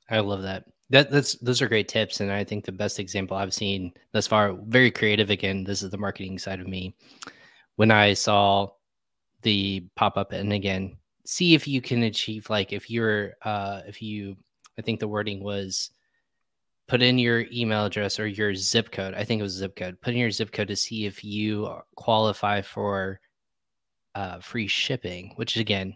I 0.09 0.19
love 0.19 0.43
that. 0.43 0.65
That, 0.91 1.09
that's 1.09 1.35
those 1.35 1.61
are 1.61 1.69
great 1.69 1.87
tips, 1.87 2.19
and 2.19 2.29
I 2.29 2.43
think 2.43 2.65
the 2.65 2.73
best 2.73 2.99
example 2.99 3.37
I've 3.37 3.53
seen 3.53 3.93
thus 4.11 4.27
far, 4.27 4.53
very 4.67 4.91
creative. 4.91 5.29
Again, 5.29 5.63
this 5.63 5.81
is 5.81 5.89
the 5.89 5.97
marketing 5.97 6.37
side 6.37 6.59
of 6.59 6.67
me 6.67 6.93
when 7.81 7.89
I 7.89 8.13
saw 8.13 8.67
the 9.41 9.87
pop 9.95 10.15
up 10.15 10.33
and 10.33 10.53
again 10.53 10.97
see 11.25 11.55
if 11.55 11.67
you 11.67 11.81
can 11.81 12.03
achieve 12.03 12.47
like 12.47 12.73
if 12.73 12.91
you're 12.91 13.33
uh 13.41 13.81
if 13.87 14.03
you 14.03 14.37
I 14.77 14.83
think 14.83 14.99
the 14.99 15.07
wording 15.07 15.43
was 15.43 15.89
put 16.87 17.01
in 17.01 17.17
your 17.17 17.45
email 17.51 17.85
address 17.85 18.19
or 18.19 18.27
your 18.27 18.53
zip 18.53 18.91
code. 18.91 19.15
I 19.15 19.23
think 19.23 19.39
it 19.39 19.43
was 19.43 19.53
zip 19.53 19.75
code. 19.75 19.99
Put 19.99 20.13
in 20.13 20.19
your 20.19 20.29
zip 20.29 20.51
code 20.51 20.67
to 20.67 20.75
see 20.75 21.07
if 21.07 21.23
you 21.23 21.75
qualify 21.95 22.61
for 22.61 23.19
uh, 24.13 24.41
free 24.41 24.67
shipping, 24.67 25.33
which 25.37 25.57
again, 25.57 25.95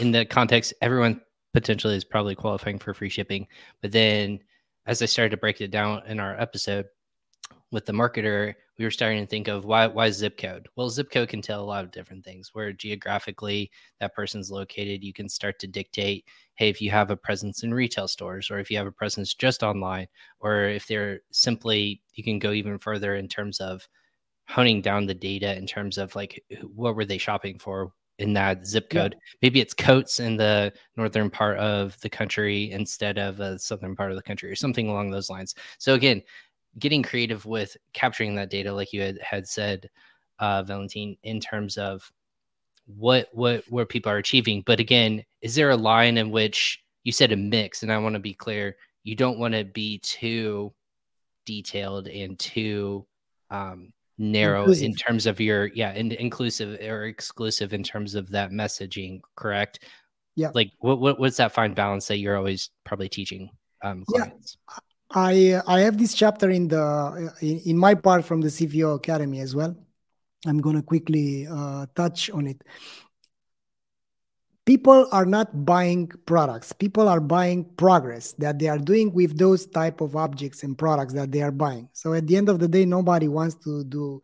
in 0.00 0.12
the 0.12 0.24
context, 0.24 0.72
everyone 0.80 1.20
potentially 1.52 1.94
is 1.94 2.04
probably 2.04 2.36
qualifying 2.36 2.78
for 2.78 2.94
free 2.94 3.10
shipping. 3.10 3.46
But 3.82 3.92
then 3.92 4.40
as 4.86 5.02
I 5.02 5.04
started 5.04 5.32
to 5.32 5.36
break 5.36 5.60
it 5.60 5.70
down 5.70 6.06
in 6.06 6.20
our 6.20 6.40
episode 6.40 6.86
with 7.70 7.84
the 7.84 7.92
marketer, 7.92 8.54
we 8.78 8.84
were 8.84 8.90
starting 8.90 9.20
to 9.20 9.26
think 9.26 9.48
of 9.48 9.64
why 9.64 9.86
why 9.86 10.10
zip 10.10 10.38
code. 10.38 10.68
Well, 10.76 10.88
zip 10.88 11.10
code 11.10 11.28
can 11.28 11.42
tell 11.42 11.62
a 11.62 11.66
lot 11.66 11.84
of 11.84 11.90
different 11.90 12.24
things. 12.24 12.50
Where 12.54 12.72
geographically 12.72 13.70
that 14.00 14.14
person's 14.14 14.50
located, 14.50 15.04
you 15.04 15.12
can 15.12 15.28
start 15.28 15.58
to 15.58 15.66
dictate, 15.66 16.24
hey, 16.54 16.68
if 16.68 16.80
you 16.80 16.90
have 16.90 17.10
a 17.10 17.16
presence 17.16 17.62
in 17.62 17.74
retail 17.74 18.08
stores, 18.08 18.50
or 18.50 18.58
if 18.58 18.70
you 18.70 18.78
have 18.78 18.86
a 18.86 18.92
presence 18.92 19.34
just 19.34 19.62
online, 19.62 20.06
or 20.40 20.64
if 20.64 20.86
they're 20.86 21.20
simply, 21.30 22.00
you 22.14 22.24
can 22.24 22.38
go 22.38 22.52
even 22.52 22.78
further 22.78 23.16
in 23.16 23.28
terms 23.28 23.60
of 23.60 23.86
honing 24.48 24.80
down 24.80 25.04
the 25.04 25.14
data 25.14 25.54
in 25.56 25.66
terms 25.66 25.98
of 25.98 26.16
like 26.16 26.42
what 26.74 26.96
were 26.96 27.04
they 27.04 27.18
shopping 27.18 27.58
for 27.58 27.92
in 28.18 28.32
that 28.32 28.66
zip 28.66 28.90
code. 28.90 29.14
Yeah. 29.14 29.36
Maybe 29.42 29.60
it's 29.60 29.74
coats 29.74 30.20
in 30.20 30.36
the 30.36 30.72
northern 30.96 31.30
part 31.30 31.58
of 31.58 32.00
the 32.00 32.08
country 32.10 32.70
instead 32.72 33.18
of 33.18 33.36
the 33.36 33.58
southern 33.58 33.94
part 33.94 34.10
of 34.10 34.16
the 34.16 34.22
country, 34.22 34.50
or 34.50 34.56
something 34.56 34.88
along 34.88 35.10
those 35.10 35.30
lines. 35.30 35.54
So 35.78 35.94
again, 35.94 36.22
getting 36.78 37.02
creative 37.02 37.44
with 37.46 37.76
capturing 37.92 38.34
that 38.36 38.50
data, 38.50 38.72
like 38.72 38.92
you 38.92 39.00
had, 39.00 39.18
had 39.20 39.46
said, 39.46 39.88
uh, 40.38 40.62
Valentine, 40.62 41.16
in 41.22 41.40
terms 41.40 41.76
of 41.76 42.10
what 42.86 43.28
what 43.32 43.64
where 43.68 43.86
people 43.86 44.10
are 44.10 44.18
achieving. 44.18 44.62
But 44.64 44.80
again, 44.80 45.24
is 45.42 45.54
there 45.54 45.70
a 45.70 45.76
line 45.76 46.16
in 46.16 46.30
which 46.30 46.82
you 47.04 47.12
said 47.12 47.32
a 47.32 47.36
mix? 47.36 47.82
And 47.82 47.92
I 47.92 47.98
want 47.98 48.14
to 48.14 48.20
be 48.20 48.34
clear, 48.34 48.76
you 49.04 49.14
don't 49.14 49.38
want 49.38 49.54
to 49.54 49.64
be 49.64 49.98
too 49.98 50.72
detailed 51.44 52.08
and 52.08 52.38
too 52.38 53.06
um, 53.50 53.92
narrow 54.16 54.60
inclusive. 54.60 54.84
in 54.84 54.94
terms 54.94 55.26
of 55.26 55.40
your 55.40 55.66
yeah, 55.66 55.90
and 55.90 56.12
inclusive 56.12 56.80
or 56.80 57.04
exclusive 57.04 57.72
in 57.72 57.82
terms 57.82 58.14
of 58.14 58.30
that 58.30 58.50
messaging. 58.50 59.20
Correct? 59.36 59.84
Yeah. 60.34 60.50
Like 60.54 60.72
what, 60.78 61.00
what 61.00 61.18
what's 61.18 61.36
that 61.38 61.52
fine 61.52 61.74
balance 61.74 62.06
that 62.08 62.18
you're 62.18 62.36
always 62.36 62.70
probably 62.84 63.08
teaching 63.08 63.50
um, 63.82 64.04
clients? 64.04 64.56
Yeah. 64.70 64.78
I 65.10 65.60
I 65.66 65.80
have 65.80 65.96
this 65.98 66.14
chapter 66.14 66.50
in 66.50 66.68
the 66.68 67.32
in, 67.40 67.60
in 67.60 67.78
my 67.78 67.94
part 67.94 68.24
from 68.24 68.40
the 68.40 68.48
CVO 68.48 68.96
Academy 68.96 69.40
as 69.40 69.54
well. 69.54 69.76
I'm 70.46 70.60
to 70.60 70.82
quickly 70.82 71.46
uh, 71.50 71.86
touch 71.94 72.30
on 72.30 72.46
it. 72.46 72.62
People 74.64 75.08
are 75.12 75.24
not 75.24 75.64
buying 75.64 76.08
products. 76.26 76.72
People 76.72 77.08
are 77.08 77.20
buying 77.20 77.64
progress 77.76 78.34
that 78.34 78.58
they 78.58 78.68
are 78.68 78.78
doing 78.78 79.12
with 79.14 79.38
those 79.38 79.66
type 79.66 80.02
of 80.02 80.14
objects 80.14 80.62
and 80.62 80.76
products 80.76 81.14
that 81.14 81.32
they 81.32 81.40
are 81.40 81.50
buying. 81.50 81.88
So 81.94 82.12
at 82.12 82.26
the 82.26 82.36
end 82.36 82.50
of 82.50 82.58
the 82.58 82.68
day, 82.68 82.84
nobody 82.84 83.28
wants 83.28 83.54
to 83.64 83.82
do 83.84 84.20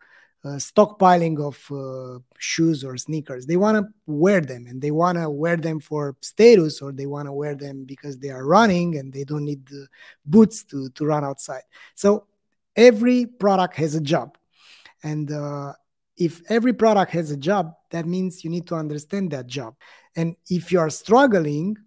stockpiling 0.51 1.39
of 1.39 1.57
uh, 1.71 2.19
shoes 2.37 2.83
or 2.83 2.97
sneakers. 2.97 3.45
They 3.45 3.57
want 3.57 3.77
to 3.77 3.91
wear 4.05 4.41
them 4.41 4.65
and 4.67 4.81
they 4.81 4.91
want 4.91 5.17
to 5.17 5.29
wear 5.29 5.57
them 5.57 5.79
for 5.79 6.15
status 6.21 6.81
or 6.81 6.91
they 6.91 7.05
want 7.05 7.27
to 7.27 7.33
wear 7.33 7.55
them 7.55 7.83
because 7.85 8.17
they 8.19 8.29
are 8.29 8.45
running 8.45 8.97
and 8.97 9.11
they 9.11 9.23
don't 9.23 9.45
need 9.45 9.65
the 9.65 9.87
boots 10.25 10.63
to, 10.65 10.89
to 10.89 11.05
run 11.05 11.23
outside. 11.23 11.63
So 11.95 12.25
every 12.75 13.25
product 13.25 13.75
has 13.77 13.95
a 13.95 14.01
job. 14.01 14.37
And 15.03 15.31
uh, 15.31 15.73
if 16.17 16.41
every 16.49 16.73
product 16.73 17.11
has 17.11 17.31
a 17.31 17.37
job, 17.37 17.73
that 17.91 18.05
means 18.05 18.43
you 18.43 18.49
need 18.49 18.67
to 18.67 18.75
understand 18.75 19.31
that 19.31 19.47
job. 19.47 19.75
And 20.15 20.35
if 20.49 20.71
you 20.71 20.79
are 20.79 20.89
struggling 20.89 21.77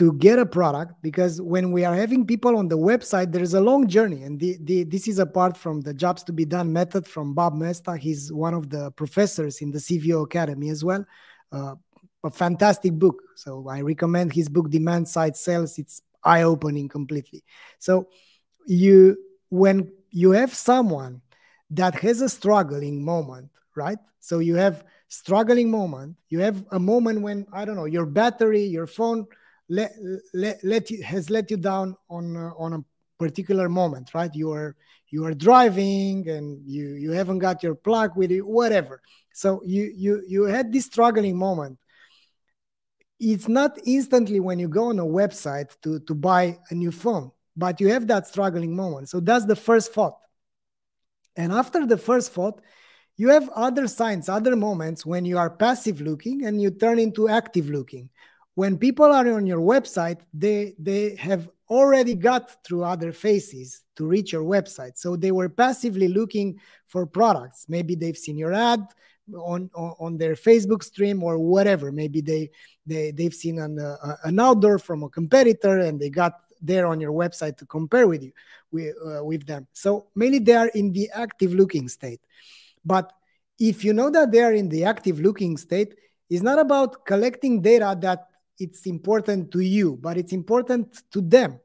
to 0.00 0.12
get 0.14 0.38
a 0.38 0.46
product 0.46 0.92
because 1.02 1.40
when 1.40 1.70
we 1.70 1.84
are 1.84 1.94
having 1.94 2.26
people 2.26 2.56
on 2.56 2.66
the 2.68 2.76
website 2.76 3.30
there 3.32 3.42
is 3.42 3.54
a 3.54 3.60
long 3.60 3.86
journey 3.86 4.22
and 4.24 4.40
the, 4.40 4.56
the, 4.62 4.84
this 4.84 5.06
is 5.06 5.18
apart 5.18 5.56
from 5.56 5.80
the 5.82 5.94
jobs 5.94 6.22
to 6.24 6.32
be 6.32 6.44
done 6.44 6.72
method 6.72 7.06
from 7.06 7.34
bob 7.34 7.54
Moesta 7.54 7.96
he's 7.96 8.32
one 8.32 8.54
of 8.54 8.70
the 8.70 8.90
professors 8.92 9.60
in 9.60 9.70
the 9.70 9.78
cvo 9.78 10.24
academy 10.24 10.68
as 10.70 10.82
well 10.82 11.04
uh, 11.52 11.74
a 12.24 12.30
fantastic 12.30 12.92
book. 12.92 13.22
So 13.36 13.68
I 13.68 13.80
recommend 13.80 14.32
his 14.32 14.48
book, 14.48 14.70
Demand 14.70 15.08
Side 15.08 15.36
Sales. 15.36 15.78
It's 15.78 16.02
eye 16.22 16.42
opening 16.42 16.88
completely. 16.88 17.42
So 17.78 18.08
you 18.66 19.16
when 19.48 19.90
you 20.10 20.32
have 20.32 20.54
someone 20.54 21.22
that 21.70 21.94
has 22.00 22.20
a 22.20 22.28
struggling 22.28 23.04
moment, 23.04 23.50
right? 23.74 23.98
So 24.20 24.38
you 24.40 24.56
have 24.56 24.84
struggling 25.08 25.70
moment. 25.70 26.16
You 26.28 26.40
have 26.40 26.64
a 26.70 26.78
moment 26.78 27.22
when 27.22 27.46
I 27.52 27.64
don't 27.64 27.76
know 27.76 27.86
your 27.86 28.06
battery, 28.06 28.64
your 28.64 28.86
phone 28.86 29.26
let 29.70 29.92
let, 30.34 30.62
let 30.62 30.90
you, 30.90 31.02
has 31.02 31.30
let 31.30 31.50
you 31.50 31.56
down 31.56 31.96
on 32.10 32.36
uh, 32.36 32.50
on 32.58 32.72
a 32.74 32.84
particular 33.18 33.68
moment, 33.68 34.12
right? 34.12 34.34
You 34.34 34.52
are 34.52 34.76
you 35.10 35.24
are 35.24 35.32
driving 35.32 36.28
and 36.28 36.60
you 36.66 36.94
you 36.94 37.12
haven't 37.12 37.38
got 37.38 37.62
your 37.62 37.76
plug 37.76 38.16
with 38.16 38.30
you, 38.32 38.44
whatever. 38.44 39.00
So 39.32 39.62
you 39.64 39.92
you 39.96 40.22
you 40.26 40.44
had 40.44 40.72
this 40.72 40.86
struggling 40.86 41.38
moment. 41.38 41.78
It's 43.20 43.48
not 43.48 43.78
instantly 43.86 44.40
when 44.40 44.58
you 44.58 44.68
go 44.68 44.88
on 44.88 44.98
a 44.98 45.04
website 45.04 45.70
to 45.82 46.00
to 46.00 46.14
buy 46.14 46.58
a 46.70 46.74
new 46.74 46.90
phone, 46.90 47.30
but 47.56 47.80
you 47.80 47.88
have 47.90 48.08
that 48.08 48.26
struggling 48.26 48.74
moment. 48.74 49.08
So 49.08 49.20
that's 49.20 49.46
the 49.46 49.56
first 49.56 49.94
thought. 49.94 50.18
And 51.36 51.52
after 51.52 51.86
the 51.86 51.96
first 51.96 52.32
thought, 52.32 52.60
you 53.16 53.28
have 53.28 53.48
other 53.50 53.86
signs, 53.86 54.28
other 54.28 54.56
moments 54.56 55.06
when 55.06 55.24
you 55.24 55.38
are 55.38 55.50
passive 55.50 56.00
looking 56.00 56.44
and 56.44 56.60
you 56.60 56.70
turn 56.70 56.98
into 56.98 57.28
active 57.28 57.70
looking. 57.70 58.10
When 58.60 58.76
people 58.76 59.06
are 59.06 59.26
on 59.32 59.46
your 59.46 59.62
website, 59.74 60.20
they 60.34 60.74
they 60.78 61.16
have 61.16 61.48
already 61.70 62.14
got 62.14 62.62
through 62.62 62.84
other 62.84 63.10
phases 63.10 63.68
to 63.96 64.02
reach 64.04 64.32
your 64.34 64.44
website. 64.44 64.98
So 64.98 65.16
they 65.16 65.32
were 65.32 65.48
passively 65.48 66.08
looking 66.08 66.60
for 66.86 67.06
products. 67.06 67.64
Maybe 67.70 67.94
they've 67.94 68.22
seen 68.26 68.36
your 68.36 68.52
ad 68.52 68.82
on, 69.34 69.70
on, 69.74 70.18
their 70.18 70.34
Facebook 70.34 70.82
stream 70.82 71.22
or 71.22 71.38
whatever. 71.38 71.90
Maybe 71.90 72.20
they, 72.20 72.50
they, 72.84 73.12
they've 73.12 73.32
seen 73.32 73.58
an, 73.60 73.78
uh, 73.78 74.16
an 74.24 74.38
outdoor 74.38 74.78
from 74.78 75.04
a 75.04 75.08
competitor 75.08 75.78
and 75.78 75.98
they 75.98 76.10
got 76.10 76.34
there 76.60 76.86
on 76.86 77.00
your 77.00 77.12
website 77.12 77.56
to 77.60 77.64
compare 77.64 78.06
with 78.06 78.22
you 78.22 78.32
with, 78.72 78.94
uh, 79.06 79.24
with 79.24 79.46
them. 79.46 79.68
So 79.72 80.08
mainly 80.14 80.40
they 80.40 80.56
are 80.56 80.68
in 80.80 80.92
the 80.92 81.08
active 81.14 81.54
looking 81.54 81.88
state. 81.88 82.20
But 82.84 83.10
if 83.58 83.84
you 83.86 83.94
know 83.94 84.10
that 84.10 84.32
they 84.32 84.42
are 84.42 84.52
in 84.52 84.68
the 84.68 84.84
active 84.84 85.18
looking 85.18 85.56
state, 85.56 85.94
it's 86.28 86.42
not 86.42 86.58
about 86.58 87.06
collecting 87.06 87.62
data 87.62 87.96
that 88.00 88.26
it's 88.60 88.86
important 88.86 89.50
to 89.52 89.60
you, 89.60 89.98
but 90.00 90.16
it's 90.16 90.32
important 90.32 91.02
to 91.12 91.20
them. 91.20 91.58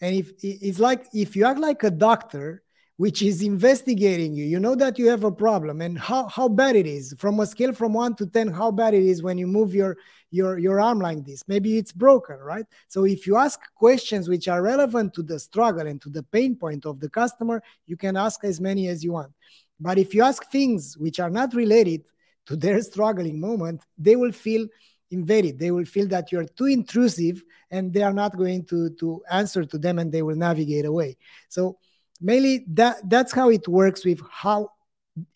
And 0.00 0.16
if 0.16 0.32
it's 0.42 0.80
like 0.80 1.06
if 1.14 1.36
you 1.36 1.44
act 1.44 1.60
like 1.60 1.84
a 1.84 1.90
doctor, 1.90 2.62
which 2.96 3.22
is 3.22 3.42
investigating 3.42 4.34
you, 4.34 4.44
you 4.44 4.60
know 4.60 4.74
that 4.74 4.98
you 4.98 5.08
have 5.08 5.24
a 5.24 5.32
problem 5.32 5.80
and 5.80 5.98
how, 5.98 6.26
how 6.28 6.48
bad 6.48 6.76
it 6.76 6.86
is 6.86 7.14
from 7.18 7.40
a 7.40 7.46
scale 7.46 7.72
from 7.72 7.94
one 7.94 8.14
to 8.14 8.26
10, 8.26 8.48
how 8.48 8.70
bad 8.70 8.94
it 8.94 9.02
is 9.02 9.22
when 9.22 9.38
you 9.38 9.46
move 9.46 9.74
your, 9.74 9.96
your, 10.30 10.58
your 10.58 10.80
arm 10.80 11.00
like 11.00 11.24
this. 11.24 11.42
Maybe 11.48 11.78
it's 11.78 11.92
broken, 11.92 12.36
right? 12.36 12.66
So 12.88 13.04
if 13.04 13.26
you 13.26 13.36
ask 13.36 13.58
questions 13.74 14.28
which 14.28 14.46
are 14.46 14.62
relevant 14.62 15.14
to 15.14 15.22
the 15.22 15.38
struggle 15.38 15.86
and 15.86 16.00
to 16.02 16.10
the 16.10 16.22
pain 16.22 16.54
point 16.54 16.84
of 16.84 17.00
the 17.00 17.08
customer, 17.08 17.62
you 17.86 17.96
can 17.96 18.16
ask 18.16 18.44
as 18.44 18.60
many 18.60 18.88
as 18.88 19.02
you 19.02 19.12
want. 19.12 19.32
But 19.80 19.98
if 19.98 20.14
you 20.14 20.22
ask 20.22 20.50
things 20.50 20.96
which 20.96 21.18
are 21.18 21.30
not 21.30 21.54
related 21.54 22.04
to 22.46 22.56
their 22.56 22.80
struggling 22.90 23.40
moment, 23.40 23.82
they 23.98 24.16
will 24.16 24.32
feel 24.32 24.66
invaded. 25.12 25.58
They 25.58 25.70
will 25.70 25.84
feel 25.84 26.08
that 26.08 26.32
you're 26.32 26.44
too 26.44 26.66
intrusive 26.66 27.42
and 27.70 27.92
they 27.92 28.02
are 28.02 28.12
not 28.12 28.36
going 28.36 28.64
to, 28.66 28.90
to 28.90 29.22
answer 29.30 29.64
to 29.64 29.78
them 29.78 29.98
and 29.98 30.10
they 30.10 30.22
will 30.22 30.36
navigate 30.36 30.84
away. 30.84 31.16
So 31.48 31.78
mainly 32.20 32.64
that 32.68 33.08
that's 33.08 33.32
how 33.32 33.50
it 33.50 33.66
works 33.68 34.04
with 34.04 34.20
how 34.30 34.70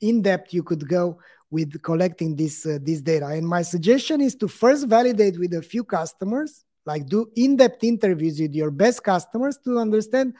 in 0.01 0.23
depth 0.23 0.55
you 0.55 0.63
could 0.63 0.89
go 0.89 1.19
with 1.51 1.81
collecting 1.83 2.35
this 2.35 2.67
uh, 2.67 2.79
this 2.83 3.01
data. 3.01 3.27
And 3.27 3.47
my 3.47 3.63
suggestion 3.63 4.21
is 4.21 4.35
to 4.37 4.49
first 4.49 4.87
validate 4.87 5.39
with 5.39 5.55
a 5.55 5.63
few 5.63 5.85
customers, 5.85 6.65
like 6.85 7.07
do 7.07 7.31
in-depth 7.37 7.85
interviews 7.85 8.41
with 8.41 8.55
your 8.55 8.71
best 8.71 9.03
customers 9.05 9.59
to 9.65 9.79
understand 9.79 10.35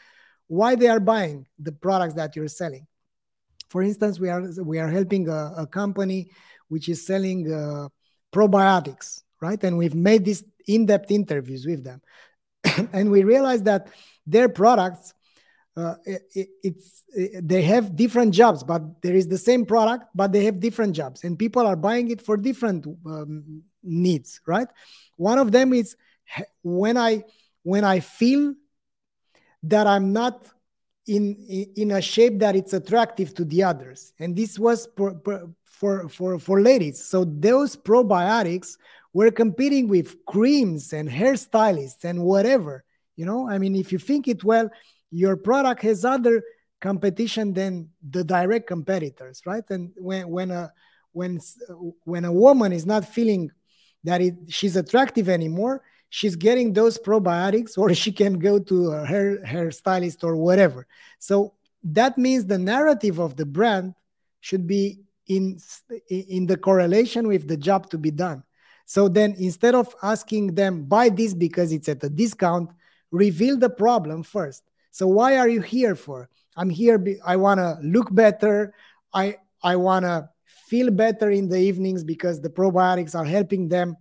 why 0.49 0.75
they 0.75 0.89
are 0.89 1.01
buying 1.01 1.47
the 1.59 1.73
products 1.73 2.15
that 2.15 2.35
you're 2.35 2.49
selling. 2.49 2.87
For 3.69 3.83
instance, 3.83 4.19
we 4.19 4.29
are 4.31 4.43
we 4.63 4.79
are 4.79 4.89
helping 4.89 5.29
a, 5.29 5.53
a 5.59 5.67
company 5.67 6.31
which 6.69 6.89
is 6.89 7.07
selling 7.07 7.53
uh, 7.53 7.89
probiotics 8.33 9.23
right? 9.41 9.63
And 9.63 9.79
we've 9.79 9.95
made 9.95 10.25
these 10.25 10.45
in-depth 10.67 11.11
interviews 11.11 11.67
with 11.67 11.85
them, 11.85 12.01
and 12.93 13.11
we 13.11 13.25
realized 13.25 13.65
that 13.67 13.89
their 14.27 14.49
products, 14.49 15.15
uh, 15.77 15.95
it, 16.05 16.49
it's 16.63 17.05
it, 17.09 17.47
they 17.47 17.63
have 17.63 17.97
different 17.97 18.35
jobs, 18.35 18.63
but 18.65 19.03
there 19.03 19.15
is 19.15 19.29
the 19.29 19.39
same 19.39 19.65
product, 19.65 20.07
but 20.15 20.33
they 20.33 20.45
have 20.45 20.61
different 20.61 20.95
jobs, 20.95 21.25
and 21.25 21.39
people 21.39 21.67
are 21.67 21.77
buying 21.77 22.11
it 22.11 22.21
for 22.21 22.37
different 22.37 22.87
um, 23.07 23.63
needs, 23.83 24.41
right? 24.47 24.69
One 25.17 25.39
of 25.39 25.53
them 25.53 25.73
is 25.73 25.97
when 26.63 26.97
I 26.97 27.25
when 27.63 27.85
I 27.85 28.01
feel 28.01 28.55
that 29.65 29.87
I'm 29.87 30.13
not 30.13 30.47
in 31.07 31.35
in 31.77 31.93
a 31.93 32.01
shape 32.01 32.39
that 32.41 32.57
it's 32.57 32.73
attractive 32.73 33.35
to 33.35 33.45
the 33.45 33.63
others 33.63 34.13
and 34.19 34.35
this 34.35 34.59
was 34.59 34.89
for 34.97 35.21
for 35.65 36.09
for, 36.09 36.39
for 36.39 36.61
ladies 36.61 37.03
so 37.03 37.25
those 37.25 37.77
probiotics 37.77 38.77
we're 39.17 39.31
competing 39.45 39.89
with 39.89 40.09
creams 40.27 40.93
and 40.93 41.09
hairstylists 41.09 42.05
and 42.05 42.23
whatever 42.23 42.85
you 43.19 43.25
know? 43.25 43.49
I 43.49 43.57
mean 43.59 43.75
if 43.75 43.91
you 43.93 43.99
think 43.99 44.29
it 44.29 44.45
well 44.45 44.69
your 45.11 45.37
product 45.37 45.81
has 45.83 46.05
other 46.05 46.43
competition 46.83 47.55
than 47.55 47.89
the 48.11 48.23
direct 48.23 48.67
competitors 48.67 49.41
right? 49.47 49.65
And 49.71 49.93
when 49.97 50.29
when 50.29 50.51
a 50.51 50.73
when 51.13 51.41
when 52.05 52.25
a 52.27 52.33
woman 52.45 52.73
is 52.73 52.85
not 52.85 53.09
feeling 53.17 53.51
that 54.05 54.21
it, 54.21 54.35
she's 54.49 54.77
attractive 54.77 55.29
anymore 55.29 55.83
she's 56.11 56.37
getting 56.37 56.73
those 56.73 56.99
probiotics 56.99 57.79
or 57.79 57.95
she 57.95 58.13
can 58.13 58.35
go 58.39 58.59
to 58.59 58.91
hair 58.91 59.39
hairstylist 59.53 60.25
or 60.25 60.37
whatever. 60.37 60.87
So 61.19 61.55
that 61.85 62.19
means 62.19 62.45
the 62.45 62.59
narrative 62.59 63.19
of 63.19 63.37
the 63.37 63.47
brand 63.47 63.95
should 64.41 64.67
be 64.67 65.01
in 65.27 65.59
in 66.09 66.47
the 66.47 66.57
correlation 66.57 67.27
with 67.27 67.49
the 67.49 67.57
job 67.57 67.91
to 67.91 67.99
be 67.99 68.11
done 68.11 68.43
so 68.87 69.09
then 69.09 69.35
instead 69.37 69.75
of 69.75 69.95
asking 70.03 70.55
them, 70.55 70.85
buy 70.85 71.09
this 71.09 71.35
because 71.35 71.73
it's 71.73 71.89
at 71.89 72.05
a 72.05 72.09
discount, 72.09 72.71
reveal 73.11 73.59
the 73.59 73.69
problem 73.69 74.23
first. 74.23 74.63
So 74.93 75.09
why 75.09 75.37
are 75.37 75.49
you 75.49 75.61
here 75.61 75.97
for? 75.97 76.31
I'm 76.57 76.71
here, 76.71 76.97
be, 76.97 77.19
I 77.27 77.37
want 77.37 77.59
to 77.59 77.79
look 77.83 78.15
better. 78.15 78.73
I, 79.13 79.37
I 79.63 79.77
want 79.77 80.05
to 80.05 80.31
feel 80.69 80.91
better 80.91 81.31
in 81.31 81.49
the 81.49 81.59
evenings 81.59 82.05
because 82.05 82.41
the 82.41 82.49
probiotics 82.49 83.15
are 83.15 83.25
helping 83.25 83.69
them 83.69 83.97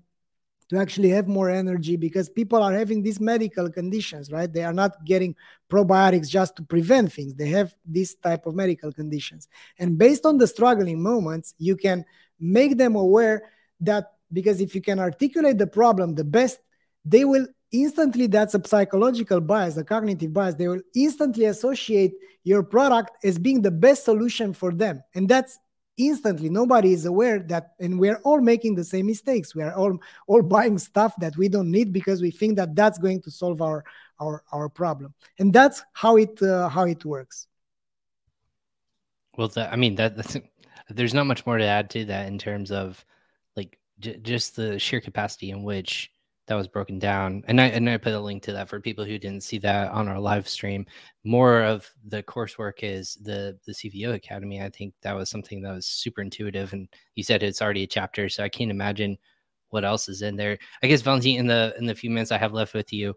to 0.70 0.78
actually 0.78 1.10
have 1.10 1.28
more 1.28 1.50
energy 1.50 1.96
because 1.96 2.30
people 2.30 2.62
are 2.62 2.74
having 2.74 3.02
these 3.02 3.20
medical 3.20 3.70
conditions, 3.70 4.32
right? 4.32 4.52
They 4.52 4.64
are 4.64 4.74
not 4.74 5.04
getting 5.06 5.36
probiotics 5.70 6.30
just 6.30 6.56
to 6.58 6.64
prevent 6.64 7.12
things. 7.12 7.34
They 7.34 7.50
have 7.50 7.76
this 7.86 8.16
type 8.16 8.46
of 8.46 8.56
medical 8.56 8.92
conditions. 8.92 9.48
And 9.80 9.98
based 9.98 10.26
on 10.26 10.38
the 10.38 10.48
struggling 10.48 11.02
moments, 11.02 11.54
you 11.58 11.76
can 11.76 12.06
make 12.40 12.78
them 12.78 12.96
aware 12.96 13.52
that 13.82 14.15
because 14.38 14.58
if 14.62 14.76
you 14.76 14.82
can 14.82 15.00
articulate 15.00 15.58
the 15.58 15.72
problem 15.82 16.08
the 16.14 16.30
best 16.38 16.60
they 17.04 17.24
will 17.32 17.48
instantly 17.72 18.28
that's 18.28 18.56
a 18.56 18.62
psychological 18.74 19.42
bias 19.42 19.78
a 19.78 19.84
cognitive 19.84 20.32
bias 20.38 20.56
they 20.56 20.68
will 20.68 20.86
instantly 20.94 21.46
associate 21.46 22.14
your 22.46 22.62
product 22.64 23.26
as 23.26 23.38
being 23.38 23.62
the 23.62 23.72
best 23.72 24.06
solution 24.06 24.54
for 24.54 24.72
them. 24.72 25.04
And 25.16 25.28
that's 25.28 25.58
instantly 25.98 26.50
nobody 26.50 26.94
is 26.94 27.06
aware 27.06 27.40
that 27.40 27.72
and 27.80 28.00
we're 28.00 28.20
all 28.24 28.40
making 28.40 28.76
the 28.76 28.84
same 28.84 29.08
mistakes. 29.08 29.56
We 29.56 29.64
are 29.64 29.74
all 29.74 29.98
all 30.28 30.42
buying 30.42 30.78
stuff 30.78 31.14
that 31.20 31.36
we 31.36 31.50
don't 31.50 31.72
need 31.72 31.92
because 31.92 32.22
we 32.22 32.32
think 32.32 32.56
that 32.58 32.76
that's 32.76 33.00
going 33.00 33.22
to 33.24 33.32
solve 33.32 33.62
our 33.62 33.84
our 34.20 34.44
our 34.54 34.70
problem. 34.70 35.14
And 35.40 35.52
that's 35.52 35.84
how 35.94 36.18
it 36.18 36.42
uh, 36.42 36.70
how 36.70 36.84
it 36.84 37.04
works. 37.04 37.48
Well 39.38 39.50
that, 39.50 39.74
i 39.74 39.76
mean 39.76 39.96
that 39.96 40.14
there's 40.90 41.14
not 41.14 41.26
much 41.26 41.46
more 41.46 41.58
to 41.58 41.66
add 41.66 41.90
to 41.90 42.06
that 42.06 42.28
in 42.28 42.38
terms 42.38 42.72
of 42.72 43.04
j- 44.00 44.18
just 44.18 44.56
the 44.56 44.80
sheer 44.80 45.02
capacity 45.02 45.52
in 45.52 45.64
which 45.64 46.12
that 46.48 46.56
was 46.56 46.68
broken 46.68 47.00
down. 47.00 47.44
And 47.48 47.60
i 47.60 47.66
and 47.68 47.90
i 47.90 47.98
put 47.98 48.14
a 48.14 48.20
link 48.20 48.44
to 48.44 48.54
that 48.54 48.70
for 48.70 48.80
people 48.80 49.04
who 49.04 49.18
didn't 49.18 49.44
see 49.44 49.58
that 49.60 49.92
on 49.92 50.08
our 50.08 50.20
live 50.20 50.48
stream. 50.48 50.86
More 51.24 51.64
of 51.64 51.90
the 52.08 52.24
coursework 52.24 52.84
is 52.84 53.16
the 53.22 53.58
the 53.66 53.74
cvo 53.74 54.14
academy. 54.14 54.62
I 54.62 54.70
think 54.70 54.94
that 55.02 55.16
was 55.16 55.30
something 55.30 55.62
that 55.62 55.74
was 55.74 55.88
super 55.88 56.22
intuitive. 56.22 56.74
And 56.74 56.88
you 57.16 57.24
said 57.24 57.42
it's 57.44 57.62
already 57.62 57.84
a 57.84 57.88
chapter 57.88 58.30
so 58.30 58.44
i 58.44 58.50
can't 58.50 58.72
imagine 58.72 59.18
what 59.70 59.86
else 59.86 60.08
is 60.08 60.22
in 60.22 60.36
there. 60.36 60.58
I 60.84 60.88
guess 60.88 61.02
valentin 61.02 61.38
in 61.38 61.48
the 61.48 61.74
in 61.78 61.86
the 61.86 61.96
few 61.96 62.10
minutes 62.10 62.32
i 62.32 62.38
have 62.38 62.54
left 62.54 62.74
with 62.74 62.94
you 62.94 63.16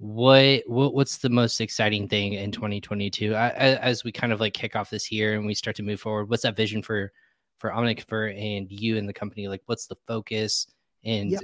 what, 0.00 0.62
what 0.66 0.94
what's 0.94 1.18
the 1.18 1.28
most 1.28 1.60
exciting 1.60 2.08
thing 2.08 2.32
in 2.32 2.50
2022 2.50 3.34
I, 3.34 3.50
as 3.50 4.02
we 4.02 4.10
kind 4.10 4.32
of 4.32 4.40
like 4.40 4.54
kick 4.54 4.74
off 4.74 4.88
this 4.88 5.12
year 5.12 5.34
and 5.34 5.44
we 5.44 5.54
start 5.54 5.76
to 5.76 5.82
move 5.82 6.00
forward 6.00 6.30
what's 6.30 6.42
that 6.44 6.56
vision 6.56 6.82
for 6.82 7.12
for 7.60 7.70
Omniconvert 7.70 8.36
and 8.36 8.70
you 8.70 8.96
and 8.96 9.08
the 9.08 9.12
company? 9.12 9.46
Like, 9.46 9.62
what's 9.66 9.86
the 9.86 9.96
focus? 10.08 10.66
And 11.04 11.30
yep. 11.30 11.42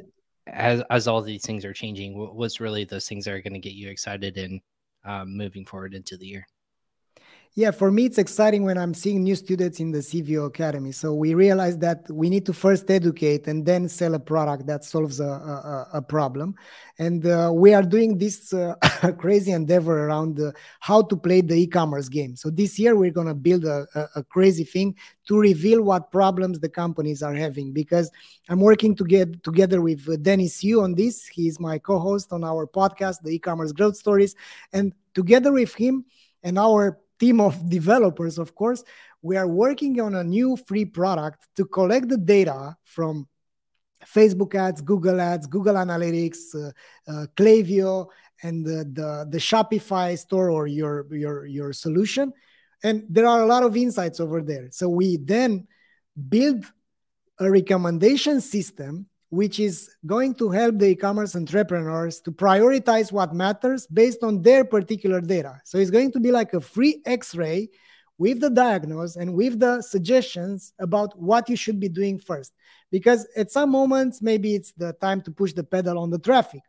as 0.48 0.82
as 0.90 1.06
all 1.06 1.22
these 1.22 1.42
things 1.42 1.64
are 1.64 1.72
changing, 1.72 2.16
what's 2.16 2.60
really 2.60 2.84
those 2.84 3.08
things 3.08 3.24
that 3.24 3.34
are 3.34 3.42
going 3.42 3.52
to 3.52 3.60
get 3.60 3.74
you 3.74 3.88
excited 3.88 4.36
and 4.36 4.60
um, 5.04 5.36
moving 5.36 5.64
forward 5.64 5.94
into 5.94 6.16
the 6.16 6.26
year? 6.26 6.46
Yeah, 7.58 7.70
for 7.70 7.90
me, 7.90 8.04
it's 8.04 8.18
exciting 8.18 8.64
when 8.64 8.76
I'm 8.76 8.92
seeing 8.92 9.22
new 9.22 9.34
students 9.34 9.80
in 9.80 9.90
the 9.90 10.00
CVO 10.00 10.44
Academy. 10.44 10.92
So 10.92 11.14
we 11.14 11.32
realize 11.32 11.78
that 11.78 12.04
we 12.10 12.28
need 12.28 12.44
to 12.44 12.52
first 12.52 12.90
educate 12.90 13.46
and 13.46 13.64
then 13.64 13.88
sell 13.88 14.12
a 14.12 14.18
product 14.18 14.66
that 14.66 14.84
solves 14.84 15.20
a, 15.20 15.24
a, 15.24 15.88
a 15.94 16.02
problem. 16.02 16.54
And 16.98 17.26
uh, 17.26 17.50
we 17.54 17.72
are 17.72 17.82
doing 17.82 18.18
this 18.18 18.52
uh, 18.52 18.74
crazy 19.18 19.52
endeavor 19.52 20.06
around 20.06 20.38
uh, 20.38 20.52
how 20.80 21.00
to 21.04 21.16
play 21.16 21.40
the 21.40 21.54
e 21.54 21.66
commerce 21.66 22.10
game. 22.10 22.36
So 22.36 22.50
this 22.50 22.78
year, 22.78 22.94
we're 22.94 23.10
going 23.10 23.26
to 23.26 23.34
build 23.34 23.64
a, 23.64 23.86
a, 24.14 24.22
crazy 24.22 24.64
thing 24.64 24.94
to 25.26 25.38
reveal 25.38 25.80
what 25.80 26.12
problems 26.12 26.60
the 26.60 26.68
companies 26.68 27.22
are 27.22 27.34
having. 27.34 27.72
Because 27.72 28.10
I'm 28.50 28.60
working 28.60 28.94
to 28.96 29.04
get 29.04 29.42
together 29.42 29.80
with 29.80 30.06
uh, 30.10 30.16
Dennis 30.16 30.62
Yu 30.62 30.82
on 30.82 30.94
this. 30.94 31.26
He's 31.26 31.58
my 31.58 31.78
co 31.78 31.98
host 31.98 32.34
on 32.34 32.44
our 32.44 32.66
podcast, 32.66 33.22
The 33.22 33.30
E 33.30 33.38
commerce 33.38 33.72
Growth 33.72 33.96
Stories. 33.96 34.36
And 34.74 34.92
together 35.14 35.52
with 35.52 35.74
him 35.74 36.04
and 36.42 36.58
our 36.58 36.98
team 37.18 37.40
of 37.40 37.68
developers, 37.68 38.38
of 38.38 38.54
course, 38.54 38.84
we 39.22 39.36
are 39.36 39.48
working 39.48 40.00
on 40.00 40.14
a 40.14 40.24
new 40.24 40.56
free 40.56 40.84
product 40.84 41.46
to 41.56 41.64
collect 41.64 42.08
the 42.08 42.18
data 42.18 42.76
from 42.84 43.26
Facebook 44.04 44.54
ads, 44.54 44.80
Google 44.80 45.20
ads, 45.20 45.46
Google 45.46 45.74
Analytics, 45.74 46.54
uh, 46.54 46.70
uh, 47.10 47.26
Klaviyo, 47.36 48.08
and 48.42 48.64
the, 48.64 48.84
the, 48.92 49.26
the 49.30 49.38
Shopify 49.38 50.16
store 50.18 50.50
or 50.50 50.66
your, 50.66 51.06
your, 51.14 51.46
your 51.46 51.72
solution. 51.72 52.32
And 52.82 53.04
there 53.08 53.26
are 53.26 53.42
a 53.42 53.46
lot 53.46 53.62
of 53.62 53.76
insights 53.76 54.20
over 54.20 54.42
there. 54.42 54.68
So 54.70 54.88
we 54.88 55.16
then 55.16 55.66
build 56.28 56.64
a 57.40 57.50
recommendation 57.50 58.40
system 58.40 59.06
which 59.36 59.60
is 59.60 59.94
going 60.06 60.32
to 60.34 60.48
help 60.48 60.78
the 60.78 60.86
e-commerce 60.86 61.36
entrepreneurs 61.36 62.22
to 62.22 62.32
prioritize 62.32 63.12
what 63.12 63.34
matters 63.34 63.86
based 63.88 64.22
on 64.22 64.40
their 64.40 64.64
particular 64.64 65.20
data. 65.20 65.60
So 65.62 65.76
it's 65.76 65.90
going 65.90 66.10
to 66.12 66.20
be 66.20 66.30
like 66.30 66.54
a 66.54 66.60
free 66.60 67.02
x-ray 67.04 67.68
with 68.16 68.40
the 68.40 68.48
diagnose 68.48 69.16
and 69.16 69.34
with 69.34 69.60
the 69.60 69.82
suggestions 69.82 70.72
about 70.78 71.20
what 71.20 71.50
you 71.50 71.56
should 71.56 71.78
be 71.78 71.90
doing 71.90 72.18
first. 72.18 72.54
Because 72.90 73.28
at 73.36 73.50
some 73.50 73.70
moments, 73.70 74.22
maybe 74.22 74.54
it's 74.54 74.72
the 74.72 74.94
time 74.94 75.20
to 75.20 75.30
push 75.30 75.52
the 75.52 75.64
pedal 75.64 75.98
on 75.98 76.08
the 76.08 76.18
traffic. 76.18 76.62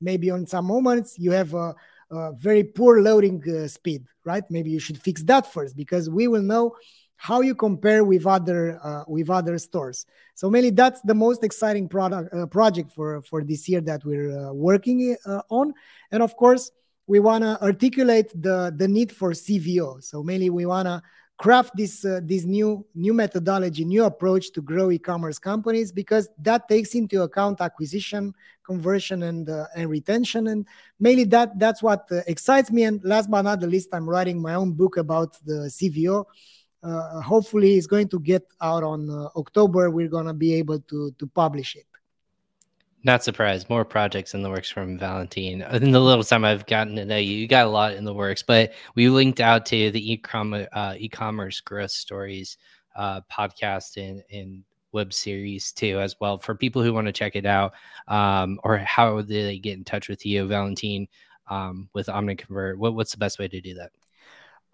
Maybe 0.00 0.30
on 0.30 0.46
some 0.46 0.66
moments, 0.66 1.18
you 1.18 1.32
have 1.32 1.54
a, 1.54 1.74
a 2.12 2.32
very 2.34 2.62
poor 2.62 3.02
loading 3.02 3.42
uh, 3.50 3.66
speed, 3.66 4.06
right? 4.24 4.44
Maybe 4.48 4.70
you 4.70 4.78
should 4.78 5.00
fix 5.02 5.24
that 5.24 5.52
first 5.52 5.76
because 5.76 6.08
we 6.08 6.28
will 6.28 6.42
know 6.42 6.76
how 7.22 7.40
you 7.40 7.54
compare 7.54 8.02
with 8.02 8.26
other 8.26 8.80
uh, 8.82 9.04
with 9.06 9.30
other 9.30 9.56
stores. 9.56 10.06
So 10.34 10.50
mainly 10.50 10.70
that's 10.70 11.00
the 11.02 11.14
most 11.14 11.44
exciting 11.44 11.88
product 11.88 12.34
uh, 12.34 12.46
project 12.46 12.90
for 12.90 13.22
for 13.22 13.44
this 13.44 13.68
year 13.68 13.80
that 13.82 14.04
we're 14.04 14.36
uh, 14.36 14.52
working 14.52 15.16
uh, 15.24 15.42
on, 15.48 15.72
and 16.10 16.20
of 16.20 16.36
course 16.36 16.72
we 17.06 17.20
want 17.20 17.44
to 17.44 17.62
articulate 17.62 18.28
the 18.34 18.74
the 18.76 18.88
need 18.88 19.12
for 19.12 19.30
CVO. 19.30 20.02
So 20.02 20.24
mainly 20.24 20.50
we 20.50 20.66
want 20.66 20.86
to 20.86 21.00
craft 21.38 21.76
this 21.76 22.04
uh, 22.04 22.18
this 22.24 22.42
new 22.42 22.84
new 22.96 23.14
methodology, 23.14 23.84
new 23.84 24.02
approach 24.02 24.50
to 24.54 24.60
grow 24.60 24.90
e-commerce 24.90 25.38
companies 25.38 25.92
because 25.92 26.28
that 26.38 26.68
takes 26.68 26.96
into 26.96 27.22
account 27.22 27.60
acquisition, 27.60 28.34
conversion, 28.66 29.22
and 29.22 29.48
uh, 29.48 29.66
and 29.76 29.88
retention, 29.88 30.48
and 30.48 30.66
mainly 30.98 31.24
that 31.26 31.56
that's 31.60 31.84
what 31.84 32.08
excites 32.26 32.72
me. 32.72 32.82
And 32.82 33.00
last 33.04 33.30
but 33.30 33.42
not 33.42 33.60
the 33.60 33.68
least, 33.68 33.90
I'm 33.92 34.10
writing 34.10 34.42
my 34.42 34.54
own 34.54 34.72
book 34.72 34.96
about 34.96 35.38
the 35.44 35.70
CVO 35.70 36.24
uh, 36.82 37.20
hopefully 37.20 37.76
it's 37.76 37.86
going 37.86 38.08
to 38.08 38.20
get 38.20 38.46
out 38.60 38.82
on 38.82 39.08
uh, 39.08 39.28
October. 39.36 39.90
We're 39.90 40.08
going 40.08 40.26
to 40.26 40.34
be 40.34 40.54
able 40.54 40.80
to 40.80 41.12
to 41.18 41.26
publish 41.26 41.76
it. 41.76 41.86
Not 43.04 43.24
surprised. 43.24 43.68
More 43.68 43.84
projects 43.84 44.32
in 44.32 44.42
the 44.42 44.50
works 44.50 44.70
from 44.70 44.96
Valentine. 44.96 45.62
In 45.62 45.90
the 45.90 46.00
little 46.00 46.22
time 46.22 46.44
I've 46.44 46.66
gotten 46.66 46.94
to 46.96 47.04
know 47.04 47.16
you, 47.16 47.34
you 47.34 47.48
got 47.48 47.66
a 47.66 47.70
lot 47.70 47.94
in 47.94 48.04
the 48.04 48.14
works. 48.14 48.44
But 48.44 48.74
we 48.94 49.08
linked 49.08 49.40
out 49.40 49.66
to 49.66 49.90
the 49.90 50.12
e-commerce 50.12 50.68
uh, 50.72 50.94
e-commerce 50.96 51.60
growth 51.60 51.90
stories 51.90 52.58
uh, 52.94 53.20
podcast 53.30 53.96
and 53.96 54.22
and 54.30 54.62
web 54.92 55.12
series 55.12 55.72
too 55.72 55.98
as 55.98 56.14
well 56.20 56.38
for 56.38 56.54
people 56.54 56.82
who 56.82 56.92
want 56.92 57.06
to 57.06 57.12
check 57.12 57.34
it 57.34 57.46
out. 57.46 57.72
Um, 58.08 58.60
or 58.62 58.76
how 58.78 59.20
do 59.20 59.42
they 59.42 59.58
get 59.58 59.76
in 59.78 59.84
touch 59.84 60.08
with 60.08 60.24
you, 60.24 60.46
Valentine, 60.46 61.08
um, 61.50 61.88
with 61.94 62.06
OmniConvert? 62.06 62.76
What, 62.76 62.94
what's 62.94 63.12
the 63.12 63.18
best 63.18 63.38
way 63.38 63.48
to 63.48 63.60
do 63.60 63.74
that? 63.74 63.90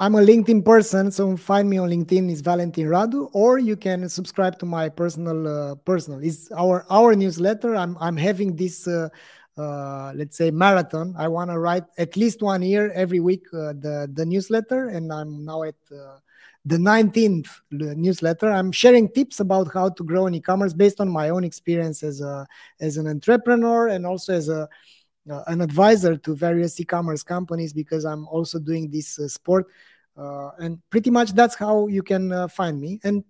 I'm 0.01 0.15
a 0.15 0.21
LinkedIn 0.21 0.65
person, 0.65 1.11
so 1.11 1.37
find 1.37 1.69
me 1.69 1.77
on 1.79 1.91
LinkedIn 1.91 2.31
is 2.31 2.41
Valentin 2.41 2.87
Radu, 2.87 3.31
or 3.33 3.59
you 3.59 3.77
can 3.77 4.09
subscribe 4.09 4.57
to 4.61 4.67
my 4.67 4.89
personal 4.89 5.49
uh, 5.49 5.75
personal. 5.75 6.23
Is 6.23 6.53
our 6.57 6.87
our 6.89 7.17
newsletter. 7.17 7.75
I'm 7.75 7.97
I'm 7.99 8.17
having 8.17 8.55
this 8.55 8.87
uh, 8.87 9.09
uh, 9.57 10.13
let's 10.15 10.37
say 10.37 10.53
marathon. 10.53 11.15
I 11.19 11.27
want 11.27 11.51
to 11.51 11.59
write 11.59 11.83
at 11.99 12.17
least 12.17 12.43
one 12.43 12.63
year 12.63 12.93
every 12.93 13.19
week 13.19 13.47
uh, 13.53 13.75
the 13.75 14.09
the 14.15 14.25
newsletter, 14.25 14.89
and 14.89 15.13
I'm 15.13 15.45
now 15.45 15.65
at 15.65 15.75
uh, 15.91 16.19
the 16.65 16.77
19th 16.77 17.49
newsletter. 17.73 18.53
I'm 18.53 18.71
sharing 18.71 19.09
tips 19.09 19.41
about 19.41 19.75
how 19.75 19.89
to 19.89 20.05
grow 20.05 20.29
in 20.29 20.35
e-commerce 20.37 20.75
based 20.75 21.01
on 21.01 21.09
my 21.09 21.31
own 21.31 21.43
experience 21.43 22.05
as 22.05 22.21
a 22.21 22.47
as 22.81 22.99
an 22.99 23.09
entrepreneur 23.09 23.89
and 23.89 24.07
also 24.07 24.33
as 24.33 24.49
a 24.49 24.69
uh, 25.31 25.43
an 25.47 25.61
advisor 25.61 26.17
to 26.17 26.35
various 26.35 26.79
e-commerce 26.81 27.23
companies 27.23 27.73
because 27.73 28.05
I'm 28.05 28.27
also 28.29 28.59
doing 28.59 28.91
this 28.91 29.19
uh, 29.19 29.29
sport. 29.29 29.67
Uh, 30.17 30.51
and 30.59 30.81
pretty 30.91 31.11
much 31.11 31.33
that's 31.33 31.55
how 31.55 31.87
you 31.87 32.03
can 32.03 32.33
uh, 32.33 32.49
find 32.49 32.81
me 32.81 32.99
and 33.05 33.23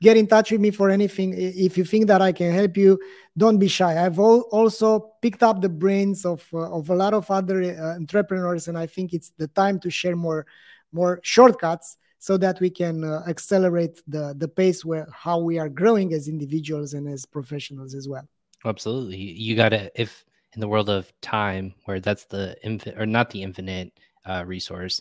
get 0.00 0.16
in 0.16 0.26
touch 0.26 0.52
with 0.52 0.60
me 0.60 0.70
for 0.70 0.90
anything. 0.90 1.34
If 1.36 1.76
you 1.76 1.84
think 1.84 2.06
that 2.06 2.22
I 2.22 2.30
can 2.30 2.52
help 2.52 2.76
you, 2.76 3.00
don't 3.36 3.58
be 3.58 3.66
shy. 3.66 4.04
I've 4.04 4.18
also 4.20 5.14
picked 5.20 5.42
up 5.42 5.60
the 5.60 5.68
brains 5.68 6.24
of 6.24 6.46
uh, 6.52 6.70
of 6.70 6.90
a 6.90 6.94
lot 6.94 7.14
of 7.14 7.28
other 7.30 7.62
uh, 7.62 7.96
entrepreneurs, 7.96 8.68
and 8.68 8.78
I 8.78 8.86
think 8.86 9.12
it's 9.12 9.32
the 9.38 9.48
time 9.48 9.80
to 9.80 9.90
share 9.90 10.14
more 10.14 10.46
more 10.92 11.18
shortcuts 11.22 11.96
so 12.18 12.36
that 12.38 12.60
we 12.60 12.70
can 12.70 13.04
accelerate 13.26 14.00
the 14.06 14.34
the 14.38 14.48
pace 14.48 14.84
where 14.84 15.08
how 15.12 15.38
we 15.38 15.58
are 15.58 15.68
growing 15.68 16.12
as 16.12 16.28
individuals 16.28 16.94
and 16.94 17.08
as 17.08 17.26
professionals 17.26 17.92
as 17.94 18.08
well. 18.08 18.28
Absolutely, 18.64 19.16
you 19.16 19.56
got 19.56 19.70
to 19.70 19.90
if 20.00 20.24
in 20.56 20.60
the 20.60 20.68
world 20.68 20.88
of 20.88 21.12
time 21.20 21.74
where 21.84 22.00
that's 22.00 22.24
the 22.24 22.56
infinite 22.64 22.98
or 22.98 23.06
not 23.06 23.30
the 23.30 23.42
infinite 23.42 23.92
uh, 24.24 24.42
resource. 24.44 25.00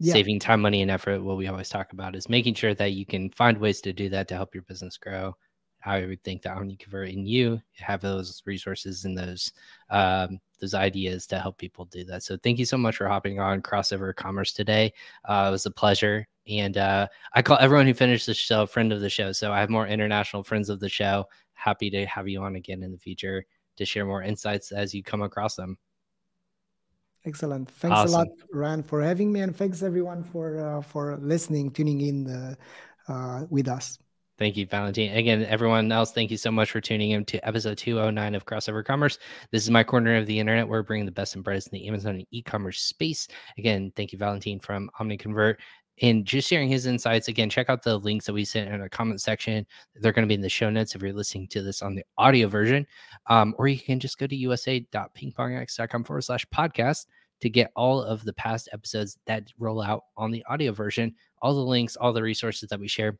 Yeah. 0.00 0.14
saving 0.14 0.40
time 0.40 0.60
money 0.60 0.82
and 0.82 0.90
effort 0.90 1.22
what 1.22 1.36
we 1.36 1.46
always 1.46 1.68
talk 1.68 1.92
about 1.92 2.16
is 2.16 2.28
making 2.28 2.54
sure 2.54 2.74
that 2.74 2.92
you 2.94 3.06
can 3.06 3.30
find 3.30 3.56
ways 3.56 3.80
to 3.82 3.92
do 3.92 4.08
that 4.08 4.26
to 4.26 4.34
help 4.34 4.52
your 4.52 4.64
business 4.64 4.98
grow. 4.98 5.36
I 5.84 6.04
would 6.04 6.22
think 6.24 6.42
that 6.42 6.56
OmniConvert 6.56 7.12
and 7.12 7.28
you 7.28 7.60
have 7.76 8.00
those 8.00 8.42
resources 8.44 9.04
and 9.04 9.16
those 9.16 9.52
um, 9.90 10.40
those 10.60 10.74
ideas 10.74 11.28
to 11.28 11.38
help 11.38 11.58
people 11.58 11.84
do 11.84 12.04
that. 12.06 12.24
So 12.24 12.36
thank 12.42 12.58
you 12.58 12.64
so 12.64 12.76
much 12.76 12.96
for 12.96 13.06
hopping 13.06 13.38
on 13.38 13.62
crossover 13.62 14.14
commerce 14.16 14.52
today. 14.52 14.92
Uh, 15.24 15.46
it 15.48 15.52
was 15.52 15.66
a 15.66 15.70
pleasure. 15.70 16.26
And 16.48 16.76
uh, 16.76 17.06
i 17.34 17.40
call 17.40 17.58
everyone 17.60 17.86
who 17.86 17.94
finished 17.94 18.26
the 18.26 18.34
show 18.34 18.66
friend 18.66 18.92
of 18.92 19.00
the 19.00 19.08
show. 19.08 19.30
So 19.30 19.52
i 19.52 19.60
have 19.60 19.70
more 19.70 19.86
international 19.86 20.42
friends 20.42 20.70
of 20.70 20.80
the 20.80 20.88
show. 20.88 21.26
Happy 21.52 21.88
to 21.90 22.04
have 22.06 22.26
you 22.26 22.42
on 22.42 22.56
again 22.56 22.82
in 22.82 22.90
the 22.90 22.98
future 22.98 23.46
to 23.76 23.84
share 23.84 24.04
more 24.04 24.22
insights 24.22 24.72
as 24.72 24.94
you 24.94 25.02
come 25.02 25.22
across 25.22 25.56
them. 25.56 25.78
Excellent. 27.26 27.70
Thanks 27.70 27.96
awesome. 27.96 28.14
a 28.14 28.18
lot, 28.18 28.28
Ryan, 28.52 28.82
for 28.82 29.02
having 29.02 29.32
me, 29.32 29.40
and 29.40 29.56
thanks 29.56 29.82
everyone 29.82 30.22
for 30.22 30.58
uh, 30.58 30.82
for 30.82 31.16
listening, 31.16 31.70
tuning 31.70 32.00
in 32.02 32.28
uh, 32.28 32.54
uh, 33.08 33.46
with 33.48 33.68
us. 33.68 33.98
Thank 34.36 34.56
you, 34.56 34.66
Valentine. 34.66 35.16
Again, 35.16 35.44
everyone 35.44 35.92
else, 35.92 36.10
thank 36.10 36.30
you 36.30 36.36
so 36.36 36.50
much 36.50 36.70
for 36.70 36.80
tuning 36.80 37.12
in 37.12 37.24
to 37.26 37.46
episode 37.46 37.78
209 37.78 38.34
of 38.34 38.44
Crossover 38.44 38.84
Commerce. 38.84 39.18
This 39.52 39.62
is 39.62 39.70
my 39.70 39.84
corner 39.84 40.16
of 40.16 40.26
the 40.26 40.38
internet. 40.38 40.66
Where 40.66 40.80
we're 40.80 40.84
bringing 40.84 41.06
the 41.06 41.12
best 41.12 41.36
and 41.36 41.44
brightest 41.44 41.68
in 41.68 41.78
the 41.78 41.86
Amazon 41.86 42.16
and 42.16 42.26
e-commerce 42.32 42.82
space. 42.82 43.28
Again, 43.58 43.92
thank 43.94 44.12
you, 44.12 44.18
Valentine 44.18 44.58
from 44.58 44.90
OmniConvert 45.00 45.56
and 46.02 46.24
just 46.24 46.48
sharing 46.48 46.68
his 46.68 46.86
insights. 46.86 47.28
Again, 47.28 47.48
check 47.48 47.70
out 47.70 47.82
the 47.82 47.98
links 47.98 48.26
that 48.26 48.32
we 48.32 48.44
sent 48.44 48.70
in 48.70 48.80
our 48.80 48.88
comment 48.88 49.20
section. 49.20 49.66
They're 49.94 50.12
going 50.12 50.24
to 50.24 50.28
be 50.28 50.34
in 50.34 50.40
the 50.40 50.48
show 50.48 50.70
notes 50.70 50.94
if 50.94 51.02
you're 51.02 51.12
listening 51.12 51.48
to 51.48 51.62
this 51.62 51.82
on 51.82 51.94
the 51.94 52.04
audio 52.18 52.48
version. 52.48 52.86
Um, 53.28 53.54
or 53.58 53.68
you 53.68 53.78
can 53.78 54.00
just 54.00 54.18
go 54.18 54.26
to 54.26 54.36
usa.pingpongx.com 54.36 56.04
forward 56.04 56.22
slash 56.22 56.46
podcast 56.46 57.06
to 57.40 57.48
get 57.48 57.70
all 57.76 58.02
of 58.02 58.24
the 58.24 58.32
past 58.32 58.68
episodes 58.72 59.18
that 59.26 59.52
roll 59.58 59.82
out 59.82 60.04
on 60.16 60.30
the 60.30 60.44
audio 60.48 60.72
version. 60.72 61.14
All 61.42 61.54
the 61.54 61.60
links, 61.60 61.96
all 61.96 62.12
the 62.12 62.22
resources 62.22 62.68
that 62.70 62.80
we 62.80 62.88
share 62.88 63.18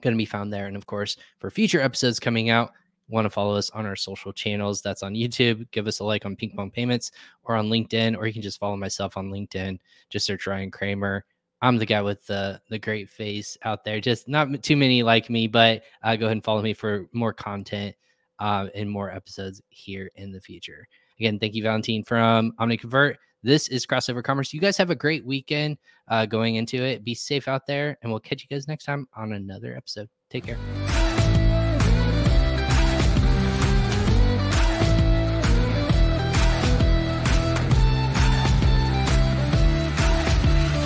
going 0.00 0.14
to 0.14 0.18
be 0.18 0.24
found 0.24 0.52
there. 0.52 0.66
And 0.66 0.76
of 0.76 0.86
course, 0.86 1.16
for 1.38 1.50
future 1.50 1.80
episodes 1.80 2.20
coming 2.20 2.50
out, 2.50 2.72
want 3.08 3.24
to 3.24 3.30
follow 3.30 3.54
us 3.54 3.70
on 3.70 3.86
our 3.86 3.96
social 3.96 4.32
channels. 4.32 4.82
That's 4.82 5.02
on 5.02 5.14
YouTube. 5.14 5.68
Give 5.70 5.86
us 5.86 6.00
a 6.00 6.04
like 6.04 6.26
on 6.26 6.36
Ping 6.36 6.52
Pong 6.54 6.70
Payments 6.70 7.10
or 7.44 7.56
on 7.56 7.68
LinkedIn, 7.68 8.16
or 8.16 8.26
you 8.26 8.32
can 8.32 8.42
just 8.42 8.60
follow 8.60 8.76
myself 8.76 9.16
on 9.16 9.30
LinkedIn. 9.30 9.78
Just 10.10 10.26
search 10.26 10.46
Ryan 10.46 10.70
Kramer. 10.70 11.24
I'm 11.60 11.76
the 11.76 11.86
guy 11.86 12.02
with 12.02 12.24
the 12.26 12.60
the 12.70 12.78
great 12.78 13.08
face 13.08 13.56
out 13.64 13.84
there. 13.84 14.00
Just 14.00 14.28
not 14.28 14.62
too 14.62 14.76
many 14.76 15.02
like 15.02 15.28
me, 15.28 15.46
but 15.48 15.82
uh, 16.02 16.16
go 16.16 16.26
ahead 16.26 16.36
and 16.36 16.44
follow 16.44 16.62
me 16.62 16.74
for 16.74 17.08
more 17.12 17.32
content 17.32 17.94
uh, 18.38 18.68
and 18.74 18.90
more 18.90 19.10
episodes 19.10 19.60
here 19.68 20.10
in 20.14 20.32
the 20.32 20.40
future. 20.40 20.86
Again, 21.18 21.38
thank 21.38 21.54
you, 21.54 21.62
Valentine 21.62 22.04
from 22.04 22.52
OmniConvert. 22.60 23.16
This 23.42 23.68
is 23.68 23.86
Crossover 23.86 24.22
Commerce. 24.22 24.52
You 24.52 24.60
guys 24.60 24.76
have 24.76 24.90
a 24.90 24.96
great 24.96 25.24
weekend 25.24 25.78
uh, 26.08 26.26
going 26.26 26.56
into 26.56 26.82
it. 26.82 27.04
Be 27.04 27.14
safe 27.14 27.48
out 27.48 27.66
there, 27.66 27.98
and 28.02 28.10
we'll 28.10 28.20
catch 28.20 28.42
you 28.42 28.48
guys 28.54 28.68
next 28.68 28.84
time 28.84 29.08
on 29.16 29.32
another 29.32 29.76
episode. 29.76 30.08
Take 30.30 30.46
care. 30.46 30.97